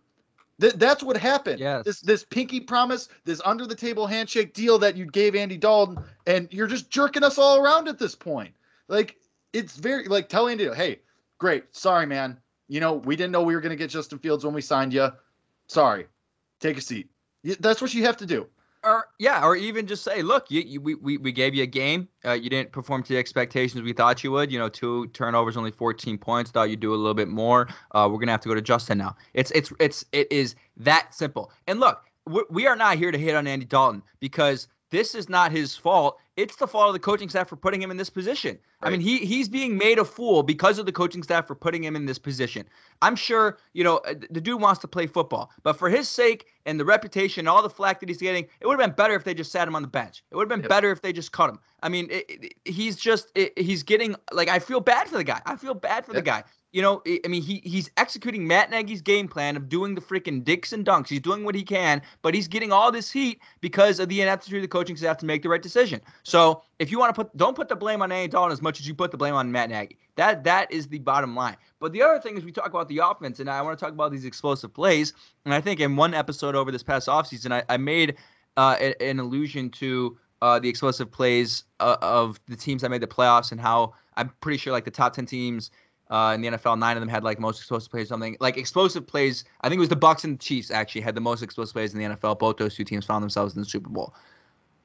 Th- 0.61 0.75
that's 0.75 1.03
what 1.03 1.16
happened. 1.16 1.61
Yes. 1.61 1.85
This 1.85 2.01
this 2.01 2.25
pinky 2.25 2.61
promise, 2.61 3.09
this 3.25 3.40
under 3.45 3.66
the 3.66 3.75
table 3.75 4.07
handshake 4.07 4.55
deal 4.55 4.79
that 4.79 4.97
you 4.97 5.07
gave 5.07 5.35
Andy 5.35 5.57
Dalton, 5.57 5.99
and 6.27 6.49
you're 6.51 6.66
just 6.66 6.90
jerking 6.90 7.25
us 7.25 7.38
all 7.38 7.62
around 7.62 7.88
at 7.88 7.99
this 7.99 8.14
point. 8.14 8.55
Like 8.88 9.16
it's 9.53 9.77
very 9.77 10.05
like 10.07 10.29
tell 10.29 10.49
Andy, 10.49 10.73
hey, 10.75 11.01
great, 11.38 11.64
sorry 11.75 12.07
man, 12.07 12.38
you 12.68 12.81
know, 12.81 12.94
we 12.94 13.16
didn't 13.16 13.33
know 13.33 13.42
we 13.42 13.55
were 13.55 13.61
going 13.61 13.70
to 13.70 13.76
get 13.76 13.90
Justin 13.90 14.18
Fields 14.18 14.44
when 14.44 14.55
we 14.55 14.61
signed 14.61 14.92
you. 14.92 15.09
Sorry. 15.68 16.07
Take 16.61 16.79
a 16.79 16.81
seat. 16.81 17.09
That's 17.61 17.81
what 17.81 17.94
you 17.94 18.05
have 18.05 18.16
to 18.18 18.26
do. 18.26 18.46
Or 18.83 19.07
yeah, 19.18 19.44
or 19.44 19.57
even 19.57 19.87
just 19.87 20.05
say, 20.05 20.22
look, 20.22 20.48
you, 20.48 20.61
you, 20.61 20.81
we, 20.81 20.94
we 20.94 21.16
we 21.16 21.33
gave 21.33 21.55
you 21.57 21.64
a 21.64 21.66
game. 21.66 22.09
Uh, 22.24 22.35
you 22.35 22.48
didn't 22.48 22.70
perform 22.70 23.02
to 23.02 23.09
the 23.09 23.18
expectations 23.18 23.83
we 23.83 23.92
thought 23.92 24.22
you 24.22 24.31
would. 24.31 24.52
You 24.52 24.61
know, 24.61 24.68
two 24.68 25.09
turnovers, 25.09 25.57
only 25.57 25.72
14 25.72 26.16
points. 26.18 26.52
Thought 26.52 26.70
you'd 26.70 26.81
do 26.81 26.94
a 26.94 26.96
little 26.96 27.14
bit 27.14 27.26
more. 27.26 27.68
Uh, 27.92 28.09
we're 28.11 28.18
gonna 28.18 28.31
have 28.31 28.42
to 28.42 28.48
go 28.48 28.55
to 28.55 28.62
Justin 28.62 28.98
now. 28.98 29.16
It's 29.35 29.50
it's 29.52 29.72
it's 29.81 30.05
it 30.12 30.31
is 30.31 30.55
that 30.76 31.12
simple. 31.12 31.50
And 31.66 31.81
look, 31.81 32.05
we 32.48 32.68
are 32.68 32.76
not 32.76 32.96
here 32.96 33.11
to 33.11 33.18
hit 33.18 33.35
on 33.35 33.48
Andy 33.48 33.64
Dalton 33.64 34.02
because 34.20 34.68
this 34.90 35.16
is 35.16 35.29
not 35.29 35.50
his 35.50 35.76
fault. 35.76 36.18
It's 36.37 36.57
the 36.57 36.66
fault 36.66 36.88
of 36.88 36.92
the 36.92 36.99
coaching 37.01 37.29
staff 37.29 37.49
for 37.49 37.57
putting 37.57 37.81
him 37.81 37.90
in 37.90 37.96
this 37.96 38.11
position. 38.11 38.59
Right. 38.83 38.88
I 38.88 38.90
mean, 38.90 39.01
he 39.01 39.18
he's 39.18 39.49
being 39.49 39.77
made 39.79 39.99
a 39.99 40.05
fool 40.05 40.42
because 40.42 40.79
of 40.79 40.85
the 40.85 40.92
coaching 40.92 41.22
staff 41.22 41.46
for 41.46 41.55
putting 41.55 41.83
him 41.83 41.96
in 41.96 42.05
this 42.05 42.18
position. 42.18 42.66
I'm 43.01 43.16
sure, 43.16 43.59
you 43.72 43.83
know, 43.83 43.99
uh, 43.99 44.14
the 44.31 44.40
dude 44.40 44.61
wants 44.61 44.81
to 44.81 44.88
play 44.88 45.07
football, 45.07 45.51
but 45.62 45.75
for 45.75 45.88
his 45.88 46.09
sake 46.09 46.46
and 46.66 46.79
the 46.79 46.85
reputation 46.85 47.40
and 47.40 47.49
all 47.49 47.62
the 47.62 47.70
flack 47.70 48.01
that 48.01 48.09
he's 48.09 48.18
getting, 48.18 48.46
it 48.61 48.66
would 48.66 48.79
have 48.79 48.88
been 48.88 48.94
better 48.96 49.14
if 49.14 49.25
they 49.25 49.35
just 49.35 49.51
sat 49.51 49.66
him 49.66 49.75
on 49.75 49.83
the 49.83 49.88
bench. 49.88 50.22
It 50.31 50.37
would 50.37 50.42
have 50.42 50.57
been 50.57 50.61
yep. 50.61 50.68
better 50.68 50.90
if 50.90 51.01
they 51.01 51.12
just 51.12 51.33
cut 51.33 51.49
him. 51.49 51.59
I 51.83 51.88
mean, 51.88 52.09
it, 52.11 52.25
it, 52.29 52.55
he's 52.64 52.96
just 52.96 53.31
it, 53.35 53.59
he's 53.59 53.83
getting 53.83 54.14
like 54.33 54.49
I 54.49 54.59
feel 54.59 54.81
bad 54.81 55.09
for 55.09 55.16
the 55.16 55.25
guy. 55.25 55.40
I 55.46 55.57
feel 55.57 55.75
bad 55.75 56.05
for 56.05 56.12
yep. 56.12 56.25
the 56.25 56.31
guy 56.31 56.44
you 56.76 56.82
know, 56.82 57.00
I 57.24 57.26
mean, 57.26 57.40
he 57.40 57.62
he's 57.64 57.90
executing 57.96 58.46
Matt 58.46 58.70
Nagy's 58.70 59.00
game 59.00 59.28
plan 59.28 59.56
of 59.56 59.66
doing 59.66 59.94
the 59.94 60.00
freaking 60.02 60.44
dicks 60.44 60.74
and 60.74 60.84
dunks. 60.84 61.08
He's 61.08 61.20
doing 61.20 61.42
what 61.42 61.54
he 61.54 61.62
can, 61.62 62.02
but 62.20 62.34
he's 62.34 62.48
getting 62.48 62.70
all 62.70 62.92
this 62.92 63.10
heat 63.10 63.40
because 63.62 63.98
of 63.98 64.10
the 64.10 64.20
ineptitude 64.20 64.58
of 64.58 64.62
the 64.62 64.68
coaching 64.68 64.94
staff 64.94 65.16
to 65.18 65.24
make 65.24 65.42
the 65.42 65.48
right 65.48 65.62
decision. 65.62 66.02
So 66.22 66.60
if 66.78 66.90
you 66.90 66.98
want 66.98 67.14
to 67.14 67.24
put, 67.24 67.34
don't 67.34 67.56
put 67.56 67.70
the 67.70 67.76
blame 67.76 68.02
on 68.02 68.12
Andy 68.12 68.28
Dalton 68.28 68.52
as 68.52 68.60
much 68.60 68.78
as 68.78 68.86
you 68.86 68.92
put 68.92 69.10
the 69.10 69.16
blame 69.16 69.32
on 69.32 69.50
Matt 69.50 69.70
Nagy. 69.70 69.96
That 70.16 70.44
that 70.44 70.70
is 70.70 70.86
the 70.86 70.98
bottom 70.98 71.34
line. 71.34 71.56
But 71.80 71.92
the 71.94 72.02
other 72.02 72.20
thing 72.20 72.36
is 72.36 72.44
we 72.44 72.52
talk 72.52 72.66
about 72.66 72.90
the 72.90 72.98
offense, 72.98 73.40
and 73.40 73.48
I 73.48 73.62
want 73.62 73.78
to 73.78 73.82
talk 73.82 73.94
about 73.94 74.12
these 74.12 74.26
explosive 74.26 74.74
plays. 74.74 75.14
And 75.46 75.54
I 75.54 75.62
think 75.62 75.80
in 75.80 75.96
one 75.96 76.12
episode 76.12 76.54
over 76.54 76.70
this 76.70 76.82
past 76.82 77.08
offseason, 77.08 77.52
I, 77.52 77.62
I 77.70 77.78
made 77.78 78.16
uh, 78.58 78.76
an 79.00 79.18
allusion 79.18 79.70
to 79.70 80.18
uh, 80.42 80.58
the 80.58 80.68
explosive 80.68 81.10
plays 81.10 81.64
uh, 81.80 81.96
of 82.02 82.38
the 82.48 82.56
teams 82.56 82.82
that 82.82 82.90
made 82.90 83.00
the 83.00 83.06
playoffs 83.06 83.50
and 83.50 83.58
how 83.58 83.94
I'm 84.18 84.30
pretty 84.40 84.58
sure 84.58 84.74
like 84.74 84.84
the 84.84 84.90
top 84.90 85.14
ten 85.14 85.24
teams 85.24 85.70
uh, 86.11 86.33
in 86.35 86.40
the 86.40 86.49
NFL. 86.49 86.79
Nine 86.79 86.97
of 86.97 87.01
them 87.01 87.09
had 87.09 87.25
like 87.25 87.38
most 87.38 87.59
explosive 87.59 87.90
plays, 87.90 88.09
something 88.09 88.37
like 88.40 88.57
explosive 88.57 89.07
plays. 89.07 89.45
I 89.62 89.69
think 89.69 89.79
it 89.79 89.81
was 89.81 89.88
the 89.88 89.97
Bucks 89.97 90.25
and 90.25 90.35
the 90.35 90.42
Chiefs 90.42 90.71
actually 90.71 91.01
had 91.01 91.14
the 91.14 91.21
most 91.21 91.42
explosive 91.42 91.75
plays 91.75 91.95
in 91.95 92.01
the 92.01 92.16
NFL. 92.16 92.38
Both 92.38 92.57
those 92.59 92.75
two 92.75 92.85
teams 92.85 93.05
found 93.05 93.23
themselves 93.23 93.55
in 93.55 93.62
the 93.62 93.69
Super 93.69 93.88
Bowl. 93.88 94.14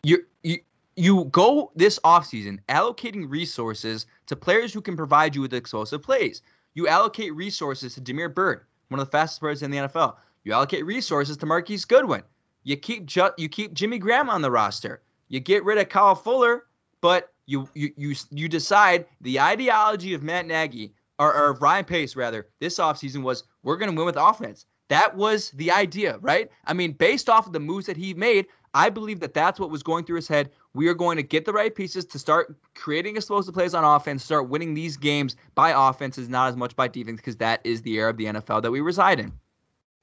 You 0.03 0.25
you 0.43 0.59
you 0.95 1.25
go 1.25 1.71
this 1.75 1.99
offseason 1.99 2.59
allocating 2.69 3.29
resources 3.29 4.07
to 4.27 4.35
players 4.35 4.73
who 4.73 4.81
can 4.81 4.97
provide 4.97 5.35
you 5.35 5.41
with 5.41 5.53
explosive 5.53 6.01
plays. 6.01 6.41
You 6.73 6.87
allocate 6.87 7.33
resources 7.35 7.95
to 7.95 8.01
Damiere 8.01 8.29
Byrd, 8.29 8.65
one 8.89 8.99
of 8.99 9.07
the 9.07 9.11
fastest 9.11 9.41
players 9.41 9.61
in 9.61 9.71
the 9.71 9.77
NFL. 9.77 10.15
You 10.43 10.53
allocate 10.53 10.85
resources 10.85 11.37
to 11.37 11.45
Marquise 11.45 11.85
Goodwin. 11.85 12.23
You 12.63 12.77
keep 12.77 13.05
ju- 13.05 13.31
you 13.37 13.49
keep 13.49 13.73
Jimmy 13.73 13.99
Graham 13.99 14.29
on 14.29 14.41
the 14.41 14.51
roster. 14.51 15.01
You 15.27 15.39
get 15.39 15.63
rid 15.63 15.77
of 15.77 15.89
Kyle 15.89 16.15
Fuller, 16.15 16.65
but 16.99 17.31
you 17.45 17.69
you 17.73 17.91
you 17.95 18.15
you 18.31 18.47
decide 18.47 19.05
the 19.21 19.39
ideology 19.39 20.13
of 20.13 20.23
Matt 20.23 20.45
Nagy 20.45 20.93
or, 21.21 21.33
or 21.35 21.53
Ryan 21.53 21.85
Pace 21.85 22.15
rather, 22.15 22.47
this 22.59 22.79
offseason 22.79 23.21
was 23.21 23.43
we're 23.63 23.77
going 23.77 23.91
to 23.91 23.95
win 23.95 24.05
with 24.07 24.17
offense. 24.17 24.65
That 24.89 25.15
was 25.15 25.51
the 25.51 25.71
idea, 25.71 26.17
right? 26.17 26.49
I 26.65 26.73
mean, 26.73 26.93
based 26.93 27.29
off 27.29 27.47
of 27.47 27.53
the 27.53 27.59
moves 27.59 27.85
that 27.85 27.95
he 27.97 28.13
made, 28.15 28.47
I 28.73 28.89
believe 28.89 29.19
that 29.21 29.33
that's 29.33 29.59
what 29.59 29.69
was 29.69 29.83
going 29.83 30.05
through 30.05 30.17
his 30.17 30.27
head. 30.27 30.49
We 30.73 30.87
are 30.87 30.93
going 30.95 31.17
to 31.17 31.23
get 31.23 31.45
the 31.45 31.53
right 31.53 31.73
pieces 31.73 32.05
to 32.05 32.19
start 32.19 32.57
creating 32.75 33.17
explosive 33.17 33.53
plays 33.53 33.73
on 33.73 33.83
offense, 33.83 34.23
start 34.23 34.49
winning 34.49 34.73
these 34.73 34.97
games 34.97 35.35
by 35.55 35.89
offenses, 35.89 36.27
not 36.27 36.49
as 36.49 36.57
much 36.57 36.75
by 36.75 36.87
defense, 36.87 37.17
because 37.17 37.37
that 37.37 37.61
is 37.63 37.81
the 37.83 37.93
era 37.93 38.09
of 38.09 38.17
the 38.17 38.25
NFL 38.25 38.63
that 38.63 38.71
we 38.71 38.81
reside 38.81 39.19
in. 39.19 39.31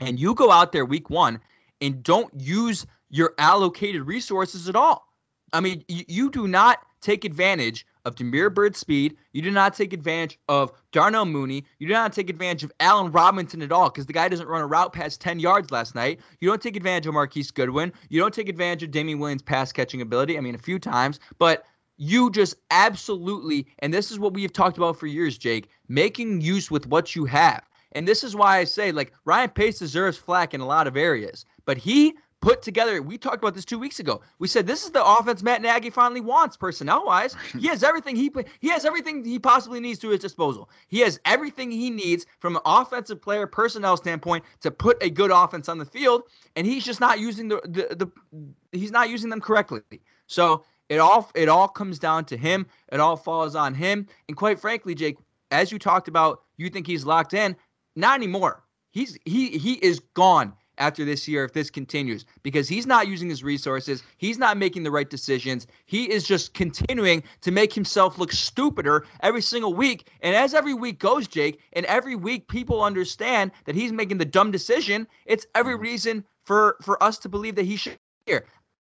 and 0.01 0.19
you 0.21 0.35
go 0.35 0.51
out 0.51 0.73
there 0.73 0.85
week 0.85 1.11
one 1.11 1.41
and 1.81 2.03
don't 2.03 2.33
use 2.41 2.87
your 3.11 3.35
allocated 3.39 4.03
resources 4.07 4.69
at 4.69 4.77
all. 4.77 5.13
I 5.53 5.61
mean, 5.61 5.85
you, 5.89 6.05
you 6.09 6.31
do 6.31 6.47
not 6.47 6.79
take 7.01 7.25
advantage 7.25 7.87
of 8.09 8.17
Damiere 8.17 8.51
Byrd's 8.51 8.79
speed. 8.79 9.17
You 9.33 9.43
do 9.43 9.51
not 9.51 9.75
take 9.75 9.93
advantage 9.93 10.39
of 10.49 10.73
Darnell 10.93 11.27
Mooney. 11.27 11.65
You 11.79 11.87
do 11.87 11.93
not 11.93 12.13
take 12.13 12.31
advantage 12.31 12.65
of 12.65 12.73
Allen 12.81 13.13
Robinson 13.13 13.63
at 13.63 13.71
all 13.71 13.91
because 13.91 14.07
the 14.07 14.13
guy 14.13 14.29
doesn't 14.29 14.49
run 14.49 14.63
a 14.63 14.67
route 14.67 14.93
past 14.93 15.21
10 15.21 15.39
yards 15.39 15.71
last 15.71 15.95
night. 15.95 16.19
You 16.41 16.49
don't 16.49 16.63
take 16.63 16.75
advantage 16.75 17.07
of 17.07 17.15
Marquise 17.15 17.51
Goodwin. 17.51 17.93
You 18.09 18.19
don't 18.19 18.35
take 18.35 18.49
advantage 18.49 18.83
of 18.83 18.91
Damien 18.91 19.19
Williams' 19.19 19.43
pass 19.43 19.71
catching 19.71 20.01
ability. 20.01 20.39
I 20.39 20.41
mean, 20.41 20.55
a 20.55 20.59
few 20.59 20.79
times, 20.79 21.21
but 21.39 21.65
you 21.99 22.31
just 22.31 22.55
absolutely, 22.71 23.67
and 23.81 23.93
this 23.93 24.11
is 24.11 24.19
what 24.19 24.33
we 24.33 24.43
have 24.43 24.53
talked 24.53 24.79
about 24.79 24.99
for 24.99 25.07
years, 25.07 25.37
Jake, 25.37 25.69
making 25.89 26.41
use 26.41 26.71
with 26.71 26.87
what 26.87 27.15
you 27.15 27.27
have. 27.27 27.63
And 27.93 28.07
this 28.07 28.25
is 28.25 28.35
why 28.35 28.59
I 28.59 28.65
say, 28.65 28.93
like, 28.93 29.13
Ryan 29.25 29.51
Pace 29.51 29.79
deserves 29.79 30.17
flack 30.17 30.55
in 30.55 30.61
a 30.61 30.67
lot 30.67 30.87
of 30.87 30.97
areas, 30.97 31.45
but 31.65 31.77
he 31.77 32.15
put 32.41 32.63
together. 32.63 33.03
We 33.03 33.19
talked 33.19 33.39
about 33.39 33.55
this 33.55 33.65
two 33.65 33.79
weeks 33.79 34.01
ago. 34.01 34.21
We 34.39 34.49
said 34.49 34.67
this 34.67 34.85
is 34.85 34.91
the 34.91 35.05
offense 35.05 35.43
Matt 35.43 35.63
Nagy 35.63 35.91
finally 35.91 36.21
wants, 36.21 36.57
personnel 36.57 37.05
wise. 37.05 37.37
He 37.59 37.67
has 37.69 37.83
everything 37.83 38.15
he 38.15 38.31
he 38.61 38.69
has 38.69 38.85
everything 38.85 39.25
he 39.25 39.39
possibly 39.39 39.81
needs 39.81 39.99
to 40.01 40.11
his 40.11 40.21
disposal. 40.21 40.71
He 40.87 41.01
has 41.01 41.19
everything 41.25 41.71
he 41.71 41.91
needs 41.91 42.27
from 42.39 42.57
an 42.57 42.63
offensive 42.65 43.21
player 43.21 43.47
personnel 43.47 43.97
standpoint 43.97 44.45
to 44.61 44.71
put 44.71 45.03
a 45.03 45.11
good 45.11 45.31
offense 45.31 45.69
on 45.69 45.79
the 45.79 45.85
field, 45.85 46.23
and 46.57 46.67
he's 46.67 46.85
just 46.85 47.01
not 47.01 47.19
using 47.19 47.49
the 47.49 47.61
the, 47.65 47.95
the 47.97 48.79
he's 48.79 48.93
not 48.93 49.11
using 49.11 49.31
them 49.31 49.41
correctly. 49.41 49.83
So 50.27 50.65
it 50.89 50.99
all 50.99 51.31
it 51.35 51.49
all 51.49 51.69
comes 51.69 51.99
down 51.99 52.25
to 52.27 52.37
him. 52.37 52.67
It 52.93 53.01
all 53.01 53.17
falls 53.17 53.55
on 53.55 53.75
him. 53.75 54.07
And 54.29 54.37
quite 54.37 54.61
frankly, 54.61 54.95
Jake, 54.95 55.17
as 55.51 55.73
you 55.73 55.79
talked 55.79 56.09
about, 56.09 56.43
you 56.57 56.71
think 56.71 56.87
he's 56.87 57.05
locked 57.05 57.35
in. 57.35 57.57
Not 57.97 58.15
anymore. 58.15 58.63
He's 58.91 59.19
he 59.25 59.59
he 59.59 59.75
is 59.75 60.01
gone 60.15 60.55
after 60.79 61.05
this 61.05 61.29
year 61.29 61.45
if 61.45 61.53
this 61.53 61.71
continues 61.71 62.25
because 62.43 62.69
he's 62.69 62.87
not 62.87 63.09
using 63.09 63.29
his 63.29 63.45
resources. 63.45 64.03
He's 64.17 64.39
not 64.39 64.57
making 64.57 64.83
the 64.83 64.91
right 64.91 65.09
decisions. 65.09 65.67
He 65.87 66.11
is 66.11 66.27
just 66.27 66.55
continuing 66.55 67.23
to 67.43 67.51
make 67.51 67.73
himself 67.73 68.19
look 68.19 68.33
stupider 68.33 69.07
every 69.21 69.43
single 69.43 69.75
week. 69.75 70.09
And 70.23 70.35
as 70.35 70.55
every 70.55 70.75
week 70.75 70.99
goes, 70.99 71.29
Jake, 71.29 71.61
and 71.73 71.85
every 71.87 72.17
week 72.17 72.49
people 72.49 72.83
understand 72.83 73.51
that 73.65 73.75
he's 73.75 73.93
making 73.93 74.19
the 74.19 74.25
dumb 74.25 74.51
decision, 74.51 75.07
it's 75.27 75.47
every 75.55 75.77
reason 75.77 76.25
for 76.45 76.77
for 76.83 77.03
us 77.03 77.19
to 77.19 77.29
believe 77.29 77.55
that 77.57 77.67
he 77.67 77.77
should 77.77 77.99
here 78.27 78.45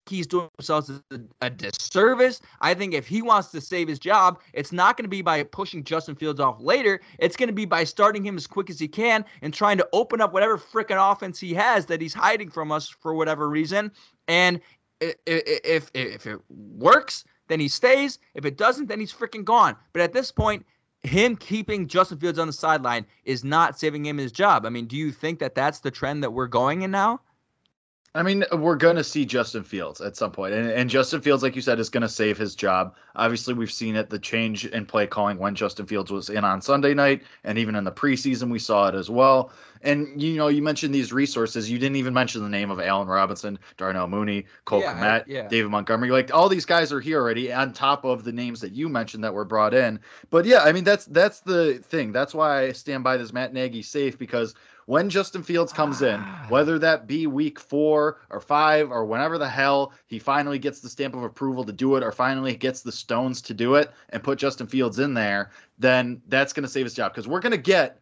he's 0.09 0.27
doing 0.27 0.49
himself 0.57 0.89
a, 1.41 1.49
disservice. 1.49 2.41
I 2.61 2.73
think 2.73 2.93
if 2.93 3.07
he 3.07 3.21
wants 3.21 3.49
to 3.49 3.61
save 3.61 3.87
his 3.87 3.99
job, 3.99 4.39
it's 4.53 4.71
not 4.71 4.97
going 4.97 5.05
to 5.05 5.09
be 5.09 5.21
by 5.21 5.43
pushing 5.43 5.83
Justin 5.83 6.15
Fields 6.15 6.39
off 6.39 6.59
later. 6.59 7.01
It's 7.19 7.35
going 7.35 7.47
to 7.47 7.53
be 7.53 7.65
by 7.65 7.83
starting 7.83 8.25
him 8.25 8.37
as 8.37 8.47
quick 8.47 8.69
as 8.69 8.79
he 8.79 8.87
can 8.87 9.25
and 9.41 9.53
trying 9.53 9.77
to 9.77 9.87
open 9.93 10.21
up 10.21 10.33
whatever 10.33 10.57
freaking 10.57 11.11
offense 11.11 11.39
he 11.39 11.53
has 11.53 11.85
that 11.87 12.01
he's 12.01 12.13
hiding 12.13 12.49
from 12.49 12.71
us 12.71 12.87
for 12.89 13.13
whatever 13.13 13.49
reason. 13.49 13.91
And 14.27 14.59
if 15.01 15.15
if 15.25 15.91
if 15.93 16.25
it 16.25 16.39
works, 16.49 17.25
then 17.47 17.59
he 17.59 17.67
stays. 17.67 18.19
If 18.33 18.45
it 18.45 18.57
doesn't, 18.57 18.87
then 18.87 18.99
he's 18.99 19.13
freaking 19.13 19.43
gone. 19.43 19.75
But 19.93 20.01
at 20.01 20.13
this 20.13 20.31
point, 20.31 20.65
him 21.03 21.35
keeping 21.35 21.87
Justin 21.87 22.17
Fields 22.17 22.39
on 22.39 22.47
the 22.47 22.53
sideline 22.53 23.05
is 23.25 23.43
not 23.43 23.79
saving 23.79 24.05
him 24.05 24.17
his 24.17 24.31
job. 24.31 24.65
I 24.65 24.69
mean, 24.69 24.87
do 24.87 24.97
you 24.97 25.11
think 25.11 25.39
that 25.39 25.55
that's 25.55 25.79
the 25.79 25.91
trend 25.91 26.23
that 26.23 26.31
we're 26.31 26.47
going 26.47 26.81
in 26.81 26.91
now? 26.91 27.21
I 28.15 28.23
mean, 28.23 28.45
we're 28.53 28.77
going 28.77 28.95
to 28.95 29.03
see 29.03 29.25
Justin 29.25 29.63
Fields 29.63 29.99
at 29.99 30.15
some 30.15 30.31
point. 30.31 30.53
And, 30.53 30.71
and 30.71 30.89
Justin 30.89 31.19
Fields, 31.19 31.43
like 31.43 31.53
you 31.53 31.61
said, 31.61 31.81
is 31.81 31.89
going 31.89 32.01
to 32.01 32.09
save 32.09 32.37
his 32.37 32.55
job. 32.55 32.95
Obviously, 33.17 33.53
we've 33.53 33.71
seen 33.71 33.97
it 33.97 34.09
the 34.09 34.17
change 34.17 34.65
in 34.65 34.85
play 34.85 35.05
calling 35.05 35.37
when 35.37 35.53
Justin 35.53 35.85
Fields 35.85 36.09
was 36.09 36.29
in 36.29 36.45
on 36.45 36.61
Sunday 36.61 36.93
night. 36.93 37.23
And 37.43 37.57
even 37.57 37.75
in 37.75 37.83
the 37.83 37.91
preseason, 37.91 38.49
we 38.49 38.57
saw 38.57 38.87
it 38.87 38.95
as 38.95 39.09
well. 39.09 39.51
And, 39.81 40.19
you 40.19 40.37
know, 40.37 40.47
you 40.47 40.63
mentioned 40.63 40.95
these 40.95 41.11
resources. 41.11 41.69
You 41.69 41.77
didn't 41.77 41.97
even 41.97 42.13
mention 42.13 42.41
the 42.41 42.49
name 42.49 42.71
of 42.71 42.79
Allen 42.79 43.09
Robinson, 43.09 43.59
Darnell 43.75 44.07
Mooney, 44.07 44.45
Cole 44.63 44.79
yeah, 44.79 44.95
Kmet, 44.95 45.25
yeah. 45.27 45.49
David 45.49 45.69
Montgomery. 45.69 46.09
Like, 46.09 46.33
all 46.33 46.47
these 46.47 46.65
guys 46.65 46.93
are 46.93 47.01
here 47.01 47.19
already 47.21 47.51
on 47.51 47.73
top 47.73 48.05
of 48.05 48.23
the 48.23 48.31
names 48.31 48.61
that 48.61 48.71
you 48.71 48.87
mentioned 48.87 49.25
that 49.25 49.33
were 49.33 49.45
brought 49.45 49.73
in. 49.73 49.99
But 50.29 50.45
yeah, 50.45 50.59
I 50.59 50.71
mean, 50.71 50.85
that's 50.85 51.05
that's 51.05 51.41
the 51.41 51.79
thing. 51.83 52.13
That's 52.13 52.33
why 52.33 52.63
I 52.63 52.71
stand 52.71 53.03
by 53.03 53.17
this 53.17 53.33
Matt 53.33 53.53
Nagy 53.53 53.81
safe 53.81 54.17
because 54.17 54.55
when 54.85 55.09
Justin 55.09 55.41
Fields 55.41 55.73
comes 55.73 56.01
in, 56.01 56.19
ah. 56.19 56.45
whether 56.49 56.77
that 56.79 57.07
be 57.07 57.27
week 57.27 57.59
four 57.59 58.21
or 58.29 58.39
five 58.39 58.91
or 58.91 59.05
whenever 59.05 59.37
the 59.37 59.49
hell 59.49 59.93
he 60.07 60.19
finally 60.19 60.59
gets 60.59 60.79
the 60.79 60.89
stamp 60.89 61.15
of 61.15 61.23
approval 61.23 61.63
to 61.63 61.73
do 61.73 61.95
it 61.95 62.03
or 62.03 62.11
finally 62.11 62.55
gets 62.55 62.81
the 62.81 62.91
stones 62.91 63.41
to 63.41 63.53
do 63.53 63.75
it 63.75 63.91
and 64.09 64.23
put 64.23 64.37
Justin 64.37 64.67
Fields 64.67 64.99
in 64.99 65.13
there, 65.13 65.51
then 65.79 66.21
that's 66.27 66.53
going 66.53 66.63
to 66.63 66.69
save 66.69 66.85
his 66.85 66.93
job 66.93 67.11
because 67.11 67.27
we're 67.27 67.39
going 67.39 67.51
to 67.51 67.57
get 67.57 67.99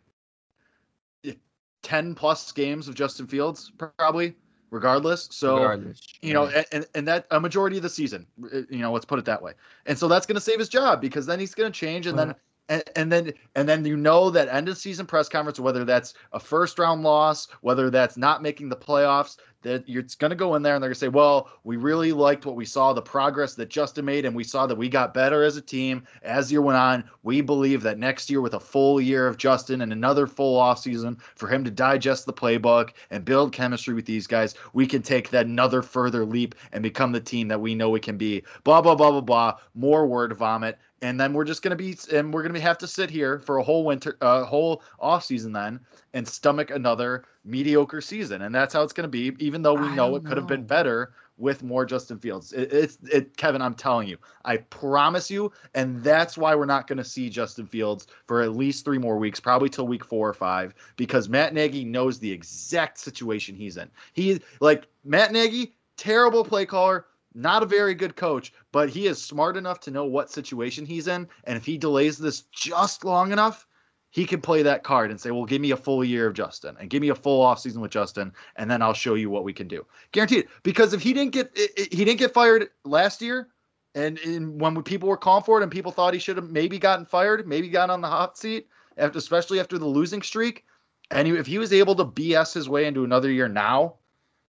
10 1.84 2.16
plus 2.16 2.52
games 2.52 2.88
of 2.88 2.96
Justin 2.96 3.28
Fields 3.28 3.72
probably 3.78 4.36
regardless. 4.72 5.30
So, 5.32 5.56
regardless. 5.56 6.02
you 6.22 6.34
know, 6.34 6.48
and, 6.72 6.86
and 6.96 7.08
that 7.08 7.28
a 7.32 7.40
majority 7.40 7.78
of 7.78 7.84
the 7.84 7.90
season, 7.90 8.26
you 8.70 8.80
know, 8.80 8.92
let's 8.92 9.06
put 9.06 9.20
it 9.20 9.26
that 9.26 9.42
way. 9.42 9.54
And 9.86 9.98
so 9.98 10.08
that's 10.08 10.26
going 10.26 10.36
to 10.36 10.42
save 10.42 10.60
his 10.60 10.70
job 10.70 11.00
because 11.00 11.26
then 11.26 11.40
he's 11.40 11.54
going 11.54 11.72
to 11.72 11.78
change 11.78 12.08
and 12.08 12.18
then 12.18 12.36
and, 12.70 12.84
and, 12.96 13.12
then 13.12 13.34
and 13.56 13.68
then 13.68 13.86
you 13.86 13.98
know 13.98 14.30
that 14.30 14.48
end 14.48 14.70
of 14.70 14.78
season 14.78 15.06
press 15.06 15.30
conference, 15.30 15.60
whether 15.60 15.84
that's 15.86 16.14
a 16.32 16.40
first 16.40 16.80
round 16.80 17.04
loss, 17.04 17.48
whether 17.62 17.90
that's 17.90 18.18
not 18.18 18.42
making 18.42 18.70
the 18.70 18.76
playoffs, 18.76 19.38
that 19.64 19.88
you're 19.88 20.04
going 20.20 20.30
to 20.30 20.36
go 20.36 20.56
in 20.56 20.62
there 20.62 20.76
and 20.76 20.84
they're 20.84 20.90
going 20.90 20.94
to 20.94 21.00
say, 21.00 21.08
well, 21.08 21.50
we 21.64 21.78
really 21.78 22.12
liked 22.12 22.46
what 22.46 22.56
we 22.56 22.66
saw, 22.66 22.94
the 22.94 23.02
progress 23.02 23.56
that 23.56 23.70
Justin 23.70 24.06
made, 24.06 24.26
and 24.26 24.36
we 24.36 24.44
saw 24.44 24.68
that 24.68 24.76
we 24.76 24.88
got 24.88 25.14
better 25.14 25.44
as 25.44 25.58
a 25.58 25.62
team 25.62 26.04
as 26.22 26.52
year 26.52 26.62
went 26.62 26.78
on. 26.78 27.04
We 27.24 27.42
believe 27.42 27.82
that 27.84 27.98
next 27.98 28.30
year, 28.30 28.42
with 28.42 28.54
a 28.54 28.60
full 28.60 29.02
year 29.02 29.28
of 29.28 29.38
Justin 29.38 29.82
and 29.82 29.92
another 29.92 30.28
full 30.28 30.62
offseason 30.62 31.20
for 31.36 31.48
him 31.48 31.64
to 31.64 31.72
digest 31.72 32.26
the 32.26 32.34
playbook 32.34 32.92
and 33.10 33.26
build 33.26 33.54
chemistry 33.54 33.94
with 33.94 34.06
these 34.06 34.28
guys, 34.28 34.56
we 34.74 34.86
can 34.86 35.02
take 35.02 35.30
that 35.30 35.46
another 35.46 35.82
further 35.82 36.26
leap 36.26 36.56
and 36.72 36.84
become 36.84 37.12
the 37.12 37.22
team 37.22 37.48
that 37.48 37.62
we 37.62 37.74
know 37.74 37.90
we 37.90 38.00
can 38.00 38.18
be. 38.18 38.44
Blah, 38.64 38.82
blah, 38.82 38.96
blah, 38.96 39.12
blah, 39.12 39.22
blah. 39.22 39.58
More 39.74 40.06
word 40.06 40.34
vomit 40.38 40.78
and 41.04 41.20
then 41.20 41.34
we're 41.34 41.44
just 41.44 41.62
going 41.62 41.70
to 41.70 41.76
be 41.76 41.96
and 42.12 42.34
we're 42.34 42.42
going 42.42 42.54
to 42.54 42.60
have 42.62 42.78
to 42.80 42.88
sit 42.88 43.12
here 43.12 43.40
for 43.40 43.58
a 43.58 43.64
whole 43.64 43.86
winter 43.86 44.18
uh 44.22 44.44
whole 44.44 44.82
off 45.00 45.24
season 45.24 45.52
then 45.52 45.80
and 46.14 46.28
stomach 46.28 46.72
another 46.72 47.26
mediocre 47.46 48.02
season 48.02 48.42
and 48.42 48.56
that's 48.56 48.74
how 48.74 48.82
it's 48.82 48.94
going 48.94 49.04
to 49.04 49.08
be 49.10 49.36
even 49.38 49.62
though 49.62 49.74
we 49.74 49.90
know 49.90 50.16
it 50.16 50.26
could 50.26 50.38
have 50.38 50.48
been 50.48 50.66
better 50.66 51.14
with 51.38 51.64
more 51.64 51.84
Justin 51.84 52.20
Fields. 52.20 52.54
It, 52.54 52.72
it's 52.72 52.98
it 53.12 53.36
Kevin, 53.38 53.62
I'm 53.62 53.74
telling 53.74 54.08
you. 54.08 54.18
I 54.46 54.58
promise 54.58 55.32
you 55.32 55.52
and 55.74 56.02
that's 56.04 56.38
why 56.38 56.56
we're 56.56 56.66
not 56.66 56.88
going 56.88 57.00
to 57.00 57.04
see 57.04 57.30
Justin 57.30 57.66
Fields 57.66 58.08
for 58.28 58.42
at 58.42 58.56
least 58.56 58.86
3 58.86 59.00
more 59.00 59.18
weeks, 59.18 59.40
probably 59.40 59.68
till 59.68 59.88
week 59.88 60.06
4 60.06 60.30
or 60.30 60.34
5 60.34 60.76
because 60.96 61.30
Matt 61.30 61.54
Nagy 61.54 61.84
knows 61.84 62.20
the 62.20 62.32
exact 62.32 63.00
situation 63.00 63.56
he's 63.56 63.78
in. 63.78 63.90
He 64.14 64.40
like 64.62 64.88
Matt 65.04 65.32
Nagy, 65.32 65.74
terrible 65.98 66.46
play 66.46 66.66
caller, 66.66 67.08
not 67.36 67.64
a 67.64 67.68
very 67.68 67.94
good 67.94 68.16
coach, 68.16 68.54
but 68.72 68.90
he 68.90 69.08
is 69.08 69.22
smart 69.22 69.58
enough 69.58 69.80
to 69.82 69.92
know 69.92 70.06
what 70.06 70.32
situation 70.32 70.86
he's 70.86 71.08
in. 71.08 71.28
And 71.46 71.58
if 71.58 71.66
he 71.66 71.78
delays 71.78 72.18
this 72.18 72.42
just 72.52 73.04
long 73.04 73.32
enough, 73.32 73.68
he 74.14 74.26
can 74.26 74.42
play 74.42 74.62
that 74.62 74.84
card 74.84 75.10
and 75.10 75.20
say, 75.20 75.32
well, 75.32 75.46
give 75.46 75.60
me 75.60 75.72
a 75.72 75.78
full 75.78 76.04
year 76.04 76.28
of 76.28 76.36
Justin 76.36 76.78
and 76.80 76.90
give 76.90 77.02
me 77.02 77.10
a 77.10 77.16
full 77.16 77.44
offseason 77.44 77.78
with 77.78 77.90
Justin, 77.90 78.32
and 78.58 78.70
then 78.70 78.82
I'll 78.82 78.94
show 78.94 79.16
you 79.16 79.32
what 79.32 79.44
we 79.44 79.54
can 79.54 79.68
do. 79.68 79.84
Guaranteed. 80.12 80.48
Because 80.62 80.94
if 80.94 81.02
he 81.02 81.14
didn't 81.14 81.32
get 81.32 81.58
he 81.58 82.06
didn't 82.06 82.20
get 82.20 82.32
fired 82.32 82.70
last 82.86 83.24
year, 83.24 83.48
and, 83.96 84.20
when 84.60 84.82
people 84.84 85.10
were 85.10 85.18
calling 85.18 85.44
for 85.44 85.60
it 85.60 85.64
and 85.64 85.72
people 85.72 85.92
thought 85.92 86.14
he 86.14 86.20
should 86.20 86.38
have 86.38 86.50
maybe 86.50 86.78
gotten 86.78 87.06
fired, 87.06 87.48
maybe 87.48 87.70
gotten 87.70 87.90
on 87.90 88.02
the 88.02 88.08
hot 88.08 88.38
seat, 88.38 88.68
after, 88.98 89.18
especially 89.18 89.60
after 89.60 89.80
the 89.80 89.86
losing 89.86 90.22
streak, 90.22 90.64
and 91.10 91.28
if 91.28 91.48
he 91.48 91.58
was 91.58 91.74
able 91.74 91.96
to 91.96 92.06
BS 92.06 92.54
his 92.54 92.70
way 92.70 92.86
into 92.86 93.04
another 93.04 93.32
year 93.32 93.48
now, 93.48 93.96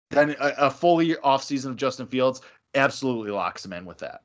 then 0.10 0.36
a, 0.40 0.54
a 0.58 0.72
full 0.72 1.02
year 1.02 1.18
offseason 1.24 1.68
of 1.68 1.76
Justin 1.76 2.08
Fields 2.08 2.42
absolutely 2.76 3.32
locks 3.32 3.66
him 3.66 3.74
in 3.74 3.86
with 3.86 4.00
that. 4.00 4.22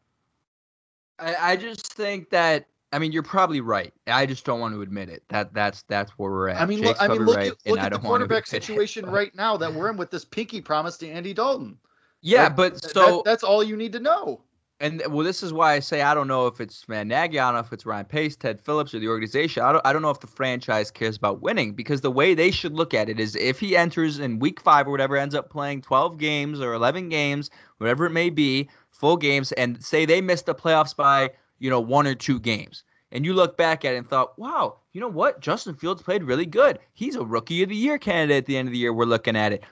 I, 1.19 1.53
I 1.53 1.57
just 1.57 1.93
think 1.93 2.31
that 2.31 2.67
I 2.93 2.99
mean, 2.99 3.13
you're 3.13 3.23
probably 3.23 3.61
right. 3.61 3.93
I 4.07 4.25
just 4.25 4.47
don't 4.47 4.61
want 4.61 4.75
to 4.75 4.81
admit 4.81 5.11
it. 5.11 5.23
That 5.29 5.53
that's 5.53 5.83
that's 5.83 6.13
where 6.13 6.31
we're 6.31 6.49
at. 6.49 6.61
I 6.61 6.67
mean, 6.67 6.81
look, 6.81 6.97
I 7.01 7.09
mean, 7.09 7.25
look 7.25 7.37
right, 7.37 7.51
at, 7.51 7.71
look 7.71 7.79
at 7.79 7.93
the 7.93 7.99
quarterback 7.99 8.47
situation 8.47 9.05
it, 9.05 9.11
right 9.13 9.35
now 9.35 9.57
that 9.59 9.73
we're 9.73 9.91
in 9.91 9.97
with 9.97 10.11
this 10.11 10.25
pinky 10.25 10.61
promise 10.61 10.97
to 10.99 11.09
Andy 11.09 11.35
Dalton. 11.35 11.77
Yeah, 12.23 12.45
like, 12.45 12.57
but 12.57 12.83
so 12.83 13.17
that, 13.17 13.23
that's 13.25 13.45
all 13.45 13.63
you 13.63 13.77
need 13.77 13.93
to 13.93 14.01
know. 14.01 14.41
And 14.81 15.03
well, 15.09 15.25
this 15.25 15.43
is 15.43 15.53
why 15.53 15.73
I 15.73 15.81
say 15.81 16.03
I 16.03 16.15
don't 16.15 16.29
know 16.29 16.47
if 16.47 16.61
it's 16.61 16.89
Matt 16.89 17.09
Nagy, 17.09 17.41
I 17.41 17.47
don't 17.47 17.55
know 17.55 17.67
if 17.67 17.73
it's 17.73 17.85
Ryan 17.85 18.05
Pace, 18.05 18.37
Ted 18.37 18.61
Phillips, 18.61 18.95
or 18.95 19.01
the 19.01 19.09
organization. 19.09 19.65
I 19.65 19.73
don't, 19.73 19.85
I 19.85 19.93
don't 19.93 20.03
know 20.03 20.11
if 20.11 20.21
the 20.21 20.29
franchise 20.29 20.93
cares 20.93 21.17
about 21.17 21.43
winning 21.43 21.73
because 21.73 22.01
the 22.01 22.13
way 22.13 22.33
they 22.33 22.53
should 22.53 22.75
look 22.75 22.95
at 22.95 23.09
it 23.09 23.19
is 23.19 23.35
if 23.35 23.59
he 23.59 23.77
enters 23.77 24.21
in 24.21 24.39
week 24.39 24.61
five 24.61 24.87
or 24.87 24.93
whatever, 24.93 25.17
ends 25.17 25.35
up 25.35 25.51
playing 25.51 25.83
12 25.83 26.19
games 26.19 26.61
or 26.61 26.75
11 26.75 27.09
games, 27.09 27.51
whatever 27.79 28.07
it 28.07 28.11
may 28.11 28.31
be, 28.31 28.69
full 28.93 29.17
games, 29.17 29.51
and 29.53 29.83
say 29.83 30.05
they 30.05 30.21
missed 30.21 30.47
the 30.47 30.55
playoffs 30.55 30.95
by 30.95 31.31
you 31.59 31.69
know 31.69 31.81
one 31.81 32.07
or 32.07 32.15
two 32.15 32.39
games, 32.39 32.85
and 33.11 33.25
you 33.25 33.35
look 33.35 33.57
back 33.57 33.85
at 33.85 33.95
it 33.95 33.97
and 33.97 34.09
thought, 34.09 34.39
wow, 34.39 34.79
you 34.93 35.01
know 35.01 35.09
what, 35.09 35.41
Justin 35.41 35.75
Fields 35.75 36.03
played 36.03 36.23
really 36.23 36.47
good. 36.47 36.79
He's 36.95 37.17
a 37.17 37.25
rookie 37.25 37.65
of 37.65 37.69
the 37.69 37.75
year 37.75 37.99
candidate 37.99 38.37
at 38.37 38.47
the 38.47 38.57
end 38.57 38.69
of 38.69 38.73
the 38.73 38.79
year. 38.79 38.93
We're 38.93 39.07
looking 39.07 39.35
at 39.35 39.53
it. 39.53 39.65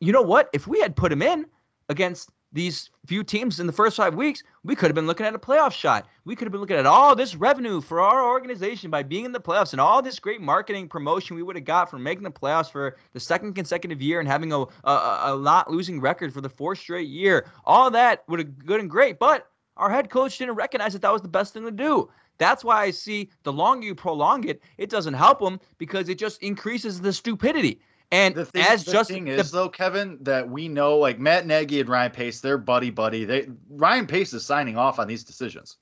You 0.00 0.10
know 0.10 0.22
what? 0.22 0.50
If 0.52 0.66
we 0.66 0.80
had 0.80 0.96
put 0.96 1.12
him 1.12 1.22
in 1.22 1.46
against 1.88 2.30
these 2.52 2.90
few 3.06 3.22
teams 3.22 3.60
in 3.60 3.66
the 3.66 3.72
first 3.72 3.96
five 3.96 4.14
weeks, 4.14 4.42
we 4.64 4.74
could 4.74 4.86
have 4.86 4.94
been 4.94 5.06
looking 5.06 5.26
at 5.26 5.34
a 5.34 5.38
playoff 5.38 5.72
shot. 5.72 6.06
We 6.24 6.34
could 6.34 6.46
have 6.46 6.52
been 6.52 6.60
looking 6.60 6.76
at 6.76 6.86
all 6.86 7.14
this 7.14 7.34
revenue 7.34 7.80
for 7.80 8.00
our 8.00 8.24
organization 8.24 8.90
by 8.90 9.02
being 9.02 9.24
in 9.24 9.32
the 9.32 9.40
playoffs 9.40 9.72
and 9.72 9.80
all 9.80 10.00
this 10.00 10.18
great 10.18 10.40
marketing 10.40 10.88
promotion 10.88 11.36
we 11.36 11.42
would 11.42 11.56
have 11.56 11.64
got 11.64 11.90
from 11.90 12.02
making 12.02 12.24
the 12.24 12.30
playoffs 12.30 12.70
for 12.70 12.96
the 13.12 13.20
second 13.20 13.54
consecutive 13.54 14.00
year 14.00 14.20
and 14.20 14.28
having 14.28 14.52
a, 14.52 14.60
a, 14.60 14.64
a 14.84 15.38
not 15.40 15.70
losing 15.70 16.00
record 16.00 16.32
for 16.32 16.40
the 16.40 16.48
fourth 16.48 16.78
straight 16.78 17.08
year. 17.08 17.46
All 17.64 17.90
that 17.90 18.24
would 18.28 18.40
have 18.40 18.64
good 18.64 18.80
and 18.80 18.90
great, 18.90 19.18
but 19.18 19.50
our 19.76 19.90
head 19.90 20.10
coach 20.10 20.38
didn't 20.38 20.54
recognize 20.54 20.92
that 20.94 21.02
that 21.02 21.12
was 21.12 21.22
the 21.22 21.28
best 21.28 21.52
thing 21.52 21.64
to 21.64 21.70
do. 21.70 22.10
That's 22.38 22.64
why 22.64 22.82
I 22.82 22.90
see 22.92 23.30
the 23.42 23.52
longer 23.52 23.86
you 23.86 23.94
prolong 23.94 24.44
it, 24.44 24.62
it 24.78 24.90
doesn't 24.90 25.14
help 25.14 25.40
them 25.40 25.60
because 25.76 26.08
it 26.08 26.18
just 26.18 26.42
increases 26.42 27.00
the 27.00 27.12
stupidity. 27.12 27.80
And 28.10 28.34
the 28.34 28.46
thing, 28.46 28.64
as 28.64 28.84
the 28.84 28.92
Justin 28.92 29.16
thing 29.16 29.28
is, 29.28 29.50
though, 29.50 29.68
Kevin, 29.68 30.18
that 30.22 30.48
we 30.48 30.68
know, 30.68 30.96
like 30.96 31.18
Matt 31.18 31.46
Nagy 31.46 31.80
and 31.80 31.88
Ryan 31.88 32.10
Pace, 32.10 32.40
they're 32.40 32.56
buddy 32.56 32.90
buddy. 32.90 33.24
They 33.24 33.48
Ryan 33.68 34.06
Pace 34.06 34.32
is 34.32 34.46
signing 34.46 34.78
off 34.78 34.98
on 34.98 35.06
these 35.06 35.24
decisions. 35.24 35.76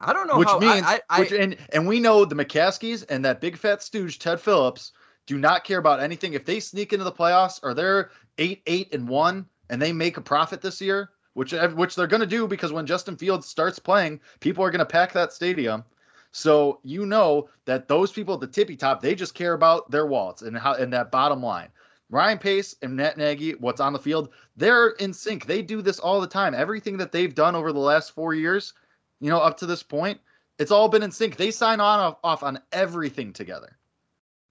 I 0.00 0.12
don't 0.12 0.26
know 0.26 0.38
which 0.38 0.48
how, 0.48 0.58
means, 0.58 0.84
I, 0.84 1.00
I, 1.10 1.20
which, 1.20 1.32
and 1.32 1.56
and 1.72 1.86
we 1.86 2.00
know 2.00 2.24
the 2.24 2.34
McCaskeys 2.34 3.04
and 3.08 3.24
that 3.24 3.40
big 3.40 3.56
fat 3.56 3.82
stooge 3.82 4.18
Ted 4.18 4.40
Phillips 4.40 4.92
do 5.26 5.38
not 5.38 5.64
care 5.64 5.78
about 5.78 6.00
anything. 6.00 6.32
If 6.32 6.44
they 6.44 6.58
sneak 6.58 6.92
into 6.92 7.04
the 7.04 7.12
playoffs 7.12 7.60
or 7.62 7.74
they're 7.74 8.10
eight 8.38 8.62
eight 8.66 8.94
and 8.94 9.06
one 9.06 9.46
and 9.68 9.80
they 9.80 9.92
make 9.92 10.16
a 10.16 10.22
profit 10.22 10.62
this 10.62 10.80
year, 10.80 11.10
which 11.34 11.52
which 11.74 11.94
they're 11.94 12.06
going 12.06 12.20
to 12.20 12.26
do 12.26 12.48
because 12.48 12.72
when 12.72 12.86
Justin 12.86 13.16
Fields 13.16 13.46
starts 13.46 13.78
playing, 13.78 14.20
people 14.40 14.64
are 14.64 14.70
going 14.70 14.78
to 14.80 14.86
pack 14.86 15.12
that 15.12 15.32
stadium. 15.32 15.84
So 16.32 16.80
you 16.82 17.06
know 17.06 17.48
that 17.66 17.88
those 17.88 18.10
people 18.10 18.34
at 18.34 18.40
the 18.40 18.46
tippy 18.46 18.76
top, 18.76 19.00
they 19.00 19.14
just 19.14 19.34
care 19.34 19.52
about 19.52 19.90
their 19.90 20.06
wallets 20.06 20.42
and 20.42 20.56
how 20.56 20.74
and 20.74 20.92
that 20.92 21.10
bottom 21.10 21.42
line. 21.42 21.68
Ryan 22.08 22.38
Pace 22.38 22.74
and 22.82 22.96
Matt 22.96 23.16
Nagy, 23.16 23.52
what's 23.52 23.80
on 23.80 23.92
the 23.92 23.98
field, 23.98 24.30
they're 24.56 24.90
in 24.90 25.12
sync. 25.14 25.46
They 25.46 25.62
do 25.62 25.80
this 25.80 25.98
all 25.98 26.20
the 26.20 26.26
time. 26.26 26.54
Everything 26.54 26.98
that 26.98 27.12
they've 27.12 27.34
done 27.34 27.54
over 27.54 27.72
the 27.72 27.78
last 27.78 28.12
four 28.12 28.34
years, 28.34 28.74
you 29.20 29.30
know, 29.30 29.38
up 29.38 29.56
to 29.58 29.66
this 29.66 29.82
point, 29.82 30.20
it's 30.58 30.70
all 30.70 30.88
been 30.88 31.02
in 31.02 31.10
sync. 31.10 31.36
They 31.36 31.50
sign 31.50 31.80
on 31.80 32.00
off, 32.00 32.18
off 32.22 32.42
on 32.42 32.60
everything 32.72 33.32
together. 33.32 33.78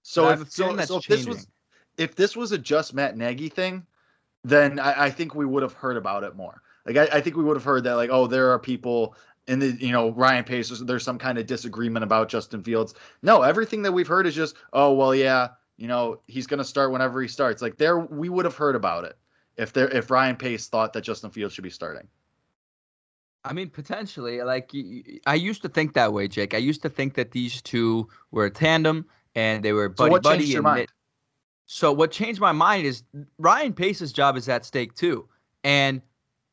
So 0.02 0.28
if, 0.30 0.50
so, 0.50 0.76
so 0.78 0.98
if 0.98 1.06
this 1.06 1.26
was 1.26 1.46
if 1.98 2.16
this 2.16 2.36
was 2.36 2.52
a 2.52 2.58
just 2.58 2.94
Matt 2.94 3.16
Nagy 3.16 3.48
thing, 3.48 3.86
then 4.44 4.78
I, 4.78 5.04
I 5.04 5.10
think 5.10 5.34
we 5.34 5.46
would 5.46 5.62
have 5.62 5.74
heard 5.74 5.96
about 5.96 6.24
it 6.24 6.34
more. 6.34 6.62
Like 6.84 6.96
I, 6.96 7.18
I 7.18 7.20
think 7.20 7.36
we 7.36 7.44
would 7.44 7.56
have 7.56 7.64
heard 7.64 7.84
that 7.84 7.94
like, 7.94 8.10
oh, 8.10 8.26
there 8.26 8.50
are 8.50 8.58
people 8.58 9.14
in 9.48 9.58
the 9.58 9.72
you 9.72 9.92
know 9.92 10.10
Ryan 10.10 10.44
Pace. 10.44 10.68
There's 10.84 11.04
some 11.04 11.18
kind 11.18 11.38
of 11.38 11.46
disagreement 11.46 12.04
about 12.04 12.28
Justin 12.28 12.62
Fields. 12.62 12.94
No, 13.22 13.42
everything 13.42 13.82
that 13.82 13.92
we've 13.92 14.06
heard 14.06 14.26
is 14.26 14.34
just, 14.34 14.56
oh 14.72 14.92
well, 14.92 15.14
yeah, 15.14 15.48
you 15.76 15.88
know 15.88 16.20
he's 16.26 16.46
going 16.46 16.58
to 16.58 16.64
start 16.64 16.92
whenever 16.92 17.20
he 17.20 17.28
starts. 17.28 17.62
Like 17.62 17.78
there, 17.78 17.98
we 17.98 18.28
would 18.28 18.44
have 18.44 18.56
heard 18.56 18.76
about 18.76 19.04
it 19.04 19.16
if 19.56 19.72
there 19.72 19.88
if 19.88 20.10
Ryan 20.10 20.36
Pace 20.36 20.68
thought 20.68 20.92
that 20.92 21.02
Justin 21.02 21.30
Fields 21.30 21.54
should 21.54 21.64
be 21.64 21.70
starting. 21.70 22.08
I 23.44 23.52
mean, 23.52 23.70
potentially. 23.70 24.42
Like 24.42 24.70
I 25.26 25.34
used 25.34 25.62
to 25.62 25.68
think 25.68 25.94
that 25.94 26.12
way, 26.12 26.28
Jake. 26.28 26.54
I 26.54 26.58
used 26.58 26.82
to 26.82 26.88
think 26.88 27.14
that 27.14 27.32
these 27.32 27.60
two 27.60 28.08
were 28.30 28.46
a 28.46 28.50
tandem 28.50 29.06
and 29.34 29.64
they 29.64 29.72
were 29.72 29.88
buddy 29.88 30.08
so 30.08 30.12
what 30.12 30.22
buddy. 30.22 30.38
Changed 30.38 30.52
your 30.52 30.62
mind? 30.62 30.80
It, 30.82 30.90
so 31.66 31.92
what 31.92 32.10
changed 32.12 32.40
my 32.40 32.52
mind 32.52 32.86
is 32.86 33.02
Ryan 33.38 33.72
Pace's 33.72 34.12
job 34.12 34.36
is 34.36 34.48
at 34.48 34.64
stake 34.64 34.94
too, 34.94 35.28
and 35.64 36.02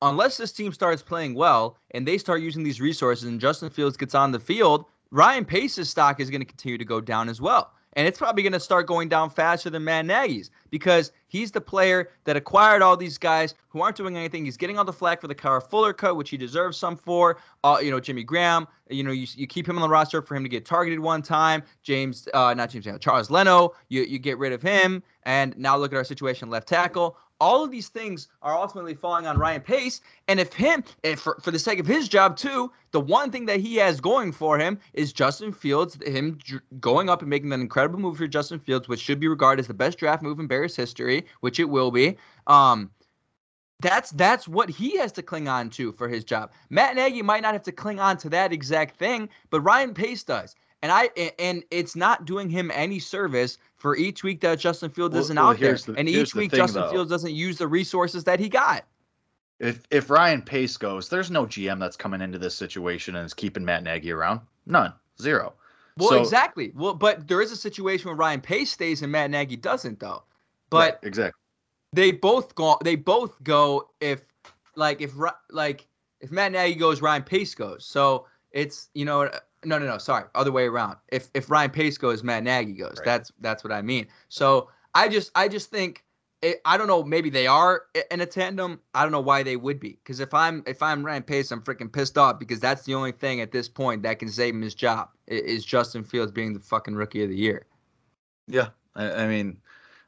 unless 0.02 0.38
this 0.38 0.52
team 0.52 0.72
starts 0.72 1.02
playing 1.02 1.36
well 1.36 1.78
and 1.92 2.08
they 2.08 2.18
start 2.18 2.42
using 2.42 2.64
these 2.64 2.82
resources 2.82 3.28
and 3.28 3.40
Justin 3.40 3.70
Fields 3.70 3.98
gets 3.98 4.16
on 4.16 4.32
the 4.32 4.40
field, 4.40 4.86
Ryan 5.12 5.46
Pace's 5.46 5.90
stock 5.90 6.20
is 6.20 6.30
going 6.30 6.42
to 6.42 6.46
continue 6.46 6.78
to 6.78 6.86
go 6.86 7.02
down 7.02 7.30
as 7.30 7.42
well. 7.42 7.72
And 7.94 8.08
it's 8.08 8.20
probably 8.20 8.44
going 8.44 8.54
to 8.54 8.60
start 8.60 8.86
going 8.86 9.10
down 9.10 9.32
faster 9.32 9.70
than 9.70 9.84
Matt 9.84 10.06
Nagy's 10.06 10.52
because 10.70 11.12
he's 11.28 11.52
the 11.52 11.60
player 11.60 12.12
that 12.26 12.38
acquired 12.38 12.84
all 12.84 12.96
these 12.96 13.18
guys 13.18 13.56
who 13.70 13.82
aren't 13.82 13.96
doing 13.96 14.16
anything. 14.16 14.46
He's 14.46 14.58
getting 14.58 14.78
all 14.78 14.86
the 14.86 14.94
flack 14.94 15.22
for 15.22 15.28
the 15.28 15.34
Kyle 15.34 15.60
Fuller 15.60 15.92
cut, 15.92 16.16
which 16.16 16.30
he 16.30 16.38
deserves 16.38 16.78
some 16.78 16.96
for. 16.96 17.40
Uh, 17.64 17.80
you 17.82 17.90
know, 17.90 18.00
Jimmy 18.00 18.24
Graham, 18.24 18.68
you 18.90 19.04
know, 19.04 19.12
you, 19.12 19.26
you 19.36 19.48
keep 19.48 19.68
him 19.68 19.76
on 19.76 19.82
the 19.82 19.90
roster 19.90 20.22
for 20.22 20.36
him 20.36 20.44
to 20.44 20.50
get 20.50 20.66
targeted 20.66 21.00
one 21.00 21.24
time. 21.24 21.64
James, 21.82 22.28
uh, 22.36 22.54
not 22.54 22.70
James, 22.70 22.88
Charles 23.00 23.32
Leno, 23.32 23.74
you, 23.90 24.04
you 24.04 24.20
get 24.20 24.38
rid 24.38 24.54
of 24.54 24.62
him. 24.62 25.02
And 25.24 25.58
now 25.58 25.76
look 25.76 25.92
at 25.92 25.98
our 25.98 26.04
situation 26.04 26.52
left 26.52 26.68
tackle 26.68 27.18
all 27.40 27.64
of 27.64 27.72
these 27.72 27.90
things 27.90 28.28
are 28.42 28.56
ultimately 28.56 28.94
falling 28.94 29.26
on 29.26 29.38
Ryan 29.38 29.62
Pace. 29.62 30.02
And 30.28 30.40
if 30.40 30.54
him, 30.54 30.84
if 31.04 31.20
for, 31.20 31.40
for 31.42 31.52
the 31.52 31.60
sake 31.60 31.80
of 31.80 31.88
his 31.88 32.08
job 32.08 32.38
too, 32.38 32.72
the 32.92 33.00
one 33.00 33.32
thing 33.32 33.46
that 33.46 33.60
he 33.60 33.76
has 33.78 34.02
going 34.02 34.32
for 34.32 34.58
him 34.58 34.80
is 34.94 35.14
Justin 35.14 35.54
Fields, 35.54 35.98
him 36.06 36.40
going 36.80 37.10
up 37.10 37.22
and 37.22 37.30
making 37.30 37.54
an 37.54 37.62
incredible 37.62 38.00
move 38.00 38.18
for 38.18 38.28
Justin 38.28 38.60
Fields, 38.60 38.88
which 38.88 39.00
should 39.00 39.20
be 39.20 39.28
regarded 39.28 39.62
as 39.62 39.68
the 39.68 39.74
best 39.74 39.98
draft 39.98 40.22
move 40.24 40.40
in 40.40 40.48
Bears 40.48 40.76
history, 40.76 41.26
which 41.42 41.60
it 41.60 41.70
will 41.70 41.92
be. 41.92 42.18
Um, 42.48 42.92
that's 43.82 44.12
that's 44.12 44.48
what 44.48 44.70
he 44.70 44.98
has 44.98 45.12
to 45.14 45.22
cling 45.22 45.48
on 45.48 45.70
to 45.72 45.94
for 45.94 46.10
his 46.10 46.24
job. 46.24 46.52
Matt 46.70 46.96
Nagy 46.96 47.22
might 47.22 47.42
not 47.42 47.54
have 47.54 47.64
to 47.64 47.72
cling 47.72 48.00
on 48.00 48.18
to 48.18 48.30
that 48.30 48.52
exact 48.52 48.98
thing, 48.98 49.30
but 49.50 49.62
Ryan 49.62 49.94
Pace 49.94 50.24
does. 50.24 50.56
And 50.82 50.92
I 50.92 51.10
and 51.40 51.64
it's 51.72 51.96
not 51.96 52.26
doing 52.26 52.50
him 52.50 52.72
any 52.74 53.00
service 53.00 53.58
for 53.80 53.96
each 53.98 54.24
week 54.24 54.42
that 54.42 54.60
Justin 54.60 54.90
Fields 54.92 55.14
Well- 55.14 55.22
isn't 55.24 55.36
well, 55.36 55.48
out 55.48 55.60
there, 55.60 55.76
the- 55.76 55.96
and 55.98 56.08
each 56.08 56.34
the 56.34 56.40
week 56.40 56.52
thing, 56.52 56.58
Justin 56.60 56.82
though. 56.84 56.92
Fields 56.92 57.10
doesn't 57.10 57.34
use 57.34 57.58
the 57.58 57.68
resources 57.68 58.24
that 58.26 58.40
he 58.40 58.48
got. 58.50 58.86
If 59.60 59.82
if 59.92 60.10
Ryan 60.10 60.42
Pace 60.42 60.78
goes, 60.78 61.10
there's 61.10 61.32
no 61.32 61.46
GM 61.46 61.80
that's 61.80 61.98
coming 61.98 62.22
into 62.22 62.38
this 62.38 62.56
situation 62.56 63.16
and 63.16 63.26
is 63.26 63.34
keeping 63.34 63.66
Matt 63.66 63.84
Nagy 63.84 64.12
around. 64.12 64.42
None. 64.66 64.94
Zero. 65.22 65.54
Well, 65.98 66.10
So- 66.10 66.22
exactly. 66.22 66.72
Well, 66.76 66.94
but 66.94 67.28
there 67.28 67.42
is 67.42 67.52
a 67.52 67.58
situation 67.58 68.08
where 68.08 68.16
Ryan 68.16 68.40
Pace 68.40 68.72
stays 68.72 69.02
and 69.02 69.12
Matt 69.12 69.32
Nagy 69.32 69.58
doesn't, 69.58 70.00
though. 70.00 70.24
But 70.70 70.94
Right, 70.94 70.98
exactly. 71.04 71.40
they 71.92 72.12
both 72.12 72.56
go. 72.56 72.78
They 72.84 72.96
both 72.96 73.42
go 73.44 73.90
if 74.00 74.22
like 74.76 75.02
if 75.02 75.14
like 75.50 75.88
if 76.22 76.32
Matt 76.32 76.52
Nagy 76.54 76.76
goes, 76.76 77.02
Ryan 77.02 77.24
Pace 77.24 77.54
goes. 77.56 77.86
So 77.86 78.28
it's 78.52 78.90
you 78.94 79.04
know 79.06 79.30
no 79.66 79.78
no 79.78 79.86
no 79.86 79.98
sorry 79.98 80.26
other 80.36 80.52
way 80.52 80.66
around. 80.66 80.98
If 81.10 81.30
if 81.34 81.50
Ryan 81.50 81.72
Pace 81.72 81.98
goes, 81.98 82.24
Matt 82.24 82.44
Nagy 82.44 82.74
goes. 82.74 82.96
Right. 82.98 83.06
That's 83.06 83.32
that's 83.40 83.64
what 83.64 83.74
I 83.74 83.82
mean. 83.82 84.08
So 84.30 84.70
I 84.94 85.08
just 85.08 85.32
I 85.36 85.48
just 85.48 85.70
think. 85.70 86.04
It, 86.42 86.62
I 86.64 86.78
don't 86.78 86.88
know. 86.88 87.04
Maybe 87.04 87.30
they 87.30 87.48
are 87.48 87.82
in 88.12 88.22
a 88.22 88.26
tandem. 88.26 88.80
I 88.94 89.04
don't 89.04 89.12
know 89.12 89.20
why 89.20 89.44
they 89.44 89.58
would 89.58 89.78
be. 89.78 90.00
Because 90.02 90.22
if 90.22 90.34
I'm 90.34 90.64
if 90.66 90.82
I'm 90.82 91.06
Ryan 91.06 91.24
Pace, 91.24 91.52
I'm 91.52 91.62
freaking 91.62 91.92
pissed 91.92 92.18
off 92.18 92.40
because 92.40 92.62
that's 92.62 92.84
the 92.84 92.94
only 92.96 93.12
thing 93.12 93.42
at 93.42 93.52
this 93.52 93.68
point 93.68 94.04
that 94.04 94.20
can 94.20 94.30
save 94.30 94.54
him 94.54 94.62
his 94.62 94.74
job 94.74 95.10
is 95.28 95.66
Justin 95.66 96.02
Fields 96.02 96.32
being 96.32 96.54
the 96.54 96.62
fucking 96.62 96.96
rookie 96.96 97.24
of 97.24 97.30
the 97.30 97.36
year. 97.36 97.66
Yeah. 98.48 98.70
I, 98.96 99.24
I 99.24 99.28
mean, 99.28 99.58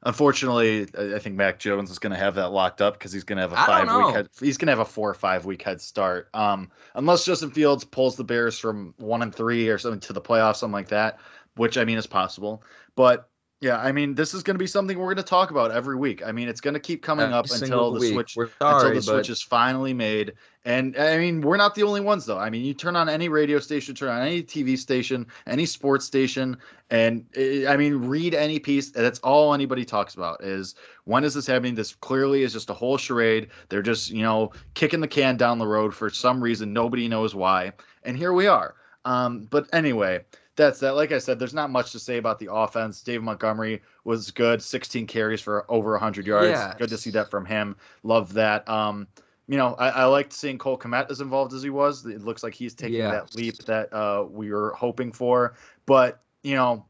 unfortunately, 0.03 0.87
I 0.97 1.19
think 1.19 1.35
Mac 1.35 1.59
Jones 1.59 1.91
is 1.91 1.99
going 1.99 2.11
to 2.11 2.17
have 2.17 2.35
that 2.35 2.49
locked 2.49 2.81
up 2.81 2.93
because 2.93 3.11
he's 3.11 3.23
going 3.23 3.37
to 3.37 3.41
have 3.41 3.53
a 3.53 3.55
five 3.55 3.87
week 3.87 4.15
head. 4.15 4.29
He's 4.39 4.57
going 4.57 4.67
to 4.67 4.71
have 4.71 4.79
a 4.79 4.85
four 4.85 5.09
or 5.09 5.13
five 5.13 5.45
week 5.45 5.61
head 5.61 5.81
start. 5.81 6.29
Um, 6.33 6.71
unless 6.95 7.25
Justin 7.25 7.51
Fields 7.51 7.83
pulls 7.83 8.15
the 8.15 8.23
Bears 8.23 8.57
from 8.59 8.93
one 8.97 9.21
and 9.21 9.33
three 9.33 9.69
or 9.69 9.77
something 9.77 9.99
to 10.01 10.13
the 10.13 10.21
playoffs, 10.21 10.57
something 10.57 10.73
like 10.73 10.89
that, 10.89 11.19
which 11.55 11.77
I 11.77 11.85
mean 11.85 11.97
is 11.97 12.07
possible. 12.07 12.63
But 12.95 13.29
yeah, 13.61 13.77
I 13.77 13.91
mean, 13.91 14.15
this 14.15 14.33
is 14.33 14.41
going 14.41 14.55
to 14.55 14.59
be 14.59 14.65
something 14.65 14.97
we're 14.97 15.13
going 15.13 15.17
to 15.17 15.23
talk 15.23 15.51
about 15.51 15.69
every 15.69 15.95
week. 15.95 16.25
I 16.25 16.31
mean, 16.31 16.49
it's 16.49 16.59
going 16.59 16.73
to 16.73 16.79
keep 16.79 17.03
coming 17.03 17.25
Every 17.25 17.35
up 17.35 17.45
until 17.51 17.91
the 17.91 17.99
week. 17.99 18.13
switch 18.13 18.35
We're 18.35 18.45
until 18.45 18.79
sorry, 18.79 18.95
the 18.95 19.01
switch 19.03 19.29
is 19.29 19.43
finally 19.43 19.93
made. 19.93 20.33
And 20.65 20.97
I 20.97 21.19
mean, 21.19 21.41
we're 21.41 21.57
not 21.57 21.75
the 21.75 21.83
only 21.83 22.01
ones 22.01 22.25
though. 22.25 22.39
I 22.39 22.49
mean, 22.49 22.65
you 22.65 22.73
turn 22.73 22.95
on 22.95 23.07
any 23.07 23.29
radio 23.29 23.59
station, 23.59 23.93
turn 23.93 24.09
on 24.09 24.23
any 24.23 24.41
TV 24.41 24.75
station, 24.79 25.27
any 25.45 25.67
sports 25.67 26.05
station, 26.05 26.57
and 26.89 27.23
eh, 27.35 27.67
I 27.67 27.77
mean, 27.77 27.97
read 27.97 28.33
any 28.33 28.57
piece. 28.57 28.89
That's 28.89 29.19
all 29.19 29.53
anybody 29.53 29.85
talks 29.85 30.15
about 30.15 30.43
is 30.43 30.73
when 31.03 31.23
is 31.23 31.35
this 31.35 31.45
happening? 31.45 31.75
This 31.75 31.93
clearly 31.93 32.41
is 32.41 32.53
just 32.53 32.71
a 32.71 32.73
whole 32.73 32.97
charade. 32.97 33.49
They're 33.69 33.83
just 33.83 34.09
you 34.09 34.23
know 34.23 34.53
kicking 34.73 35.01
the 35.01 35.07
can 35.07 35.37
down 35.37 35.59
the 35.59 35.67
road 35.67 35.93
for 35.93 36.09
some 36.09 36.41
reason. 36.41 36.73
Nobody 36.73 37.07
knows 37.07 37.35
why. 37.35 37.73
And 38.01 38.17
here 38.17 38.33
we 38.33 38.47
are. 38.47 38.73
Um, 39.05 39.47
but 39.49 39.67
anyway, 39.73 40.21
that's 40.55 40.79
that. 40.79 40.95
Like 40.95 41.11
I 41.11 41.17
said, 41.17 41.39
there's 41.39 41.53
not 41.53 41.69
much 41.69 41.91
to 41.93 41.99
say 41.99 42.17
about 42.17 42.39
the 42.39 42.51
offense. 42.51 43.01
Dave 43.01 43.23
Montgomery 43.23 43.81
was 44.03 44.31
good, 44.31 44.61
16 44.61 45.07
carries 45.07 45.41
for 45.41 45.65
over 45.71 45.91
100 45.91 46.27
yards. 46.27 46.49
Yes. 46.49 46.75
Good 46.77 46.89
to 46.89 46.97
see 46.97 47.09
that 47.11 47.29
from 47.31 47.45
him. 47.45 47.75
Love 48.03 48.33
that. 48.33 48.67
Um, 48.67 49.07
you 49.47 49.57
know, 49.57 49.75
I, 49.75 49.89
I 49.89 50.05
liked 50.05 50.33
seeing 50.33 50.57
Cole 50.57 50.77
Kmet 50.77 51.09
as 51.09 51.21
involved 51.21 51.53
as 51.53 51.63
he 51.63 51.69
was. 51.69 52.05
It 52.05 52.21
looks 52.21 52.43
like 52.43 52.53
he's 52.53 52.73
taking 52.73 52.99
Yeah. 52.99 53.11
that 53.11 53.35
leap 53.35 53.57
that 53.65 53.91
uh, 53.93 54.25
we 54.29 54.51
were 54.51 54.73
hoping 54.77 55.11
for. 55.11 55.55
But 55.85 56.21
you 56.43 56.55
know, 56.55 56.85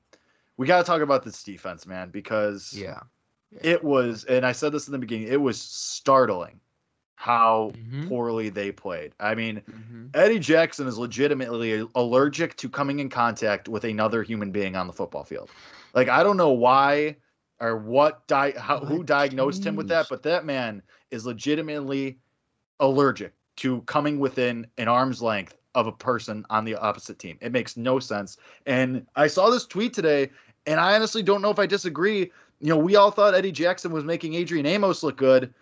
we 0.58 0.67
got 0.67 0.78
to 0.78 0.84
talk 0.84 1.02
about 1.02 1.24
this 1.24 1.41
defense, 1.43 1.86
man, 1.88 2.10
because 2.10 2.74
Yeah. 2.74 3.00
it 3.62 3.84
was, 3.84 4.24
and 4.26 4.45
I 4.45 4.52
said 4.52 4.71
this 4.71 4.88
in 4.88 4.91
the 4.91 5.00
beginning, 5.00 5.28
it 5.28 5.41
was 5.41 5.60
startling 5.60 6.60
how 7.21 7.71
Mhm. 7.75 8.07
poorly 8.07 8.49
they 8.49 8.71
played. 8.71 9.13
I 9.19 9.36
mean, 9.36 9.62
Mhm. 9.69 10.10
Eddie 10.15 10.39
Jackson 10.39 10.88
is 10.88 10.97
legitimately 10.97 11.88
allergic 11.93 12.57
to 12.57 12.67
coming 12.67 12.97
in 12.97 13.10
contact 13.10 13.69
with 13.69 13.84
another 13.84 14.23
human 14.23 14.49
being 14.49 14.75
on 14.75 14.88
the 14.88 14.93
football 14.93 15.23
field. 15.23 15.51
Like 15.93 16.10
I 16.10 16.23
don't 16.23 16.36
know 16.38 16.49
why 16.49 17.17
or 17.60 17.77
what 17.77 18.25
di- 18.25 18.57
how, 18.57 18.79
who 18.79 19.03
diagnosed 19.03 19.63
him 19.63 19.75
with 19.75 19.88
that, 19.89 20.07
but 20.10 20.23
that 20.23 20.45
man 20.45 20.81
is 21.12 21.23
legitimately 21.27 22.17
allergic 22.79 23.34
to 23.57 23.81
coming 23.81 24.17
within 24.17 24.65
an 24.79 24.88
arm's 24.88 25.21
length 25.21 25.55
of 25.75 25.86
a 25.86 25.91
person 25.91 26.43
on 26.49 26.65
the 26.65 26.73
opposite 26.75 27.19
team. 27.19 27.38
It 27.39 27.51
makes 27.51 27.77
no 27.77 27.99
sense. 27.99 28.38
And 28.65 29.05
I 29.15 29.27
saw 29.27 29.51
this 29.51 29.67
tweet 29.67 29.93
today, 29.93 30.31
and 30.65 30.79
I 30.79 30.95
honestly 30.95 31.21
don't 31.21 31.43
know 31.43 31.51
if 31.51 31.60
I 31.60 31.67
disagree. 31.67 32.32
You 32.59 32.69
know, 32.69 32.78
we 32.78 32.95
all 32.95 33.11
thought 33.11 33.36
Eddie 33.36 33.51
Jackson 33.51 33.91
was 33.91 34.03
making 34.03 34.34
Adrian 34.34 34.65
Amos 34.65 35.03
look 35.03 35.17
good. 35.17 35.53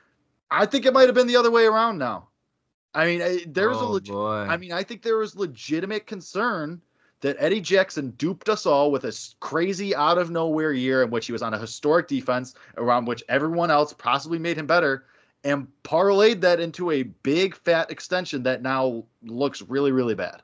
I 0.52 0.66
think 0.66 0.86
it 0.86 0.94
might 0.94 1.06
have 1.08 1.16
been 1.16 1.28
the 1.28 1.36
other 1.36 1.52
way 1.52 1.66
around 1.66 1.98
now. 1.98 2.28
I 2.94 3.06
mean, 3.06 3.22
I- 3.22 3.46
there 3.48 3.70
was 3.70 3.78
a 3.78 3.82
Oh, 3.82 3.92
legit. 3.92 4.14
boy. 4.14 4.48
I 4.50 4.58
mean, 4.58 4.72
I 4.72 4.84
think 4.84 5.04
there 5.04 5.18
was 5.18 5.36
legitimate 5.36 6.08
concern 6.08 6.82
that 7.22 7.36
Eddie 7.40 7.62
Jackson 7.62 8.12
duped 8.12 8.50
us 8.50 8.66
all 8.66 8.92
with 8.92 9.04
a 9.04 9.14
crazy 9.42 9.94
out 9.96 10.18
of 10.18 10.32
nowhere 10.32 10.72
year 10.72 11.04
in 11.04 11.12
which 11.12 11.26
he 11.28 11.32
was 11.34 11.42
on 11.44 11.54
a 11.54 11.60
historic 11.60 12.08
defense 12.08 12.56
around 12.78 13.06
which 13.06 13.24
everyone 13.30 13.70
else 13.70 13.94
possibly 13.94 14.40
made 14.40 14.58
him 14.58 14.66
better 14.66 15.06
and 15.44 15.68
parlayed 15.84 16.42
that 16.42 16.60
into 16.60 16.92
a 16.92 17.04
big 17.04 17.56
fat 17.56 17.92
extension 17.92 18.42
that 18.44 18.62
now 18.62 19.04
looks 19.24 19.62
really 19.62 19.92
really 19.92 20.16
bad. 20.16 20.42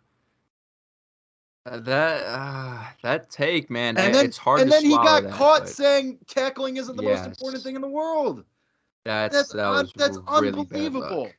Uh, 1.65 1.79
that 1.79 2.23
uh, 2.25 2.83
that 3.01 3.29
take, 3.31 3.69
man, 3.71 3.97
And 3.97 4.09
I- 4.09 4.11
then 4.11 4.25
it's 4.25 4.37
hard 4.37 4.59
to 4.61 4.67
swallow. 4.67 4.77
and 4.77 4.85
then 4.85 4.91
he 4.91 4.95
got 4.97 5.23
that, 5.23 5.31
caught 5.33 5.59
but 5.61 5.69
saying 5.69 6.19
tackling 6.27 6.77
isn't 6.77 6.95
the 6.95 7.01
most 7.03 7.25
important 7.25 7.63
thing 7.63 7.75
in 7.75 7.81
the 7.81 7.87
world. 7.87 8.43
That's 9.05 9.35
That's 9.35 9.53
that 9.53 9.65
un- 9.67 9.89
that's 9.95 10.17
really 10.41 10.49
unbelievable. 10.59 11.29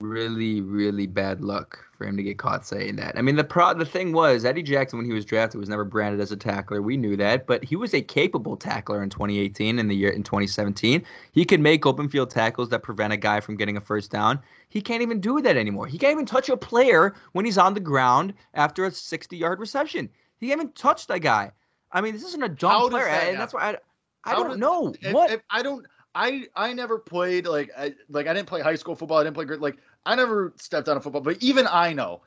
Really, 0.00 0.60
really 0.60 1.08
bad 1.08 1.40
luck 1.40 1.84
for 1.96 2.06
him 2.06 2.16
to 2.16 2.22
get 2.22 2.38
caught 2.38 2.64
saying 2.64 2.94
that. 2.96 3.18
I 3.18 3.22
mean, 3.22 3.34
the 3.34 3.42
pro 3.42 3.74
the 3.74 3.84
thing 3.84 4.12
was 4.12 4.44
Eddie 4.44 4.62
Jackson 4.62 4.96
when 4.96 5.06
he 5.06 5.12
was 5.12 5.24
drafted 5.24 5.58
was 5.58 5.68
never 5.68 5.84
branded 5.84 6.20
as 6.20 6.30
a 6.30 6.36
tackler. 6.36 6.80
We 6.82 6.96
knew 6.96 7.16
that, 7.16 7.48
but 7.48 7.64
he 7.64 7.74
was 7.74 7.92
a 7.94 8.00
capable 8.00 8.56
tackler 8.56 9.02
in 9.02 9.10
2018 9.10 9.80
and 9.80 9.90
the 9.90 9.96
year 9.96 10.10
in 10.10 10.22
2017. 10.22 11.04
He 11.32 11.44
could 11.44 11.60
make 11.60 11.84
open 11.84 12.08
field 12.08 12.30
tackles 12.30 12.68
that 12.68 12.84
prevent 12.84 13.12
a 13.12 13.16
guy 13.16 13.40
from 13.40 13.56
getting 13.56 13.76
a 13.76 13.80
first 13.80 14.12
down. 14.12 14.38
He 14.68 14.80
can't 14.80 15.02
even 15.02 15.20
do 15.20 15.40
that 15.40 15.56
anymore. 15.56 15.86
He 15.88 15.98
can't 15.98 16.12
even 16.12 16.26
touch 16.26 16.48
a 16.48 16.56
player 16.56 17.14
when 17.32 17.44
he's 17.44 17.58
on 17.58 17.74
the 17.74 17.80
ground 17.80 18.34
after 18.54 18.84
a 18.84 18.90
60-yard 18.90 19.58
reception. 19.58 20.08
He 20.38 20.46
can't 20.48 20.60
even 20.60 20.72
touch 20.74 21.08
that 21.08 21.20
guy. 21.20 21.50
I 21.90 22.02
mean, 22.02 22.12
this 22.12 22.22
isn't 22.22 22.42
a 22.42 22.48
does 22.48 22.90
player, 22.90 23.08
and 23.08 23.36
that's 23.38 23.52
why 23.52 23.70
I, 23.70 23.76
I 24.24 24.30
How 24.30 24.36
don't 24.36 24.48
does- 24.50 24.58
know 24.58 24.94
if- 25.02 25.12
what. 25.12 25.32
if 25.32 25.40
I 25.50 25.62
don't. 25.62 25.84
I 26.18 26.48
I 26.56 26.72
never 26.72 26.98
played 26.98 27.46
like 27.46 27.70
I 27.78 27.94
like 28.08 28.26
I 28.26 28.34
didn't 28.34 28.48
play 28.48 28.60
high 28.60 28.74
school 28.74 28.96
football. 28.96 29.18
I 29.18 29.24
didn't 29.24 29.36
play 29.36 29.44
gr- 29.44 29.54
like 29.54 29.78
I 30.04 30.16
never 30.16 30.52
stepped 30.56 30.88
on 30.88 30.96
a 30.96 31.00
football. 31.00 31.22
But 31.22 31.40
even 31.40 31.68
I 31.70 31.92
know, 31.92 32.22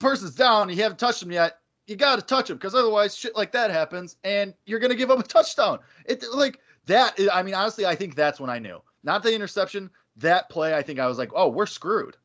person's 0.00 0.34
down. 0.34 0.68
You 0.68 0.82
haven't 0.82 0.98
touched 0.98 1.22
him 1.22 1.30
yet. 1.30 1.58
You 1.86 1.94
got 1.94 2.16
to 2.16 2.22
touch 2.22 2.50
him 2.50 2.56
because 2.56 2.74
otherwise 2.74 3.16
shit 3.16 3.36
like 3.36 3.52
that 3.52 3.70
happens, 3.70 4.16
and 4.24 4.52
you're 4.66 4.80
gonna 4.80 4.96
give 4.96 5.12
up 5.12 5.20
a 5.20 5.22
touchdown. 5.22 5.78
It 6.06 6.24
like 6.34 6.58
that. 6.86 7.20
I 7.32 7.44
mean, 7.44 7.54
honestly, 7.54 7.86
I 7.86 7.94
think 7.94 8.16
that's 8.16 8.40
when 8.40 8.50
I 8.50 8.58
knew. 8.58 8.82
Not 9.04 9.22
the 9.22 9.32
interception. 9.32 9.90
That 10.16 10.50
play, 10.50 10.74
I 10.74 10.82
think 10.82 10.98
I 10.98 11.06
was 11.06 11.16
like, 11.16 11.30
oh, 11.32 11.48
we're 11.48 11.66
screwed. 11.66 12.16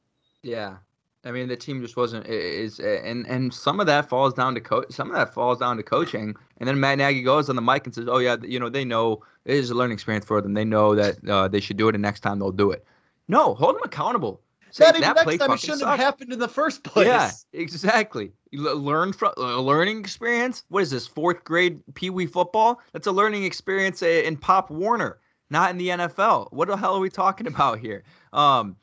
Yeah. 0.42 0.78
I 1.26 1.32
mean, 1.32 1.48
the 1.48 1.58
team 1.58 1.82
just 1.82 1.98
wasn't 1.98 2.28
is 2.28 2.80
and 2.80 3.26
and 3.28 3.52
some 3.52 3.80
of 3.80 3.88
that 3.88 4.08
falls 4.08 4.34
down 4.34 4.54
to 4.54 4.62
coach. 4.62 4.86
Some 4.92 5.10
of 5.10 5.16
that 5.16 5.34
falls 5.34 5.58
down 5.58 5.76
to 5.78 5.84
coaching. 5.84 6.36
And 6.60 6.70
then 6.70 6.80
Matt 6.80 7.00
Nagy 7.00 7.24
goes 7.24 7.50
on 7.50 7.56
the 7.56 7.64
mic 7.64 7.86
and 7.86 7.96
says, 7.96 8.08
"Oh 8.08 8.20
yeah, 8.20 8.38
you 8.44 8.60
know 8.60 8.70
they 8.70 8.86
know 8.86 9.24
it 9.44 9.56
is 9.56 9.72
a 9.72 9.74
learning 9.76 9.96
experience 9.96 10.26
for 10.26 10.40
them. 10.40 10.54
They 10.54 10.66
know 10.66 10.94
that 10.94 11.28
uh, 11.28 11.48
they 11.48 11.60
should 11.60 11.78
do 11.78 11.90
it, 11.90 11.96
and 11.96 12.02
next 12.04 12.20
time 12.20 12.38
they'll 12.38 12.52
do 12.52 12.70
it." 12.70 12.86
No, 13.28 13.56
hold 13.56 13.76
them 13.76 13.82
accountable. 13.84 14.40
Say, 14.70 14.86
Not 14.86 14.98
even 14.98 15.02
that 15.16 15.26
next 15.26 15.38
time. 15.40 15.52
It 15.52 15.60
shouldn't 15.60 15.80
sucked." 15.80 15.90
have 15.90 16.00
happened 16.00 16.32
in 16.32 16.38
the 16.38 16.48
first 16.48 16.84
place. 16.84 17.08
Yeah, 17.08 17.32
exactly. 17.54 18.32
You 18.52 18.72
learn 18.76 19.12
from 19.12 19.34
a 19.38 19.60
learning 19.60 20.00
experience. 20.00 20.64
What 20.70 20.84
is 20.84 20.92
this? 20.92 21.08
Fourth 21.08 21.44
grade 21.44 21.82
pee 21.96 22.12
wee 22.12 22.28
football? 22.28 22.80
That's 22.94 23.08
a 23.08 23.12
learning 23.12 23.46
experience 23.46 24.04
in 24.04 24.38
Pop 24.38 24.70
Warner, 24.70 25.18
not 25.50 25.72
in 25.72 25.78
the 25.78 25.88
NFL. 25.88 26.54
What 26.54 26.68
the 26.68 26.78
hell 26.78 26.96
are 26.96 27.00
we 27.00 27.10
talking 27.10 27.48
about 27.54 27.80
here? 27.80 28.04
Um, 28.32 28.76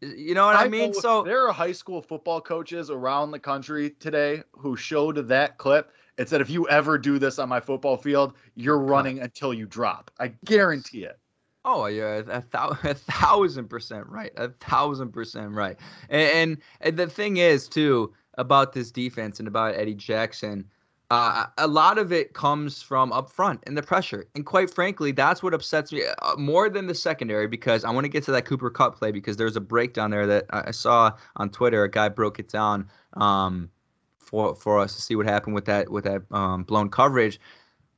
you 0.00 0.34
know 0.34 0.46
what 0.46 0.56
I, 0.56 0.68
mean? 0.68 0.94
So 0.94 1.22
there 1.22 1.46
are 1.48 1.52
high 1.52 1.72
school 1.72 2.00
football 2.00 2.40
coaches 2.40 2.90
around 2.90 3.30
the 3.30 3.38
country 3.38 3.90
today 3.90 4.42
who 4.52 4.76
showed 4.76 5.28
that 5.28 5.58
clip 5.58 5.92
and 6.18 6.28
said, 6.28 6.40
if 6.40 6.50
you 6.50 6.68
ever 6.68 6.98
do 6.98 7.18
this 7.18 7.38
on 7.38 7.48
my 7.48 7.60
football 7.60 7.96
field, 7.96 8.34
you're 8.54 8.78
running 8.78 9.20
until 9.20 9.54
you 9.54 9.66
drop. 9.66 10.10
I 10.18 10.28
guarantee 10.44 11.04
it. 11.04 11.18
Oh 11.64 11.86
yeah, 11.86 12.22
a, 12.28 12.42
thou- 12.50 12.78
a 12.84 12.94
thousand 12.94 13.68
percent 13.68 14.06
right. 14.06 14.32
A 14.36 14.48
thousand 14.48 15.12
percent 15.12 15.52
right. 15.52 15.78
And, 16.08 16.30
and 16.32 16.58
and 16.80 16.96
the 16.96 17.08
thing 17.08 17.38
is 17.38 17.68
too 17.68 18.12
about 18.34 18.72
this 18.72 18.90
defense 18.90 19.38
and 19.38 19.48
about 19.48 19.74
Eddie 19.74 19.94
Jackson, 19.94 20.64
uh, 21.10 21.46
a 21.56 21.66
lot 21.66 21.96
of 21.96 22.12
it 22.12 22.34
comes 22.34 22.82
from 22.82 23.12
up 23.12 23.30
front 23.30 23.60
and 23.66 23.76
the 23.76 23.82
pressure. 23.82 24.26
And 24.34 24.44
quite 24.44 24.70
frankly, 24.70 25.10
that's 25.12 25.42
what 25.42 25.54
upsets 25.54 25.90
me 25.92 26.02
uh, 26.04 26.36
more 26.36 26.68
than 26.68 26.86
the 26.86 26.94
secondary 26.94 27.46
because 27.46 27.84
I 27.84 27.90
want 27.90 28.04
to 28.04 28.08
get 28.10 28.24
to 28.24 28.32
that 28.32 28.44
Cooper 28.44 28.68
Kupp 28.68 28.98
play 28.98 29.10
because 29.10 29.36
there's 29.36 29.56
a 29.56 29.60
breakdown 29.60 30.10
there 30.10 30.26
that 30.26 30.44
I 30.50 30.70
saw 30.70 31.12
on 31.36 31.48
Twitter. 31.50 31.82
A 31.84 31.90
guy 31.90 32.10
broke 32.10 32.38
it 32.38 32.48
down 32.48 32.88
um, 33.14 33.70
for 34.18 34.54
for 34.54 34.78
us 34.78 34.96
to 34.96 35.02
see 35.02 35.16
what 35.16 35.24
happened 35.26 35.54
with 35.54 35.64
that 35.64 35.90
with 35.90 36.04
that 36.04 36.22
um, 36.30 36.64
blown 36.64 36.90
coverage. 36.90 37.40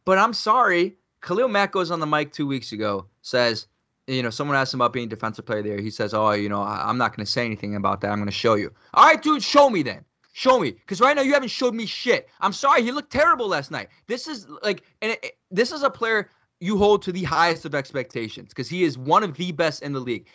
But 0.05 0.19
I'm 0.19 0.33
sorry, 0.33 0.97
Khalil 1.23 1.49
Mack 1.49 1.73
goes 1.73 1.91
on 1.91 1.99
the 2.01 2.07
mic 2.07 2.33
two 2.33 2.47
weeks 2.47 2.71
ago, 2.73 3.07
says, 3.23 3.67
you 4.07 4.23
know, 4.23 4.31
someone 4.31 4.57
asked 4.57 4.73
him 4.73 4.81
about 4.81 4.93
being 4.93 5.09
defensive 5.09 5.47
player 5.47 5.63
there. 5.63 5.81
He 5.81 5.91
says, 5.91 6.15
oh, 6.15 6.31
you 6.33 6.49
know, 6.49 6.63
I- 6.63 6.89
I'm 6.89 6.97
not 6.99 7.15
going 7.15 7.25
to 7.25 7.31
say 7.31 7.45
anything 7.45 7.75
about 7.77 8.01
that. 8.01 8.11
I'm 8.11 8.19
going 8.19 8.27
to 8.27 8.33
show 8.33 8.55
you. 8.55 8.73
All 8.95 9.05
right, 9.05 9.21
dude, 9.21 9.43
show 9.43 9.69
me 9.69 9.83
then. 9.83 10.05
Show 10.33 10.61
me, 10.61 10.71
because 10.73 11.01
right 11.01 11.17
now 11.17 11.23
you 11.23 11.33
haven't 11.33 11.49
showed 11.51 11.75
me 11.75 11.87
shit. 11.87 12.29
I'm 12.41 12.53
sorry, 12.53 12.83
he 12.83 12.93
looked 12.93 13.11
terrible 13.13 13.49
last 13.49 13.71
night. 13.71 13.89
This 14.07 14.29
is 14.29 14.47
like, 14.63 14.83
and 15.03 15.13
it, 15.13 15.25
it- 15.25 15.39
this 15.51 15.73
is 15.73 15.83
a 15.83 15.91
player 15.91 16.31
you 16.61 16.77
hold 16.79 17.03
to 17.03 17.11
the 17.13 17.25
highest 17.25 17.65
of 17.65 17.75
expectations 17.75 18.51
because 18.51 18.69
he 18.69 18.85
is 18.85 18.97
one 18.97 19.25
of 19.25 19.35
the 19.37 19.51
best 19.51 19.83
in 19.83 19.93
the 19.93 19.99
league, 20.01 20.27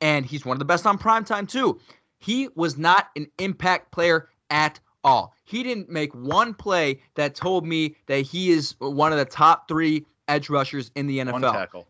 and 0.00 0.24
he's 0.24 0.44
one 0.44 0.54
of 0.54 0.58
the 0.60 0.64
best 0.64 0.86
on 0.86 0.98
primetime 0.98 1.48
too. 1.48 1.80
He 2.20 2.48
was 2.54 2.78
not 2.78 3.08
an 3.16 3.26
impact 3.38 3.90
player 3.90 4.28
at 4.50 4.78
all. 5.02 5.34
He 5.44 5.64
didn't 5.64 5.88
make 5.88 6.14
one 6.14 6.54
play 6.54 7.00
that 7.16 7.34
told 7.34 7.66
me 7.66 7.96
that 8.06 8.20
he 8.20 8.50
is 8.50 8.76
one 8.78 9.10
of 9.12 9.18
the 9.18 9.24
top 9.24 9.66
three 9.66 10.06
edge 10.28 10.48
rushers 10.48 10.92
in 10.94 11.08
the 11.08 11.18
NFL. 11.18 11.32
One 11.32 11.42
tackle. 11.42 11.88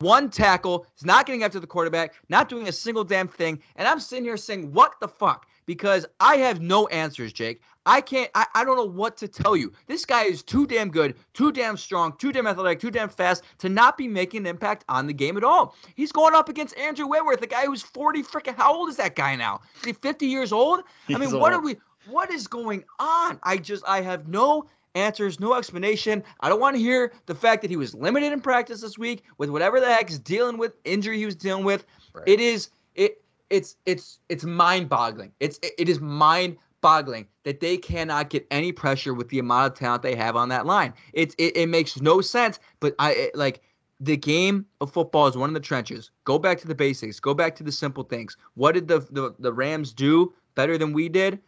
One 0.00 0.30
tackle. 0.30 0.86
He's 0.94 1.04
not 1.04 1.26
getting 1.26 1.42
after 1.42 1.60
the 1.60 1.66
quarterback, 1.66 2.14
not 2.30 2.48
doing 2.48 2.68
a 2.68 2.72
single 2.72 3.04
damn 3.04 3.28
thing. 3.28 3.60
And 3.76 3.86
I'm 3.88 4.00
sitting 4.00 4.24
here 4.24 4.36
saying, 4.38 4.72
what 4.72 4.94
the 5.00 5.08
fuck? 5.08 5.46
Because 5.66 6.06
I 6.20 6.36
have 6.36 6.60
no 6.60 6.86
answers, 6.88 7.32
Jake. 7.32 7.60
I 7.86 8.00
can't, 8.00 8.30
I, 8.34 8.46
I 8.54 8.64
don't 8.64 8.76
know 8.76 8.84
what 8.84 9.16
to 9.18 9.28
tell 9.28 9.56
you. 9.56 9.72
This 9.86 10.04
guy 10.04 10.24
is 10.24 10.42
too 10.42 10.66
damn 10.66 10.90
good, 10.90 11.14
too 11.34 11.52
damn 11.52 11.76
strong, 11.76 12.16
too 12.18 12.32
damn 12.32 12.46
athletic, 12.46 12.80
too 12.80 12.90
damn 12.90 13.08
fast 13.08 13.44
to 13.58 13.68
not 13.68 13.96
be 13.96 14.08
making 14.08 14.40
an 14.40 14.46
impact 14.46 14.84
on 14.88 15.06
the 15.06 15.12
game 15.12 15.36
at 15.36 15.44
all. 15.44 15.76
He's 15.94 16.10
going 16.10 16.34
up 16.34 16.48
against 16.48 16.76
Andrew 16.76 17.06
Whitworth, 17.06 17.40
the 17.40 17.46
guy 17.46 17.64
who's 17.64 17.82
40 17.82 18.24
freaking, 18.24 18.56
how 18.56 18.74
old 18.74 18.88
is 18.88 18.96
that 18.96 19.14
guy 19.14 19.36
now? 19.36 19.60
Is 19.78 19.84
he 19.86 19.92
50 19.92 20.26
years 20.26 20.52
old? 20.52 20.80
I 21.08 21.12
mean, 21.12 21.22
He's 21.22 21.32
what 21.32 21.52
are 21.52 21.60
we, 21.60 21.76
what 22.08 22.30
is 22.32 22.48
going 22.48 22.84
on? 22.98 23.38
I 23.44 23.56
just, 23.56 23.84
I 23.86 24.00
have 24.00 24.26
no 24.26 24.66
answers, 24.96 25.38
no 25.38 25.54
explanation. 25.54 26.24
I 26.40 26.48
don't 26.48 26.60
want 26.60 26.74
to 26.74 26.82
hear 26.82 27.12
the 27.26 27.34
fact 27.34 27.62
that 27.62 27.70
he 27.70 27.76
was 27.76 27.94
limited 27.94 28.32
in 28.32 28.40
practice 28.40 28.80
this 28.80 28.98
week 28.98 29.22
with 29.38 29.50
whatever 29.50 29.78
the 29.78 29.86
heck 29.86 30.08
he's 30.08 30.18
dealing 30.18 30.58
with, 30.58 30.72
injury 30.84 31.18
he 31.18 31.26
was 31.26 31.36
dealing 31.36 31.64
with. 31.64 31.86
Right. 32.12 32.26
It 32.26 32.40
is 32.40 32.70
it 32.96 33.22
it's 33.50 33.76
it's 33.86 34.18
it's 34.28 34.44
mind-boggling. 34.44 35.32
It's 35.40 35.58
it, 35.62 35.72
it 35.78 35.88
is 35.88 36.00
mind-boggling 36.00 37.26
that 37.44 37.60
they 37.60 37.76
cannot 37.76 38.30
get 38.30 38.46
any 38.50 38.72
pressure 38.72 39.14
with 39.14 39.28
the 39.28 39.38
amount 39.38 39.72
of 39.72 39.78
talent 39.78 40.02
they 40.02 40.14
have 40.16 40.36
on 40.36 40.48
that 40.50 40.66
line. 40.66 40.94
It's 41.12 41.34
it, 41.38 41.56
it 41.56 41.68
makes 41.68 42.00
no 42.00 42.20
sense, 42.20 42.58
but 42.80 42.94
I 42.98 43.12
it, 43.12 43.36
like 43.36 43.62
the 44.00 44.16
game 44.16 44.66
of 44.80 44.92
football 44.92 45.26
is 45.26 45.36
one 45.36 45.48
of 45.48 45.54
the 45.54 45.60
trenches. 45.60 46.10
Go 46.24 46.38
back 46.38 46.58
to 46.60 46.68
the 46.68 46.74
basics. 46.74 47.20
Go 47.20 47.34
back 47.34 47.56
to 47.56 47.62
the 47.62 47.72
simple 47.72 48.04
things. 48.04 48.36
What 48.54 48.72
did 48.72 48.88
the 48.88 49.00
the, 49.10 49.34
the 49.38 49.52
Rams 49.52 49.92
do 49.92 50.34
better 50.54 50.76
than 50.78 50.92
we 50.92 51.08
did? 51.08 51.38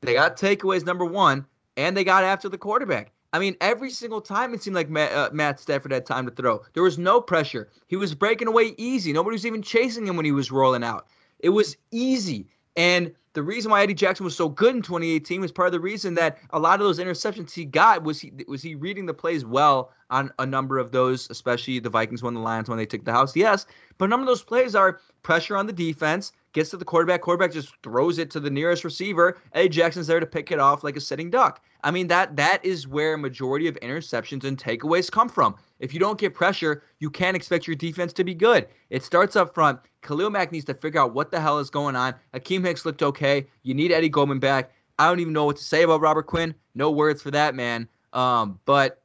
They 0.00 0.14
got 0.14 0.36
takeaways 0.36 0.86
number 0.86 1.04
one, 1.04 1.44
and 1.76 1.96
they 1.96 2.04
got 2.04 2.24
after 2.24 2.48
the 2.48 2.58
quarterback. 2.58 3.12
I 3.32 3.38
mean, 3.38 3.56
every 3.60 3.90
single 3.90 4.22
time 4.22 4.54
it 4.54 4.62
seemed 4.62 4.76
like 4.76 4.88
Matt, 4.88 5.12
uh, 5.12 5.28
Matt 5.34 5.60
Stafford 5.60 5.92
had 5.92 6.06
time 6.06 6.24
to 6.24 6.32
throw. 6.32 6.62
There 6.72 6.82
was 6.82 6.98
no 6.98 7.20
pressure. 7.20 7.68
He 7.86 7.96
was 7.96 8.14
breaking 8.14 8.48
away 8.48 8.74
easy. 8.78 9.12
Nobody 9.12 9.34
was 9.34 9.44
even 9.44 9.60
chasing 9.60 10.06
him 10.06 10.16
when 10.16 10.24
he 10.24 10.32
was 10.32 10.50
rolling 10.50 10.82
out. 10.82 11.08
It 11.40 11.50
was 11.50 11.76
easy. 11.90 12.46
And 12.76 13.12
the 13.34 13.42
reason 13.42 13.70
why 13.70 13.82
Eddie 13.82 13.94
Jackson 13.94 14.24
was 14.24 14.34
so 14.34 14.48
good 14.48 14.74
in 14.74 14.82
2018 14.82 15.40
was 15.40 15.52
part 15.52 15.66
of 15.66 15.72
the 15.72 15.80
reason 15.80 16.14
that 16.14 16.38
a 16.50 16.58
lot 16.58 16.80
of 16.80 16.86
those 16.86 16.98
interceptions 16.98 17.52
he 17.52 17.64
got 17.64 18.02
was 18.02 18.20
he 18.20 18.32
was 18.48 18.62
he 18.62 18.74
reading 18.74 19.06
the 19.06 19.14
plays 19.14 19.44
well 19.44 19.92
on 20.10 20.32
a 20.38 20.46
number 20.46 20.78
of 20.78 20.90
those, 20.90 21.28
especially 21.30 21.78
the 21.78 21.90
Vikings 21.90 22.22
won 22.22 22.34
the 22.34 22.40
Lions 22.40 22.68
when 22.68 22.78
they 22.78 22.86
took 22.86 23.04
the 23.04 23.12
house. 23.12 23.36
Yes, 23.36 23.66
but 23.98 24.06
a 24.06 24.08
number 24.08 24.22
of 24.22 24.28
those 24.28 24.42
plays 24.42 24.74
are 24.74 25.00
pressure 25.22 25.56
on 25.56 25.66
the 25.66 25.72
defense, 25.72 26.32
gets 26.52 26.70
to 26.70 26.76
the 26.76 26.84
quarterback, 26.84 27.20
quarterback 27.20 27.52
just 27.52 27.74
throws 27.82 28.18
it 28.18 28.30
to 28.30 28.40
the 28.40 28.50
nearest 28.50 28.82
receiver. 28.82 29.38
Eddie 29.52 29.68
Jackson's 29.68 30.06
there 30.06 30.18
to 30.18 30.26
pick 30.26 30.50
it 30.50 30.58
off 30.58 30.82
like 30.82 30.96
a 30.96 31.00
sitting 31.00 31.30
duck. 31.30 31.62
I 31.84 31.92
mean 31.92 32.08
that 32.08 32.34
that 32.36 32.64
is 32.64 32.88
where 32.88 33.16
majority 33.16 33.68
of 33.68 33.78
interceptions 33.80 34.44
and 34.44 34.58
takeaways 34.58 35.12
come 35.12 35.28
from. 35.28 35.54
If 35.78 35.94
you 35.94 36.00
don't 36.00 36.18
get 36.18 36.34
pressure, 36.34 36.82
you 36.98 37.08
can't 37.08 37.36
expect 37.36 37.68
your 37.68 37.76
defense 37.76 38.12
to 38.14 38.24
be 38.24 38.34
good. 38.34 38.66
It 38.90 39.04
starts 39.04 39.36
up 39.36 39.54
front. 39.54 39.78
Khalil 40.08 40.30
Mack 40.30 40.52
needs 40.52 40.64
to 40.64 40.74
figure 40.74 41.00
out 41.00 41.12
what 41.12 41.30
the 41.30 41.38
hell 41.38 41.58
is 41.58 41.68
going 41.68 41.94
on. 41.94 42.14
Akiem 42.32 42.64
Hicks 42.64 42.86
looked 42.86 43.02
okay. 43.02 43.46
You 43.62 43.74
need 43.74 43.92
Eddie 43.92 44.08
Goldman 44.08 44.38
back. 44.38 44.72
I 44.98 45.06
don't 45.06 45.20
even 45.20 45.34
know 45.34 45.44
what 45.44 45.56
to 45.58 45.62
say 45.62 45.82
about 45.82 46.00
Robert 46.00 46.26
Quinn. 46.26 46.54
No 46.74 46.90
words 46.90 47.20
for 47.20 47.30
that 47.30 47.54
man. 47.54 47.86
Um, 48.14 48.58
but 48.64 49.02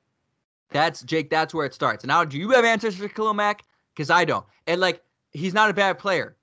that's 0.70 1.04
Jake. 1.04 1.30
That's 1.30 1.54
where 1.54 1.66
it 1.66 1.74
starts. 1.74 2.06
Now, 2.06 2.24
do 2.24 2.38
you 2.38 2.50
have 2.52 2.64
answers 2.64 2.96
for 2.96 3.10
Khalil 3.10 3.34
Mack? 3.34 3.66
Because 3.94 4.10
I 4.10 4.24
don't. 4.24 4.46
And 4.66 4.80
like, 4.80 5.04
he's 5.34 5.54
not 5.54 5.70
a 5.70 5.74
bad 5.74 6.00
player. 6.00 6.38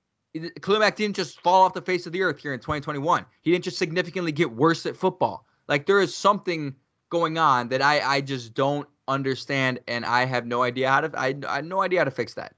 Khalil 0.61 0.79
Mack 0.79 0.95
didn't 0.95 1.15
just 1.15 1.41
fall 1.41 1.63
off 1.63 1.73
the 1.73 1.81
face 1.81 2.05
of 2.05 2.13
the 2.13 2.21
earth 2.21 2.39
here 2.39 2.53
in 2.53 2.59
2021. 2.59 3.25
He 3.41 3.51
didn't 3.51 3.63
just 3.63 3.79
significantly 3.79 4.31
get 4.31 4.51
worse 4.51 4.85
at 4.85 4.95
football. 4.95 5.47
Like 5.67 5.87
there 5.87 5.99
is 5.99 6.15
something 6.15 6.75
going 7.09 7.39
on 7.39 7.69
that 7.69 7.81
I 7.81 7.99
I 7.99 8.21
just 8.21 8.53
don't 8.53 8.87
understand, 9.07 9.79
and 9.87 10.05
I 10.05 10.25
have 10.25 10.45
no 10.45 10.61
idea 10.61 10.89
how 10.89 11.01
to. 11.01 11.19
I 11.19 11.35
I 11.47 11.55
have 11.57 11.65
no 11.65 11.81
idea 11.81 11.99
how 11.99 12.05
to 12.05 12.11
fix 12.11 12.35
that. 12.35 12.53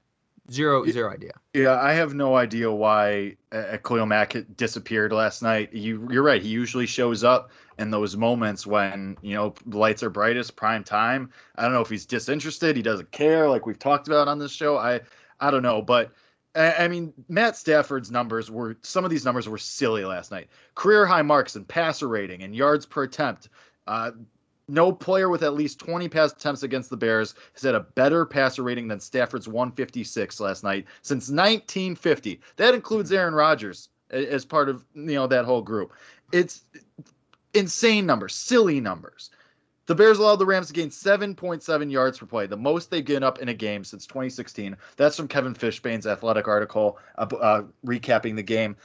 Zero, 0.50 0.84
zero 0.84 1.10
idea. 1.10 1.32
Yeah, 1.54 1.80
I 1.80 1.94
have 1.94 2.12
no 2.12 2.36
idea 2.36 2.70
why 2.70 3.36
uh, 3.50 3.78
Khalil 3.82 4.04
Mack 4.04 4.36
disappeared 4.56 5.12
last 5.12 5.42
night. 5.42 5.72
You, 5.72 6.06
you're 6.10 6.22
right. 6.22 6.42
He 6.42 6.50
usually 6.50 6.86
shows 6.86 7.24
up 7.24 7.50
in 7.78 7.90
those 7.90 8.14
moments 8.16 8.66
when 8.66 9.16
you 9.22 9.34
know 9.34 9.54
the 9.64 9.78
lights 9.78 10.02
are 10.02 10.10
brightest, 10.10 10.54
prime 10.54 10.84
time. 10.84 11.30
I 11.56 11.62
don't 11.62 11.72
know 11.72 11.80
if 11.80 11.88
he's 11.88 12.04
disinterested. 12.04 12.76
He 12.76 12.82
doesn't 12.82 13.10
care, 13.10 13.48
like 13.48 13.64
we've 13.64 13.78
talked 13.78 14.06
about 14.06 14.28
on 14.28 14.38
this 14.38 14.52
show. 14.52 14.76
I, 14.76 15.00
I 15.40 15.50
don't 15.50 15.62
know, 15.62 15.80
but 15.80 16.12
I 16.56 16.86
mean, 16.86 17.12
Matt 17.28 17.56
Stafford's 17.56 18.10
numbers 18.12 18.48
were 18.50 18.76
some 18.82 19.04
of 19.04 19.10
these 19.10 19.24
numbers 19.24 19.48
were 19.48 19.58
silly 19.58 20.04
last 20.04 20.30
night. 20.30 20.48
Career 20.76 21.04
high 21.04 21.22
marks 21.22 21.56
in 21.56 21.64
passer 21.64 22.06
rating 22.06 22.42
and 22.42 22.54
yards 22.54 22.86
per 22.86 23.04
attempt. 23.04 23.48
Uh, 23.86 24.12
no 24.68 24.92
player 24.92 25.28
with 25.28 25.42
at 25.42 25.54
least 25.54 25.78
20 25.78 26.08
pass 26.08 26.32
attempts 26.32 26.62
against 26.62 26.90
the 26.90 26.96
Bears 26.96 27.34
has 27.52 27.62
had 27.62 27.74
a 27.74 27.80
better 27.80 28.24
passer 28.24 28.62
rating 28.62 28.88
than 28.88 29.00
Stafford's 29.00 29.48
156 29.48 30.40
last 30.40 30.64
night 30.64 30.86
since 31.02 31.28
1950. 31.28 32.40
That 32.56 32.74
includes 32.74 33.12
Aaron 33.12 33.34
Rodgers 33.34 33.88
as 34.10 34.44
part 34.44 34.68
of 34.68 34.84
you 34.94 35.14
know 35.14 35.26
that 35.26 35.44
whole 35.44 35.62
group. 35.62 35.92
It's 36.32 36.62
insane 37.52 38.06
numbers, 38.06 38.34
silly 38.34 38.80
numbers. 38.80 39.30
The 39.86 39.94
Bears 39.94 40.18
allowed 40.18 40.36
the 40.36 40.46
Rams 40.46 40.68
to 40.68 40.72
gain 40.72 40.88
7.7 40.88 41.90
yards 41.90 42.18
per 42.18 42.24
play, 42.24 42.46
the 42.46 42.56
most 42.56 42.90
they've 42.90 43.04
given 43.04 43.22
up 43.22 43.40
in 43.40 43.50
a 43.50 43.54
game 43.54 43.84
since 43.84 44.06
2016. 44.06 44.76
That's 44.96 45.16
from 45.16 45.28
Kevin 45.28 45.52
Fishbain's 45.52 46.06
athletic 46.06 46.48
article 46.48 46.98
uh, 47.18 47.26
uh, 47.38 47.62
recapping 47.84 48.34
the 48.34 48.42
game. 48.42 48.76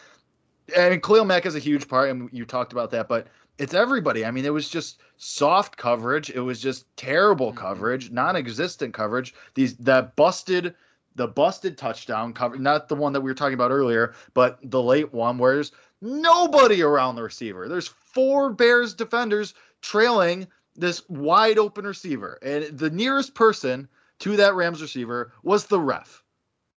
And 0.75 1.01
Khalil 1.01 1.23
Mack 1.23 1.45
is 1.45 1.55
a 1.55 1.59
huge 1.59 1.87
part, 1.87 2.09
and 2.09 2.29
you 2.33 2.45
talked 2.45 2.73
about 2.73 2.91
that, 2.91 3.07
but 3.07 3.27
it's 3.59 3.73
everybody. 3.73 4.25
I 4.25 4.31
mean, 4.31 4.45
it 4.45 4.53
was 4.53 4.69
just 4.69 5.01
soft 5.17 5.77
coverage. 5.77 6.29
It 6.29 6.39
was 6.39 6.61
just 6.61 6.85
terrible 6.97 7.49
mm-hmm. 7.49 7.59
coverage, 7.59 8.09
non-existent 8.09 8.93
coverage. 8.93 9.35
These 9.53 9.75
that 9.77 10.15
busted 10.15 10.73
the 11.15 11.27
busted 11.27 11.77
touchdown 11.77 12.33
cover, 12.33 12.57
not 12.57 12.87
the 12.87 12.95
one 12.95 13.11
that 13.13 13.21
we 13.21 13.29
were 13.29 13.35
talking 13.35 13.53
about 13.53 13.71
earlier, 13.71 14.13
but 14.33 14.59
the 14.63 14.81
late 14.81 15.13
one 15.13 15.37
where 15.37 15.55
there's 15.55 15.73
nobody 16.01 16.81
around 16.81 17.15
the 17.15 17.23
receiver. 17.23 17.67
There's 17.67 17.89
four 17.89 18.51
Bears 18.51 18.93
defenders 18.93 19.53
trailing 19.81 20.47
this 20.75 21.07
wide 21.09 21.57
open 21.57 21.85
receiver, 21.85 22.39
and 22.41 22.77
the 22.77 22.89
nearest 22.89 23.33
person 23.33 23.89
to 24.19 24.37
that 24.37 24.55
Rams 24.55 24.81
receiver 24.81 25.33
was 25.43 25.65
the 25.65 25.79
ref. 25.79 26.23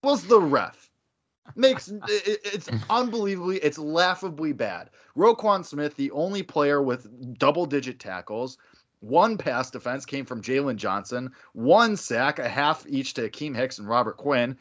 Was 0.03 0.25
the 0.25 0.41
ref 0.41 0.90
makes 1.55 1.89
it, 1.89 2.01
it's 2.07 2.69
unbelievably 2.89 3.57
it's 3.57 3.77
laughably 3.77 4.53
bad. 4.53 4.89
Roquan 5.17 5.65
Smith, 5.65 5.95
the 5.95 6.11
only 6.11 6.43
player 6.43 6.81
with 6.81 7.37
double 7.37 7.65
digit 7.65 7.99
tackles, 7.99 8.57
one 9.01 9.37
pass 9.37 9.69
defense 9.69 10.05
came 10.05 10.25
from 10.25 10.41
Jaylon 10.41 10.75
Johnson, 10.75 11.31
one 11.53 11.97
sack, 11.97 12.39
a 12.39 12.47
half 12.47 12.85
each 12.87 13.13
to 13.15 13.29
Akiem 13.29 13.55
Hicks 13.55 13.79
and 13.79 13.87
Robert 13.87 14.17
Quinn. 14.17 14.57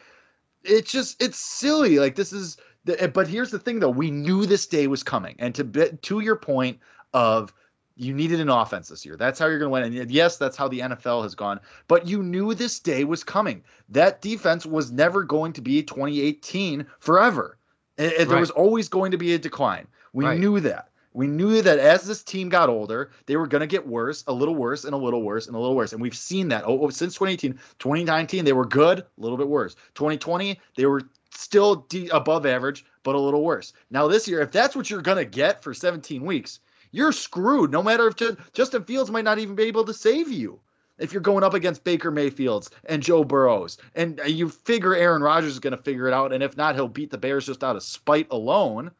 It's 0.64 0.90
just 0.90 1.22
it's 1.22 1.38
silly. 1.38 1.98
Like 1.98 2.16
this 2.16 2.32
is 2.32 2.56
the, 2.84 3.10
but 3.12 3.28
here's 3.28 3.50
the 3.50 3.58
thing 3.58 3.80
though, 3.80 3.90
we 3.90 4.10
knew 4.10 4.46
this 4.46 4.66
day 4.66 4.86
was 4.86 5.02
coming. 5.02 5.36
And 5.38 5.54
to 5.54 5.92
to 5.96 6.20
your 6.20 6.36
point 6.36 6.78
of 7.12 7.52
you 8.00 8.14
needed 8.14 8.40
an 8.40 8.48
offense 8.48 8.88
this 8.88 9.04
year. 9.04 9.14
That's 9.14 9.38
how 9.38 9.46
you're 9.46 9.58
going 9.58 9.82
to 9.82 9.88
win. 9.90 10.00
And 10.00 10.10
yes, 10.10 10.38
that's 10.38 10.56
how 10.56 10.68
the 10.68 10.80
NFL 10.80 11.22
has 11.22 11.34
gone. 11.34 11.60
But 11.86 12.08
you 12.08 12.22
knew 12.22 12.54
this 12.54 12.78
day 12.78 13.04
was 13.04 13.22
coming. 13.22 13.62
That 13.90 14.22
defense 14.22 14.64
was 14.64 14.90
never 14.90 15.22
going 15.22 15.52
to 15.52 15.60
be 15.60 15.82
2018 15.82 16.86
forever. 16.98 17.58
And, 17.98 18.12
right. 18.12 18.28
There 18.28 18.40
was 18.40 18.50
always 18.50 18.88
going 18.88 19.10
to 19.10 19.18
be 19.18 19.34
a 19.34 19.38
decline. 19.38 19.86
We 20.14 20.24
right. 20.24 20.40
knew 20.40 20.60
that. 20.60 20.88
We 21.12 21.26
knew 21.26 21.60
that 21.60 21.78
as 21.78 22.06
this 22.06 22.22
team 22.22 22.48
got 22.48 22.70
older, 22.70 23.10
they 23.26 23.36
were 23.36 23.46
going 23.46 23.60
to 23.60 23.66
get 23.66 23.86
worse, 23.86 24.24
a 24.26 24.32
little 24.32 24.54
worse, 24.54 24.84
and 24.84 24.94
a 24.94 24.96
little 24.96 25.22
worse, 25.22 25.46
and 25.46 25.54
a 25.54 25.58
little 25.58 25.76
worse. 25.76 25.92
And 25.92 26.00
we've 26.00 26.16
seen 26.16 26.48
that 26.48 26.64
oh, 26.64 26.80
oh 26.80 26.88
since 26.88 27.14
2018. 27.14 27.52
2019, 27.78 28.44
they 28.44 28.52
were 28.54 28.64
good, 28.64 29.00
a 29.00 29.06
little 29.18 29.36
bit 29.36 29.48
worse. 29.48 29.74
2020, 29.94 30.58
they 30.76 30.86
were 30.86 31.02
still 31.34 31.86
de- 31.90 32.08
above 32.08 32.46
average, 32.46 32.86
but 33.02 33.14
a 33.14 33.20
little 33.20 33.42
worse. 33.42 33.74
Now, 33.90 34.08
this 34.08 34.26
year, 34.26 34.40
if 34.40 34.52
that's 34.52 34.74
what 34.74 34.88
you're 34.88 35.02
going 35.02 35.18
to 35.18 35.24
get 35.24 35.62
for 35.62 35.74
17 35.74 36.24
weeks, 36.24 36.60
you're 36.92 37.12
screwed. 37.12 37.70
No 37.70 37.82
matter 37.82 38.08
if 38.08 38.16
Justin 38.52 38.84
Fields 38.84 39.10
might 39.10 39.24
not 39.24 39.38
even 39.38 39.54
be 39.54 39.64
able 39.64 39.84
to 39.84 39.94
save 39.94 40.30
you 40.30 40.60
if 40.98 41.12
you're 41.12 41.22
going 41.22 41.44
up 41.44 41.54
against 41.54 41.84
Baker 41.84 42.10
Mayfields 42.10 42.70
and 42.84 43.02
Joe 43.02 43.24
Burrows, 43.24 43.78
and 43.94 44.20
uh, 44.20 44.24
you 44.24 44.48
figure 44.48 44.94
Aaron 44.94 45.22
Rodgers 45.22 45.52
is 45.52 45.60
going 45.60 45.76
to 45.76 45.82
figure 45.82 46.08
it 46.08 46.14
out, 46.14 46.32
and 46.32 46.42
if 46.42 46.56
not, 46.56 46.74
he'll 46.74 46.88
beat 46.88 47.10
the 47.10 47.18
Bears 47.18 47.46
just 47.46 47.64
out 47.64 47.76
of 47.76 47.82
spite 47.82 48.26
alone. 48.30 48.90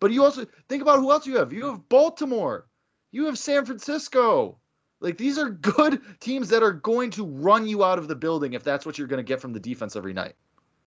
But 0.00 0.10
you 0.10 0.24
also 0.24 0.46
think 0.68 0.82
about 0.82 0.98
who 0.98 1.12
else 1.12 1.26
you 1.26 1.36
have. 1.36 1.52
You 1.52 1.66
have 1.66 1.88
Baltimore, 1.88 2.66
you 3.12 3.26
have 3.26 3.38
San 3.38 3.64
Francisco. 3.64 4.58
Like 5.00 5.18
these 5.18 5.38
are 5.38 5.50
good 5.50 6.00
teams 6.20 6.48
that 6.48 6.62
are 6.62 6.72
going 6.72 7.10
to 7.10 7.26
run 7.26 7.66
you 7.66 7.84
out 7.84 7.98
of 7.98 8.08
the 8.08 8.16
building 8.16 8.54
if 8.54 8.64
that's 8.64 8.86
what 8.86 8.98
you're 8.98 9.08
going 9.08 9.18
to 9.18 9.28
get 9.28 9.40
from 9.40 9.52
the 9.52 9.60
defense 9.60 9.96
every 9.96 10.12
night. 10.12 10.34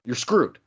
You're 0.06 0.16
screwed. 0.16 0.60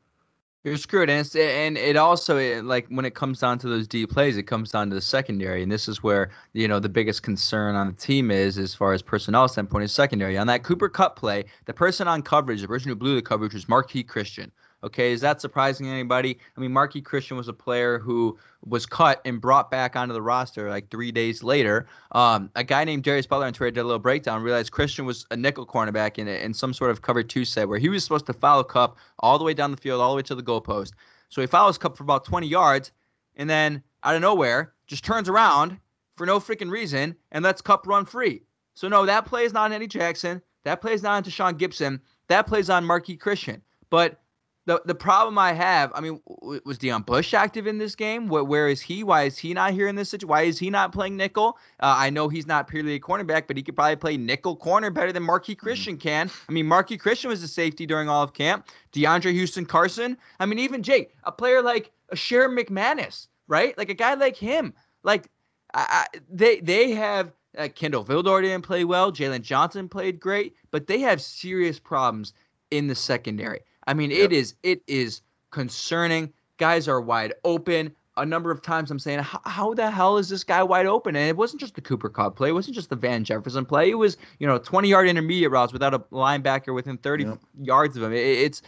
You're 0.65 0.79
screwed, 0.79 1.11
and 1.11 1.37
and 1.37 1.77
it 1.77 1.97
also 1.97 2.39
it, 2.39 2.65
like 2.65 2.87
when 2.89 3.05
it 3.05 3.15
comes 3.15 3.39
down 3.39 3.59
to 3.59 3.69
those 3.69 3.87
deep 3.87 4.11
plays, 4.11 4.39
it 4.39 4.45
comes 4.45 4.71
down 4.71 4.89
to 4.89 4.95
the 4.95 5.01
secondary, 5.03 5.62
and 5.62 5.71
this 5.71 5.89
is 5.89 6.03
where 6.03 6.31
you 6.55 6.67
know 6.69 6.81
the 6.81 6.89
biggest 6.89 7.23
concern 7.23 7.75
on 7.75 7.89
the 7.89 7.93
team 7.93 8.31
is 8.31 8.57
as 8.57 8.75
far 8.75 8.95
as 8.95 9.03
personnel 9.03 9.47
standpoint 9.47 9.85
is 9.85 9.93
secondary. 9.93 10.39
On 10.39 10.47
that 10.47 10.62
Cooper 10.62 10.89
Kupp 10.89 11.17
play, 11.17 11.45
the 11.67 11.75
person 11.75 12.09
on 12.09 12.23
coverage, 12.23 12.62
the 12.62 12.67
person 12.69 12.89
who 12.89 12.95
blew 12.95 13.15
the 13.15 13.21
coverage 13.21 13.53
was 13.53 13.67
Marqui 13.67 14.07
Christian. 14.09 14.51
Okay, 14.85 15.12
is 15.12 15.22
that 15.22 15.41
surprising 15.41 15.89
anybody? 15.89 16.39
I 16.57 16.61
mean, 16.61 16.70
Marqui 16.70 17.03
Christian 17.03 17.39
was 17.39 17.49
a 17.49 17.55
player 17.55 17.99
who 17.99 18.39
was 18.66 18.85
cut 18.85 19.22
and 19.24 19.41
brought 19.41 19.70
back 19.70 19.97
onto 19.97 20.12
the 20.12 20.20
roster 20.20 20.68
like 20.68 20.91
three 20.91 21.11
days 21.11 21.43
later. 21.43 21.87
Um, 22.12 22.51
a 22.55 22.62
guy 22.62 22.85
named 22.85 23.03
Darius 23.03 23.26
Butler 23.26 23.47
on 23.47 23.55
Twitter 23.55 23.70
did 23.70 23.80
a 23.80 23.85
little 23.85 23.99
breakdown, 23.99 24.43
realized 24.43 24.72
Christian 24.72 25.07
was 25.07 25.26
a 25.30 25.39
nickel 25.39 25.66
cornerback 25.66 26.18
in, 26.18 26.28
in 26.28 26.53
some 26.53 26.74
sort 26.74 26.91
of 26.91 27.01
cover 27.01 27.22
two 27.22 27.47
set 27.47 27.66
where 27.66 27.78
he 27.78 27.89
was 27.89 28.05
supposed 28.05 28.26
to 28.26 28.35
follow 28.35 28.62
Kupp 28.62 28.99
all 29.20 29.39
the 29.39 29.45
way 29.45 29.55
down 29.55 29.70
the 29.70 29.78
field, 29.78 30.03
all 30.03 30.11
the 30.11 30.16
way 30.16 30.22
to 30.22 30.35
the 30.35 30.43
goalpost. 30.43 30.93
So 31.30 31.41
he 31.41 31.47
follows 31.47 31.78
Kupp 31.78 31.97
for 31.97 32.03
about 32.03 32.26
20 32.26 32.47
yards, 32.47 32.93
and 33.37 33.49
then 33.49 33.82
out 34.03 34.14
of 34.14 34.20
nowhere, 34.20 34.74
just 34.87 35.03
turns 35.03 35.30
around 35.30 35.78
for 36.16 36.26
no 36.26 36.39
freaking 36.39 36.70
reason 36.70 37.16
and 37.32 37.43
lets 37.43 37.62
Kupp 37.62 37.87
run 37.87 38.05
free. 38.05 38.43
So 38.74 38.89
no, 38.89 39.07
that 39.07 39.24
play 39.24 39.45
is 39.45 39.55
not 39.55 39.64
on 39.64 39.72
Eddie 39.72 39.87
Jackson. 39.87 40.43
That 40.64 40.82
play 40.82 40.93
is 40.93 41.03
not 41.03 41.16
on 41.16 41.24
Tashaun 41.24 41.59
Gipson. 41.59 42.01
That 42.28 42.47
plays 42.47 42.68
on 42.68 42.85
Marqui 42.85 43.18
Christian. 43.18 43.62
But 43.89 44.20
the 44.67 44.81
the 44.85 44.95
problem 44.95 45.39
I 45.39 45.53
have, 45.53 45.93
I 45.95 46.01
mean, 46.01 46.21
was 46.65 46.79
Deon 46.79 47.05
Bush 47.05 47.35
active 47.35 47.67
in 47.67 47.79
this 47.79 47.95
game? 47.95 48.29
Where, 48.29 48.45
where 48.45 48.69
is 48.69 48.81
he? 48.81 49.05
Why 49.05 49.25
is 49.25 49.37
he 49.37 49.53
not 49.53 49.73
here 49.73 49.89
in 49.89 49.95
this 49.97 50.09
situation? 50.09 50.29
Why 50.29 50.43
is 50.43 50.59
he 50.59 50.71
not 50.71 50.93
playing 50.93 51.17
nickel? 51.17 51.59
Uh, 51.81 51.95
I 51.99 52.11
know 52.11 52.29
he's 52.29 52.47
not 52.47 52.67
purely 52.67 52.95
a 52.95 53.01
cornerback, 53.01 53.47
but 53.47 53.57
he 53.57 53.62
could 53.62 53.77
probably 53.77 53.97
play 53.97 54.17
nickel 54.17 54.57
corner 54.57 54.91
better 54.91 55.12
than 55.12 55.23
Marqui 55.23 55.55
mm-hmm. 55.55 55.67
Christian 55.67 55.97
can. 55.99 56.31
I 56.49 56.53
mean, 56.53 56.67
Marqui 56.67 56.99
Christian 56.99 57.29
was 57.29 57.43
a 57.43 57.49
safety 57.49 57.85
during 57.85 58.09
all 58.09 58.23
of 58.23 58.33
camp. 58.33 58.69
DeAndre 58.93 59.33
Houston 59.33 59.67
Carson. 59.67 60.17
I 60.41 60.47
mean, 60.47 60.59
even 60.59 60.83
Jake, 60.83 61.15
a 61.25 61.33
player 61.33 61.61
like 61.61 61.91
a 62.11 62.17
Sher 62.17 62.49
McManus, 62.49 63.29
right? 63.49 63.77
Like 63.77 63.91
a 63.91 63.95
guy 63.95 64.15
like 64.15 64.37
him. 64.37 64.73
Like 65.03 65.31
I, 65.75 66.07
I, 66.15 66.19
they 66.31 66.61
they 66.61 66.93
have 66.93 67.33
uh, 67.59 67.69
Kindle 67.75 68.05
Vildor 68.05 68.43
didn't 68.43 68.65
play 68.65 68.85
well. 68.85 69.12
Jaylon 69.12 69.43
Johnson 69.43 69.89
played 69.89 70.21
great, 70.21 70.55
but 70.71 70.87
they 70.87 71.01
have 71.01 71.21
serious 71.21 71.79
problems 71.79 72.33
in 72.71 72.87
the 72.87 72.95
secondary. 72.95 73.61
I 73.87 73.95
mean, 73.95 74.11
yep. 74.11 74.20
it 74.20 74.32
is 74.32 74.55
it 74.62 74.82
is 74.87 75.22
concerning. 75.51 76.32
Guys 76.59 76.89
are 76.89 77.01
wide 77.01 77.35
open. 77.45 77.95
A 78.16 78.24
number 78.24 78.53
of 78.53 78.62
times 78.62 78.93
I'm 78.93 79.01
saying, 79.01 79.20
how 79.22 79.74
the 79.74 79.91
hell 79.91 80.18
is 80.18 80.28
this 80.28 80.45
guy 80.45 80.62
wide 80.62 80.87
open? 80.87 81.16
And 81.16 81.28
it 81.28 81.37
wasn't 81.37 81.61
just 81.61 81.74
the 81.74 81.80
Cooper 81.80 82.09
Kupp 82.09 82.37
play. 82.37 82.51
It 82.51 82.53
wasn't 82.53 82.76
just 82.76 82.89
the 82.89 82.97
Van 82.97 83.24
Jefferson 83.24 83.64
play. 83.64 83.91
It 83.91 83.97
was, 83.97 84.16
you 84.39 84.47
know, 84.47 84.57
20 84.57 84.89
yard 84.89 85.09
intermediate 85.09 85.51
routes 85.51 85.72
without 85.72 85.95
a 85.95 85.99
linebacker 85.99 86.72
within 86.72 86.97
30 86.97 87.24
yep. 87.24 87.41
yards 87.61 87.97
of 87.97 88.05
him. 88.05 88.12
It, 88.12 88.18
it's, 88.18 88.62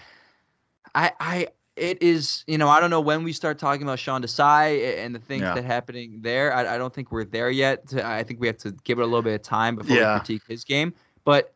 I, 0.97 1.13
I, 1.21 1.47
it 1.77 2.03
is, 2.03 2.43
you 2.49 2.59
know, 2.59 2.69
I 2.69 2.81
don't 2.81 2.91
know 2.91 3.01
when 3.01 3.23
we 3.23 3.33
start 3.33 3.59
talking 3.59 3.83
about 3.83 4.01
Sean 4.01 4.23
Desai 4.23 4.99
and 4.99 5.15
the 5.15 5.21
things 5.21 5.43
yeah. 5.43 5.55
that 5.55 5.65
happening 5.65 6.23
there. 6.23 6.53
I, 6.53 6.75
I, 6.75 6.79
don't 6.79 6.93
think 6.93 7.13
we're 7.13 7.25
there 7.25 7.51
yet. 7.51 7.95
I 8.03 8.25
think 8.25 8.41
we 8.41 8.49
have 8.49 8.59
to 8.59 8.73
give 8.83 8.99
it 8.99 9.03
a 9.03 9.05
little 9.05 9.23
bit 9.23 9.35
of 9.35 9.43
time 9.43 9.77
before 9.77 9.95
yeah. 9.95 10.15
we 10.15 10.21
critique 10.21 10.43
his 10.49 10.65
game. 10.65 10.93
But 11.25 11.55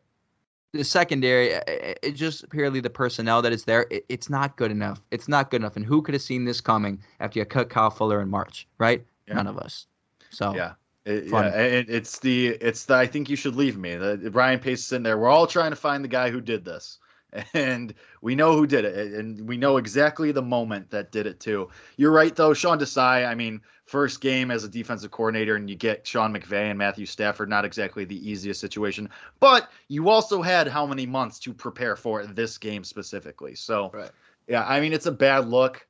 the 0.73 0.83
secondary, 0.83 1.55
uh, 1.55 1.59
uh, 1.67 1.71
uh, 1.71 1.93
it's 2.01 2.19
just 2.19 2.49
purely 2.49 2.79
the 2.79 2.89
personnel 2.89 3.41
that 3.41 3.51
is 3.51 3.65
there. 3.65 3.87
It, 3.89 4.05
it's 4.09 4.29
not 4.29 4.55
good 4.55 4.71
enough. 4.71 5.01
It's 5.11 5.27
not 5.27 5.51
good 5.51 5.61
enough. 5.61 5.75
And 5.75 5.85
who 5.85 6.01
could 6.01 6.13
have 6.13 6.21
seen 6.21 6.45
this 6.45 6.61
coming 6.61 7.01
after 7.19 7.39
you 7.39 7.45
cut 7.45 7.69
Kyle 7.69 7.89
Fuller 7.89 8.21
in 8.21 8.29
March, 8.29 8.67
right? 8.77 9.03
Yeah. 9.27 9.35
None 9.35 9.47
of 9.47 9.57
us. 9.57 9.87
So 10.29 10.55
yeah. 10.55 10.73
It, 11.03 11.25
yeah, 11.25 11.47
it, 11.47 11.89
it's 11.89 12.19
the 12.19 12.49
it's 12.49 12.85
the 12.85 12.95
I 12.95 13.07
think 13.07 13.27
you 13.27 13.35
should 13.35 13.55
leave 13.55 13.75
me. 13.75 13.95
The 13.95 14.29
Ryan 14.31 14.59
Pace 14.59 14.85
is 14.85 14.91
in 14.91 15.01
there. 15.01 15.17
We're 15.17 15.29
all 15.29 15.47
trying 15.47 15.71
to 15.71 15.75
find 15.75 16.03
the 16.03 16.07
guy 16.07 16.29
who 16.29 16.39
did 16.39 16.63
this, 16.63 16.99
and 17.53 17.93
we 18.21 18.35
know 18.35 18.55
who 18.55 18.67
did 18.67 18.85
it, 18.85 19.13
and 19.13 19.47
we 19.47 19.57
know 19.57 19.77
exactly 19.77 20.31
the 20.31 20.41
moment 20.41 20.89
that 20.91 21.11
did 21.11 21.27
it 21.27 21.39
too. 21.39 21.69
You're 21.97 22.11
right 22.11 22.35
though, 22.35 22.53
Sean 22.53 22.79
Desai. 22.79 23.27
I 23.27 23.35
mean, 23.35 23.61
first 23.85 24.21
game 24.21 24.51
as 24.51 24.63
a 24.63 24.69
defensive 24.69 25.11
coordinator 25.11 25.57
and 25.57 25.69
you 25.69 25.75
get 25.75 26.07
Sean 26.07 26.33
McVay 26.33 26.69
and 26.69 26.77
Matthew 26.77 27.05
Stafford, 27.05 27.49
not 27.49 27.65
exactly 27.65 28.05
the 28.05 28.29
easiest 28.29 28.61
situation. 28.61 29.09
But 29.41 29.69
you 29.89 30.09
also 30.09 30.41
had 30.41 30.67
how 30.67 30.85
many 30.85 31.05
months 31.05 31.39
to 31.39 31.53
prepare 31.53 31.97
for 31.97 32.25
this 32.25 32.57
game 32.57 32.85
specifically. 32.85 33.53
So, 33.53 33.91
right. 33.93 34.11
yeah, 34.47 34.65
I 34.65 34.79
mean, 34.79 34.93
it's 34.93 35.07
a 35.07 35.11
bad 35.11 35.47
look. 35.47 35.85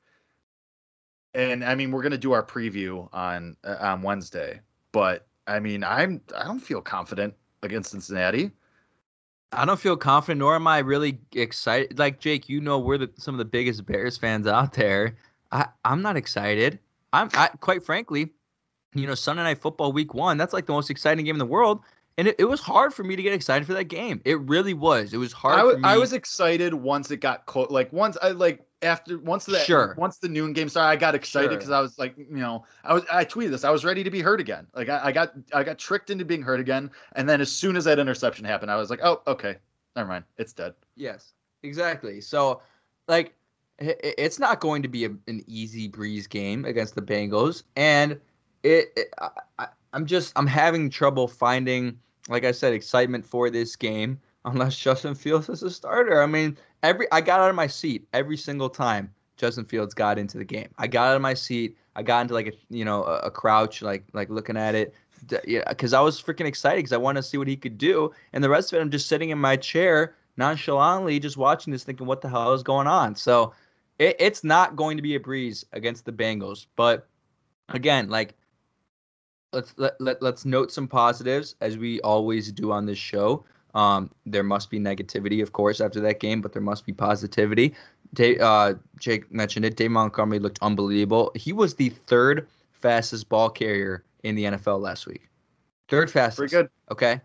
And 1.34 1.64
I 1.64 1.74
mean, 1.74 1.92
we're 1.92 2.02
gonna 2.02 2.18
do 2.18 2.32
our 2.32 2.44
preview 2.44 3.08
on 3.12 3.56
uh, 3.64 3.76
on 3.80 4.02
Wednesday, 4.02 4.60
but 4.92 5.26
I 5.46 5.60
mean, 5.60 5.82
I'm 5.82 6.20
I 6.36 6.44
don't 6.44 6.60
feel 6.60 6.82
confident 6.82 7.34
against 7.62 7.92
Cincinnati. 7.92 8.50
I 9.52 9.64
don't 9.64 9.78
feel 9.78 9.96
confident, 9.96 10.38
nor 10.38 10.54
am 10.54 10.66
I 10.66 10.78
really 10.78 11.18
excited. 11.32 11.98
Like 11.98 12.20
Jake, 12.20 12.48
you 12.48 12.60
know, 12.60 12.78
we're 12.78 12.98
the, 12.98 13.10
some 13.16 13.34
of 13.34 13.38
the 13.38 13.44
biggest 13.44 13.84
Bears 13.84 14.16
fans 14.16 14.46
out 14.46 14.72
there. 14.72 15.16
I, 15.50 15.66
I'm 15.84 16.02
not 16.02 16.16
excited. 16.16 16.78
I'm 17.12 17.28
I, 17.34 17.48
quite 17.60 17.84
frankly, 17.84 18.30
you 18.94 19.06
know, 19.06 19.14
Sunday 19.14 19.42
Night 19.42 19.58
Football 19.58 19.92
Week 19.92 20.14
One. 20.14 20.38
That's 20.38 20.52
like 20.52 20.66
the 20.66 20.72
most 20.72 20.90
exciting 20.90 21.24
game 21.24 21.34
in 21.34 21.38
the 21.38 21.46
world, 21.46 21.80
and 22.18 22.28
it, 22.28 22.36
it 22.38 22.44
was 22.44 22.60
hard 22.60 22.92
for 22.94 23.04
me 23.04 23.16
to 23.16 23.22
get 23.22 23.32
excited 23.32 23.66
for 23.66 23.74
that 23.74 23.84
game. 23.84 24.20
It 24.24 24.38
really 24.40 24.74
was. 24.74 25.12
It 25.14 25.18
was 25.18 25.32
hard. 25.32 25.58
I 25.58 25.64
was, 25.64 25.74
for 25.74 25.80
me. 25.80 25.88
I 25.88 25.96
was 25.98 26.12
excited 26.12 26.74
once 26.74 27.10
it 27.10 27.18
got 27.18 27.46
close. 27.46 27.70
Like 27.70 27.92
once 27.92 28.16
I 28.22 28.30
like 28.30 28.64
after 28.82 29.18
once 29.18 29.44
the 29.46 29.58
Sure. 29.60 29.94
once 29.96 30.18
the 30.18 30.28
noon 30.28 30.52
game 30.52 30.68
started, 30.68 30.88
I 30.88 30.96
got 30.96 31.14
excited 31.14 31.50
Sure. 31.50 31.56
because 31.56 31.70
I 31.70 31.80
was 31.80 31.98
like, 31.98 32.16
you 32.18 32.26
know, 32.36 32.64
I 32.84 32.94
was 32.94 33.04
I 33.12 33.24
tweeted 33.24 33.50
this. 33.50 33.64
I 33.64 33.70
was 33.70 33.84
ready 33.84 34.02
to 34.04 34.10
be 34.10 34.20
hurt 34.20 34.40
again. 34.40 34.66
Like 34.74 34.88
I, 34.88 35.06
I 35.06 35.12
got 35.12 35.32
I 35.54 35.62
got 35.62 35.78
tricked 35.78 36.10
into 36.10 36.24
being 36.24 36.42
hurt 36.42 36.60
again. 36.60 36.90
And 37.14 37.28
then 37.28 37.40
as 37.40 37.50
soon 37.52 37.76
as 37.76 37.84
that 37.84 37.98
interception 37.98 38.44
happened, 38.44 38.70
I 38.70 38.76
was 38.76 38.90
like, 38.90 39.00
oh, 39.02 39.22
okay, 39.26 39.56
never 39.96 40.08
mind, 40.08 40.24
it's 40.36 40.52
dead. 40.52 40.74
Yes, 40.96 41.32
exactly. 41.62 42.20
So, 42.20 42.60
like, 43.08 43.34
i- 43.80 43.90
i- 44.04 44.14
it's 44.18 44.38
not 44.38 44.60
going 44.60 44.82
to 44.82 44.88
be 44.88 45.04
a, 45.04 45.10
an 45.28 45.42
easy 45.46 45.88
breeze 45.88 46.26
game 46.26 46.64
against 46.64 46.94
the 46.94 47.02
Bengals, 47.02 47.62
and 47.76 48.20
it, 48.64 48.92
it 48.96 49.14
I, 49.20 49.28
I, 49.58 49.66
I'm 49.92 50.06
just 50.06 50.32
I'm 50.36 50.46
having 50.46 50.90
trouble 50.90 51.28
finding, 51.28 51.98
like 52.28 52.44
I 52.44 52.52
said, 52.52 52.72
excitement 52.72 53.24
for 53.24 53.50
this 53.50 53.76
game 53.76 54.20
unless 54.44 54.76
Justin 54.76 55.14
Fields 55.14 55.48
is 55.48 55.62
a 55.62 55.70
starter. 55.70 56.22
I 56.22 56.26
mean, 56.26 56.56
every 56.82 57.06
I 57.12 57.20
got 57.20 57.40
out 57.40 57.50
of 57.50 57.56
my 57.56 57.66
seat 57.66 58.06
every 58.12 58.36
single 58.36 58.70
time 58.70 59.12
Justin 59.36 59.64
Fields 59.64 59.94
got 59.94 60.18
into 60.18 60.38
the 60.38 60.44
game. 60.44 60.68
I 60.78 60.86
got 60.86 61.08
out 61.08 61.16
of 61.16 61.22
my 61.22 61.34
seat. 61.34 61.76
I 61.96 62.02
got 62.02 62.22
into 62.22 62.34
like 62.34 62.46
a 62.46 62.52
you 62.70 62.84
know 62.84 63.04
a, 63.04 63.18
a 63.20 63.30
crouch, 63.30 63.82
like 63.82 64.04
like 64.12 64.30
looking 64.30 64.56
at 64.56 64.74
it. 64.74 64.94
Yeah, 65.44 65.62
because 65.68 65.92
I 65.92 66.00
was 66.00 66.20
freaking 66.20 66.46
excited 66.46 66.78
because 66.78 66.92
I 66.92 66.96
wanted 66.96 67.22
to 67.22 67.28
see 67.28 67.38
what 67.38 67.46
he 67.46 67.56
could 67.56 67.78
do, 67.78 68.12
and 68.32 68.42
the 68.42 68.48
rest 68.48 68.72
of 68.72 68.78
it, 68.78 68.82
I'm 68.82 68.90
just 68.90 69.08
sitting 69.08 69.30
in 69.30 69.38
my 69.38 69.56
chair 69.56 70.16
nonchalantly, 70.36 71.20
just 71.20 71.36
watching 71.36 71.72
this, 71.72 71.84
thinking, 71.84 72.06
"What 72.06 72.22
the 72.22 72.28
hell 72.28 72.52
is 72.54 72.62
going 72.62 72.88
on?" 72.88 73.14
So, 73.14 73.52
it, 73.98 74.16
it's 74.18 74.42
not 74.42 74.74
going 74.74 74.96
to 74.96 75.02
be 75.02 75.14
a 75.14 75.20
breeze 75.20 75.64
against 75.72 76.04
the 76.04 76.12
Bengals, 76.12 76.66
but 76.74 77.08
again, 77.68 78.08
like 78.08 78.34
let's 79.52 79.74
let, 79.76 80.00
let 80.00 80.22
let's 80.22 80.44
note 80.44 80.72
some 80.72 80.88
positives 80.88 81.56
as 81.60 81.76
we 81.76 82.00
always 82.00 82.52
do 82.52 82.72
on 82.72 82.86
this 82.86 82.98
show. 82.98 83.44
Um, 83.74 84.10
there 84.26 84.42
must 84.42 84.70
be 84.70 84.78
negativity, 84.78 85.42
of 85.42 85.52
course, 85.52 85.80
after 85.80 86.00
that 86.00 86.20
game, 86.20 86.40
but 86.42 86.52
there 86.52 86.62
must 86.62 86.84
be 86.84 86.92
positivity. 86.92 87.74
Dave, 88.14 88.40
uh, 88.40 88.74
Jake 88.98 89.32
mentioned 89.32 89.64
it. 89.64 89.76
Dave 89.76 89.90
Montgomery 89.90 90.38
looked 90.38 90.58
unbelievable. 90.60 91.32
He 91.34 91.52
was 91.52 91.74
the 91.74 91.88
third 91.88 92.48
fastest 92.72 93.28
ball 93.28 93.48
carrier 93.48 94.04
in 94.24 94.34
the 94.34 94.44
NFL 94.44 94.80
last 94.80 95.06
week. 95.06 95.28
Third 95.88 96.10
fastest. 96.10 96.38
Pretty 96.38 96.52
good. 96.52 96.70
Okay. 96.90 97.20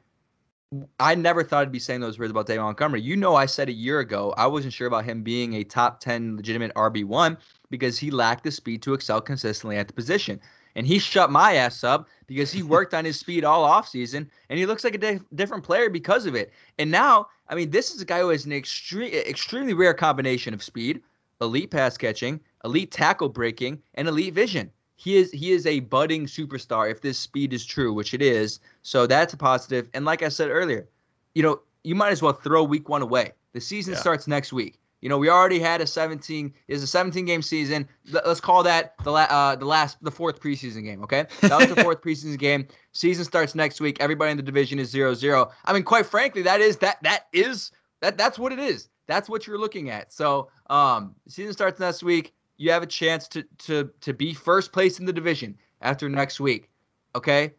I 0.99 1.15
never 1.15 1.43
thought 1.43 1.61
I'd 1.61 1.71
be 1.71 1.79
saying 1.79 2.01
those 2.01 2.19
words 2.19 2.31
about 2.31 2.45
Dave 2.45 2.59
Montgomery. 2.59 3.01
You 3.01 3.15
know, 3.15 3.35
I 3.35 3.45
said 3.45 3.69
a 3.69 3.73
year 3.73 3.99
ago 3.99 4.33
I 4.37 4.47
wasn't 4.47 4.73
sure 4.73 4.87
about 4.87 5.05
him 5.05 5.23
being 5.23 5.53
a 5.53 5.63
top 5.63 6.01
10 6.01 6.35
legitimate 6.35 6.73
RB1 6.75 7.37
because 7.69 7.97
he 7.97 8.11
lacked 8.11 8.43
the 8.43 8.51
speed 8.51 8.81
to 8.81 8.93
excel 8.93 9.21
consistently 9.21 9.77
at 9.77 9.87
the 9.87 9.93
position. 9.93 10.41
And 10.77 10.85
he 10.85 10.99
shut 10.99 11.31
my 11.31 11.55
ass 11.55 11.83
up 11.83 12.07
because 12.27 12.51
he 12.51 12.61
worked 12.61 12.93
on 12.93 13.03
his 13.03 13.19
speed 13.19 13.43
all 13.43 13.67
offseason 13.67 14.27
and 14.49 14.59
he 14.59 14.67
looks 14.67 14.83
like 14.83 14.93
a 14.93 14.99
di- 14.99 15.19
different 15.33 15.63
player 15.63 15.89
because 15.89 16.27
of 16.27 16.35
it. 16.35 16.53
And 16.77 16.91
now, 16.91 17.27
I 17.49 17.55
mean, 17.55 17.71
this 17.71 17.93
is 17.93 17.99
a 17.99 18.05
guy 18.05 18.19
who 18.19 18.29
has 18.29 18.45
an 18.45 18.53
extreme, 18.53 19.11
extremely 19.11 19.73
rare 19.73 19.95
combination 19.95 20.53
of 20.53 20.61
speed, 20.61 21.01
elite 21.41 21.71
pass 21.71 21.97
catching, 21.97 22.39
elite 22.63 22.91
tackle 22.91 23.27
breaking, 23.29 23.81
and 23.95 24.07
elite 24.07 24.35
vision. 24.35 24.69
He 24.97 25.17
is 25.17 25.31
he 25.31 25.51
is 25.51 25.65
a 25.65 25.79
budding 25.79 26.27
superstar 26.27 26.91
if 26.91 27.01
this 27.01 27.17
speed 27.17 27.53
is 27.53 27.65
true, 27.65 27.91
which 27.91 28.13
it 28.13 28.21
is. 28.21 28.59
So 28.83 29.07
that's 29.07 29.33
a 29.33 29.37
positive. 29.37 29.89
And 29.95 30.05
like 30.05 30.21
I 30.21 30.29
said 30.29 30.49
earlier, 30.49 30.87
you 31.33 31.41
know, 31.41 31.59
you 31.83 31.95
might 31.95 32.11
as 32.11 32.21
well 32.21 32.33
throw 32.33 32.63
week 32.63 32.87
one 32.87 33.01
away. 33.01 33.31
The 33.53 33.61
season 33.61 33.93
Yeah. 33.93 33.99
starts 33.99 34.27
next 34.27 34.53
week. 34.53 34.79
You 35.07 35.09
know, 35.09 35.17
we 35.17 35.29
already 35.29 35.57
had 35.59 35.79
a 35.79 35.87
17 35.87 36.53
is 36.67 36.83
a 36.83 36.87
17 36.87 37.23
game 37.23 37.41
season. 37.41 37.87
Let- 38.11 38.27
Let's 38.27 38.41
call 38.41 38.61
that 38.63 38.93
the 39.05 39.11
la- 39.11 39.21
uh, 39.29 39.55
the 39.55 39.63
last 39.63 40.03
the 40.03 40.11
fourth 40.11 40.41
preseason 40.41 40.83
game. 40.83 41.01
Okay, 41.01 41.27
that 41.43 41.57
was 41.57 41.73
the 41.73 41.81
fourth 41.81 42.01
preseason 42.01 42.37
game. 42.37 42.67
Season 42.91 43.23
starts 43.23 43.55
next 43.55 43.79
week. 43.79 43.95
Everybody 44.01 44.31
in 44.31 44.37
the 44.37 44.43
division 44.43 44.79
is 44.79 44.89
zero 44.89 45.13
zero. 45.13 45.49
I 45.63 45.71
mean, 45.71 45.83
quite 45.83 46.07
frankly, 46.07 46.41
that 46.41 46.59
is 46.59 46.75
that 46.79 47.01
that 47.03 47.27
is 47.31 47.71
that 48.01 48.17
that's 48.17 48.37
what 48.37 48.51
it 48.51 48.59
is. 48.59 48.89
That's 49.05 49.29
what 49.29 49.47
you're 49.47 49.57
looking 49.57 49.89
at. 49.89 50.11
So, 50.11 50.49
um, 50.69 51.15
season 51.29 51.53
starts 51.53 51.79
next 51.79 52.03
week. 52.03 52.33
You 52.57 52.71
have 52.71 52.83
a 52.83 52.87
chance 52.87 53.29
to 53.29 53.43
to 53.59 53.89
to 54.01 54.11
be 54.13 54.33
first 54.33 54.73
place 54.73 54.99
in 54.99 55.05
the 55.05 55.13
division 55.13 55.57
after 55.81 56.09
next 56.09 56.41
week. 56.41 56.69
Okay, 57.15 57.53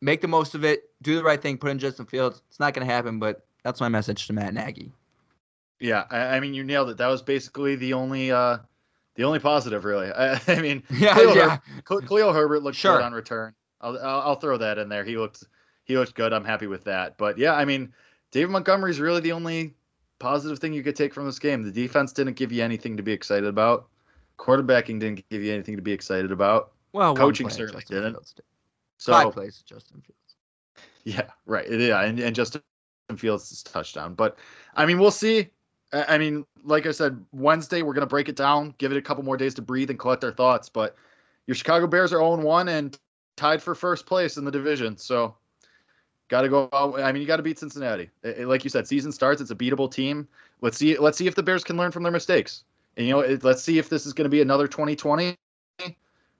make 0.00 0.20
the 0.20 0.28
most 0.28 0.54
of 0.54 0.64
it. 0.64 0.84
Do 1.02 1.16
the 1.16 1.24
right 1.24 1.42
thing. 1.42 1.58
Put 1.58 1.72
in 1.72 1.80
Justin 1.80 2.06
Fields. 2.06 2.42
It's 2.48 2.60
not 2.60 2.74
going 2.74 2.86
to 2.86 2.94
happen, 2.94 3.18
but 3.18 3.44
that's 3.64 3.80
my 3.80 3.88
message 3.88 4.28
to 4.28 4.32
Matt 4.32 4.54
Nagy. 4.54 4.92
Yeah, 5.82 6.04
I, 6.10 6.36
I 6.36 6.40
mean, 6.40 6.54
you 6.54 6.62
nailed 6.64 6.90
it. 6.90 6.96
That 6.98 7.08
was 7.08 7.22
basically 7.22 7.74
the 7.76 7.92
only 7.94 8.30
uh 8.30 8.58
the 9.16 9.24
only 9.24 9.40
positive, 9.40 9.84
really. 9.84 10.10
I, 10.16 10.40
I 10.46 10.60
mean, 10.60 10.82
Yeah, 10.90 11.14
Khalil, 11.14 11.36
yeah. 11.36 11.58
Her- 11.86 12.00
Khalil 12.00 12.32
Herbert 12.32 12.62
looked 12.62 12.76
Sure. 12.76 12.96
good 12.98 13.04
on 13.04 13.12
return. 13.12 13.54
I'll, 13.80 13.98
I'll 13.98 14.20
I'll 14.20 14.36
throw 14.36 14.56
that 14.58 14.78
in 14.78 14.88
there. 14.88 15.04
He 15.04 15.16
looked 15.18 15.44
he 15.84 15.98
looked 15.98 16.14
good. 16.14 16.32
I'm 16.32 16.44
happy 16.44 16.68
with 16.68 16.84
that. 16.84 17.18
But 17.18 17.36
yeah, 17.36 17.54
I 17.54 17.64
mean, 17.64 17.92
David 18.30 18.52
Montgomery's 18.52 19.00
really 19.00 19.20
the 19.20 19.32
only 19.32 19.74
positive 20.20 20.60
thing 20.60 20.72
you 20.72 20.84
could 20.84 20.94
take 20.94 21.12
from 21.12 21.26
this 21.26 21.40
game. 21.40 21.62
The 21.64 21.72
defense 21.72 22.12
didn't 22.12 22.34
give 22.34 22.52
you 22.52 22.62
anything 22.62 22.96
to 22.96 23.02
be 23.02 23.12
excited 23.12 23.48
about. 23.48 23.88
Quarterbacking 24.38 25.00
didn't 25.00 25.28
give 25.30 25.42
you 25.42 25.52
anything 25.52 25.76
to 25.76 25.82
be 25.82 25.92
excited 25.92 26.30
about. 26.30 26.72
Well, 26.92 27.14
Coaching 27.16 27.50
certainly 27.50 27.84
didn't. 27.88 28.12
Did. 28.12 28.44
So 28.98 29.12
Five 29.12 29.32
plays, 29.32 29.62
Justin 29.66 30.00
Fields. 30.00 30.36
Yeah, 31.02 31.28
right. 31.46 31.68
Yeah, 31.68 32.02
and, 32.02 32.20
and 32.20 32.36
Justin 32.36 32.62
Fields' 33.16 33.62
touchdown. 33.64 34.14
But 34.14 34.38
I 34.76 34.86
mean, 34.86 35.00
we'll 35.00 35.10
see. 35.10 35.50
I 35.92 36.18
mean, 36.18 36.46
like 36.64 36.86
I 36.86 36.92
said, 36.92 37.22
Wednesday 37.32 37.82
we're 37.82 37.92
gonna 37.94 38.06
break 38.06 38.28
it 38.28 38.36
down, 38.36 38.74
give 38.78 38.92
it 38.92 38.98
a 38.98 39.02
couple 39.02 39.22
more 39.24 39.36
days 39.36 39.54
to 39.54 39.62
breathe 39.62 39.90
and 39.90 39.98
collect 39.98 40.24
our 40.24 40.32
thoughts. 40.32 40.68
But 40.68 40.96
your 41.46 41.54
Chicago 41.54 41.86
Bears 41.86 42.12
are 42.12 42.18
0-1 42.18 42.68
and 42.68 42.98
tied 43.36 43.62
for 43.62 43.74
first 43.74 44.06
place 44.06 44.36
in 44.36 44.44
the 44.44 44.50
division. 44.50 44.96
So 44.96 45.34
got 46.28 46.42
to 46.42 46.48
go. 46.48 46.68
I 46.72 47.12
mean, 47.12 47.20
you 47.20 47.26
got 47.26 47.36
to 47.36 47.42
beat 47.42 47.58
Cincinnati. 47.58 48.10
It- 48.22 48.48
like 48.48 48.64
you 48.64 48.70
said, 48.70 48.86
season 48.86 49.12
starts. 49.12 49.40
It's 49.40 49.50
a 49.50 49.54
beatable 49.54 49.90
team. 49.92 50.26
Let's 50.60 50.78
see. 50.78 50.96
Let's 50.98 51.18
see 51.18 51.26
if 51.26 51.34
the 51.34 51.42
Bears 51.42 51.64
can 51.64 51.76
learn 51.76 51.90
from 51.90 52.02
their 52.02 52.12
mistakes. 52.12 52.64
And 52.96 53.06
you 53.06 53.12
know, 53.12 53.20
it, 53.20 53.44
let's 53.44 53.62
see 53.62 53.78
if 53.78 53.88
this 53.88 54.06
is 54.06 54.12
going 54.12 54.24
to 54.24 54.30
be 54.30 54.40
another 54.42 54.66
2020 54.66 55.36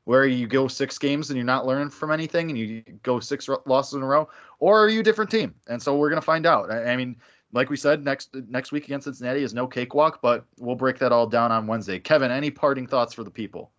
where 0.05 0.27
you 0.27 0.47
go 0.47 0.67
six 0.67 0.99
games 0.99 1.31
and 1.31 1.37
you're 1.37 1.47
not 1.47 1.67
learning 1.67 1.91
from 1.91 2.11
anything 2.11 2.51
and 2.51 2.59
you 2.59 2.83
go 3.03 3.21
six 3.21 3.49
losses 3.67 3.95
in 3.95 4.03
a 4.03 4.07
row, 4.07 4.29
or 4.59 4.83
are 4.85 4.89
you 4.89 5.01
a 5.01 5.03
different 5.03 5.31
team? 5.31 5.55
And 5.69 5.81
so 5.81 5.97
we're 5.97 6.09
gonna 6.09 6.21
find 6.21 6.47
out. 6.47 6.71
I, 6.71 6.93
I 6.93 6.97
mean, 6.97 7.17
like 7.53 7.71
we 7.71 7.77
said, 7.77 8.05
next 8.05 8.35
next 8.49 8.73
week 8.73 8.85
against 8.85 9.05
Cincinnati 9.05 9.43
is 9.43 9.55
no 9.55 9.67
cakewalk, 9.67 10.21
but 10.23 10.45
we'll 10.59 10.77
break 10.77 10.99
that 10.99 11.13
all 11.13 11.27
down 11.27 11.53
on 11.53 11.67
Wednesday. 11.67 11.99
Kevin, 11.99 12.31
any 12.31 12.51
parting 12.51 12.87
thoughts 12.87 13.13
for 13.13 13.25
the 13.25 13.31
people? 13.31 13.73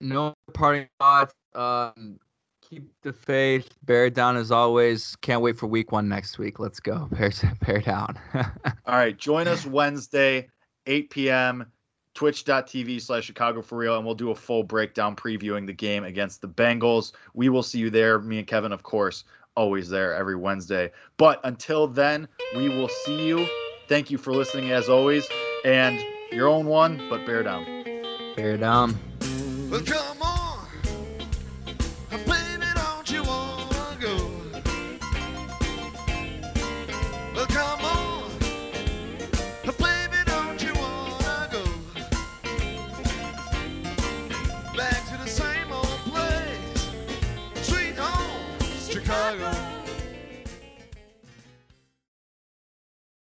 No 0.00 0.34
parting 0.54 0.88
thoughts. 1.00 1.34
Um, 1.54 2.20
keep 2.60 2.88
the 3.02 3.12
faith. 3.12 3.74
Bear 3.84 4.06
it 4.06 4.14
down 4.14 4.36
as 4.36 4.50
always. 4.52 5.16
Can't 5.16 5.42
wait 5.42 5.58
for 5.58 5.66
week 5.66 5.90
one 5.90 6.08
next 6.08 6.38
week. 6.38 6.60
Let's 6.60 6.80
go. 6.80 7.08
Bear, 7.12 7.30
bear 7.66 7.80
down. 7.80 8.18
All 8.34 8.96
right, 8.96 9.16
join 9.16 9.48
us 9.48 9.66
Wednesday, 9.66 10.48
8 10.86 11.10
p.m. 11.10 11.66
Twitch.tv 12.14 13.00
slash 13.00 13.24
Chicago 13.24 13.62
for 13.62 13.78
real, 13.78 13.96
and 13.96 14.04
we'll 14.04 14.14
do 14.14 14.32
a 14.32 14.34
full 14.34 14.64
breakdown 14.64 15.14
previewing 15.14 15.66
the 15.66 15.72
game 15.72 16.02
against 16.02 16.40
the 16.40 16.48
Bengals. 16.48 17.12
We 17.34 17.48
will 17.48 17.62
see 17.62 17.78
you 17.78 17.90
there. 17.90 18.18
Me 18.18 18.38
and 18.38 18.46
Kevin, 18.46 18.72
of 18.72 18.82
course, 18.82 19.22
always 19.58 19.88
there 19.88 20.14
every 20.14 20.36
Wednesday. 20.36 20.92
But 21.16 21.40
until 21.42 21.88
then, 21.88 22.28
we 22.56 22.68
will 22.68 22.88
see 22.88 23.26
you. 23.26 23.46
Thank 23.88 24.10
you 24.10 24.16
for 24.16 24.32
listening 24.32 24.70
as 24.70 24.88
always, 24.88 25.28
and 25.64 25.98
your 26.30 26.46
own 26.46 26.66
one, 26.66 27.02
but 27.10 27.26
bear 27.26 27.42
down. 27.42 27.64
bear 28.36 28.56
down. 28.56 28.96
Well, 29.68 29.82
come 29.82 30.07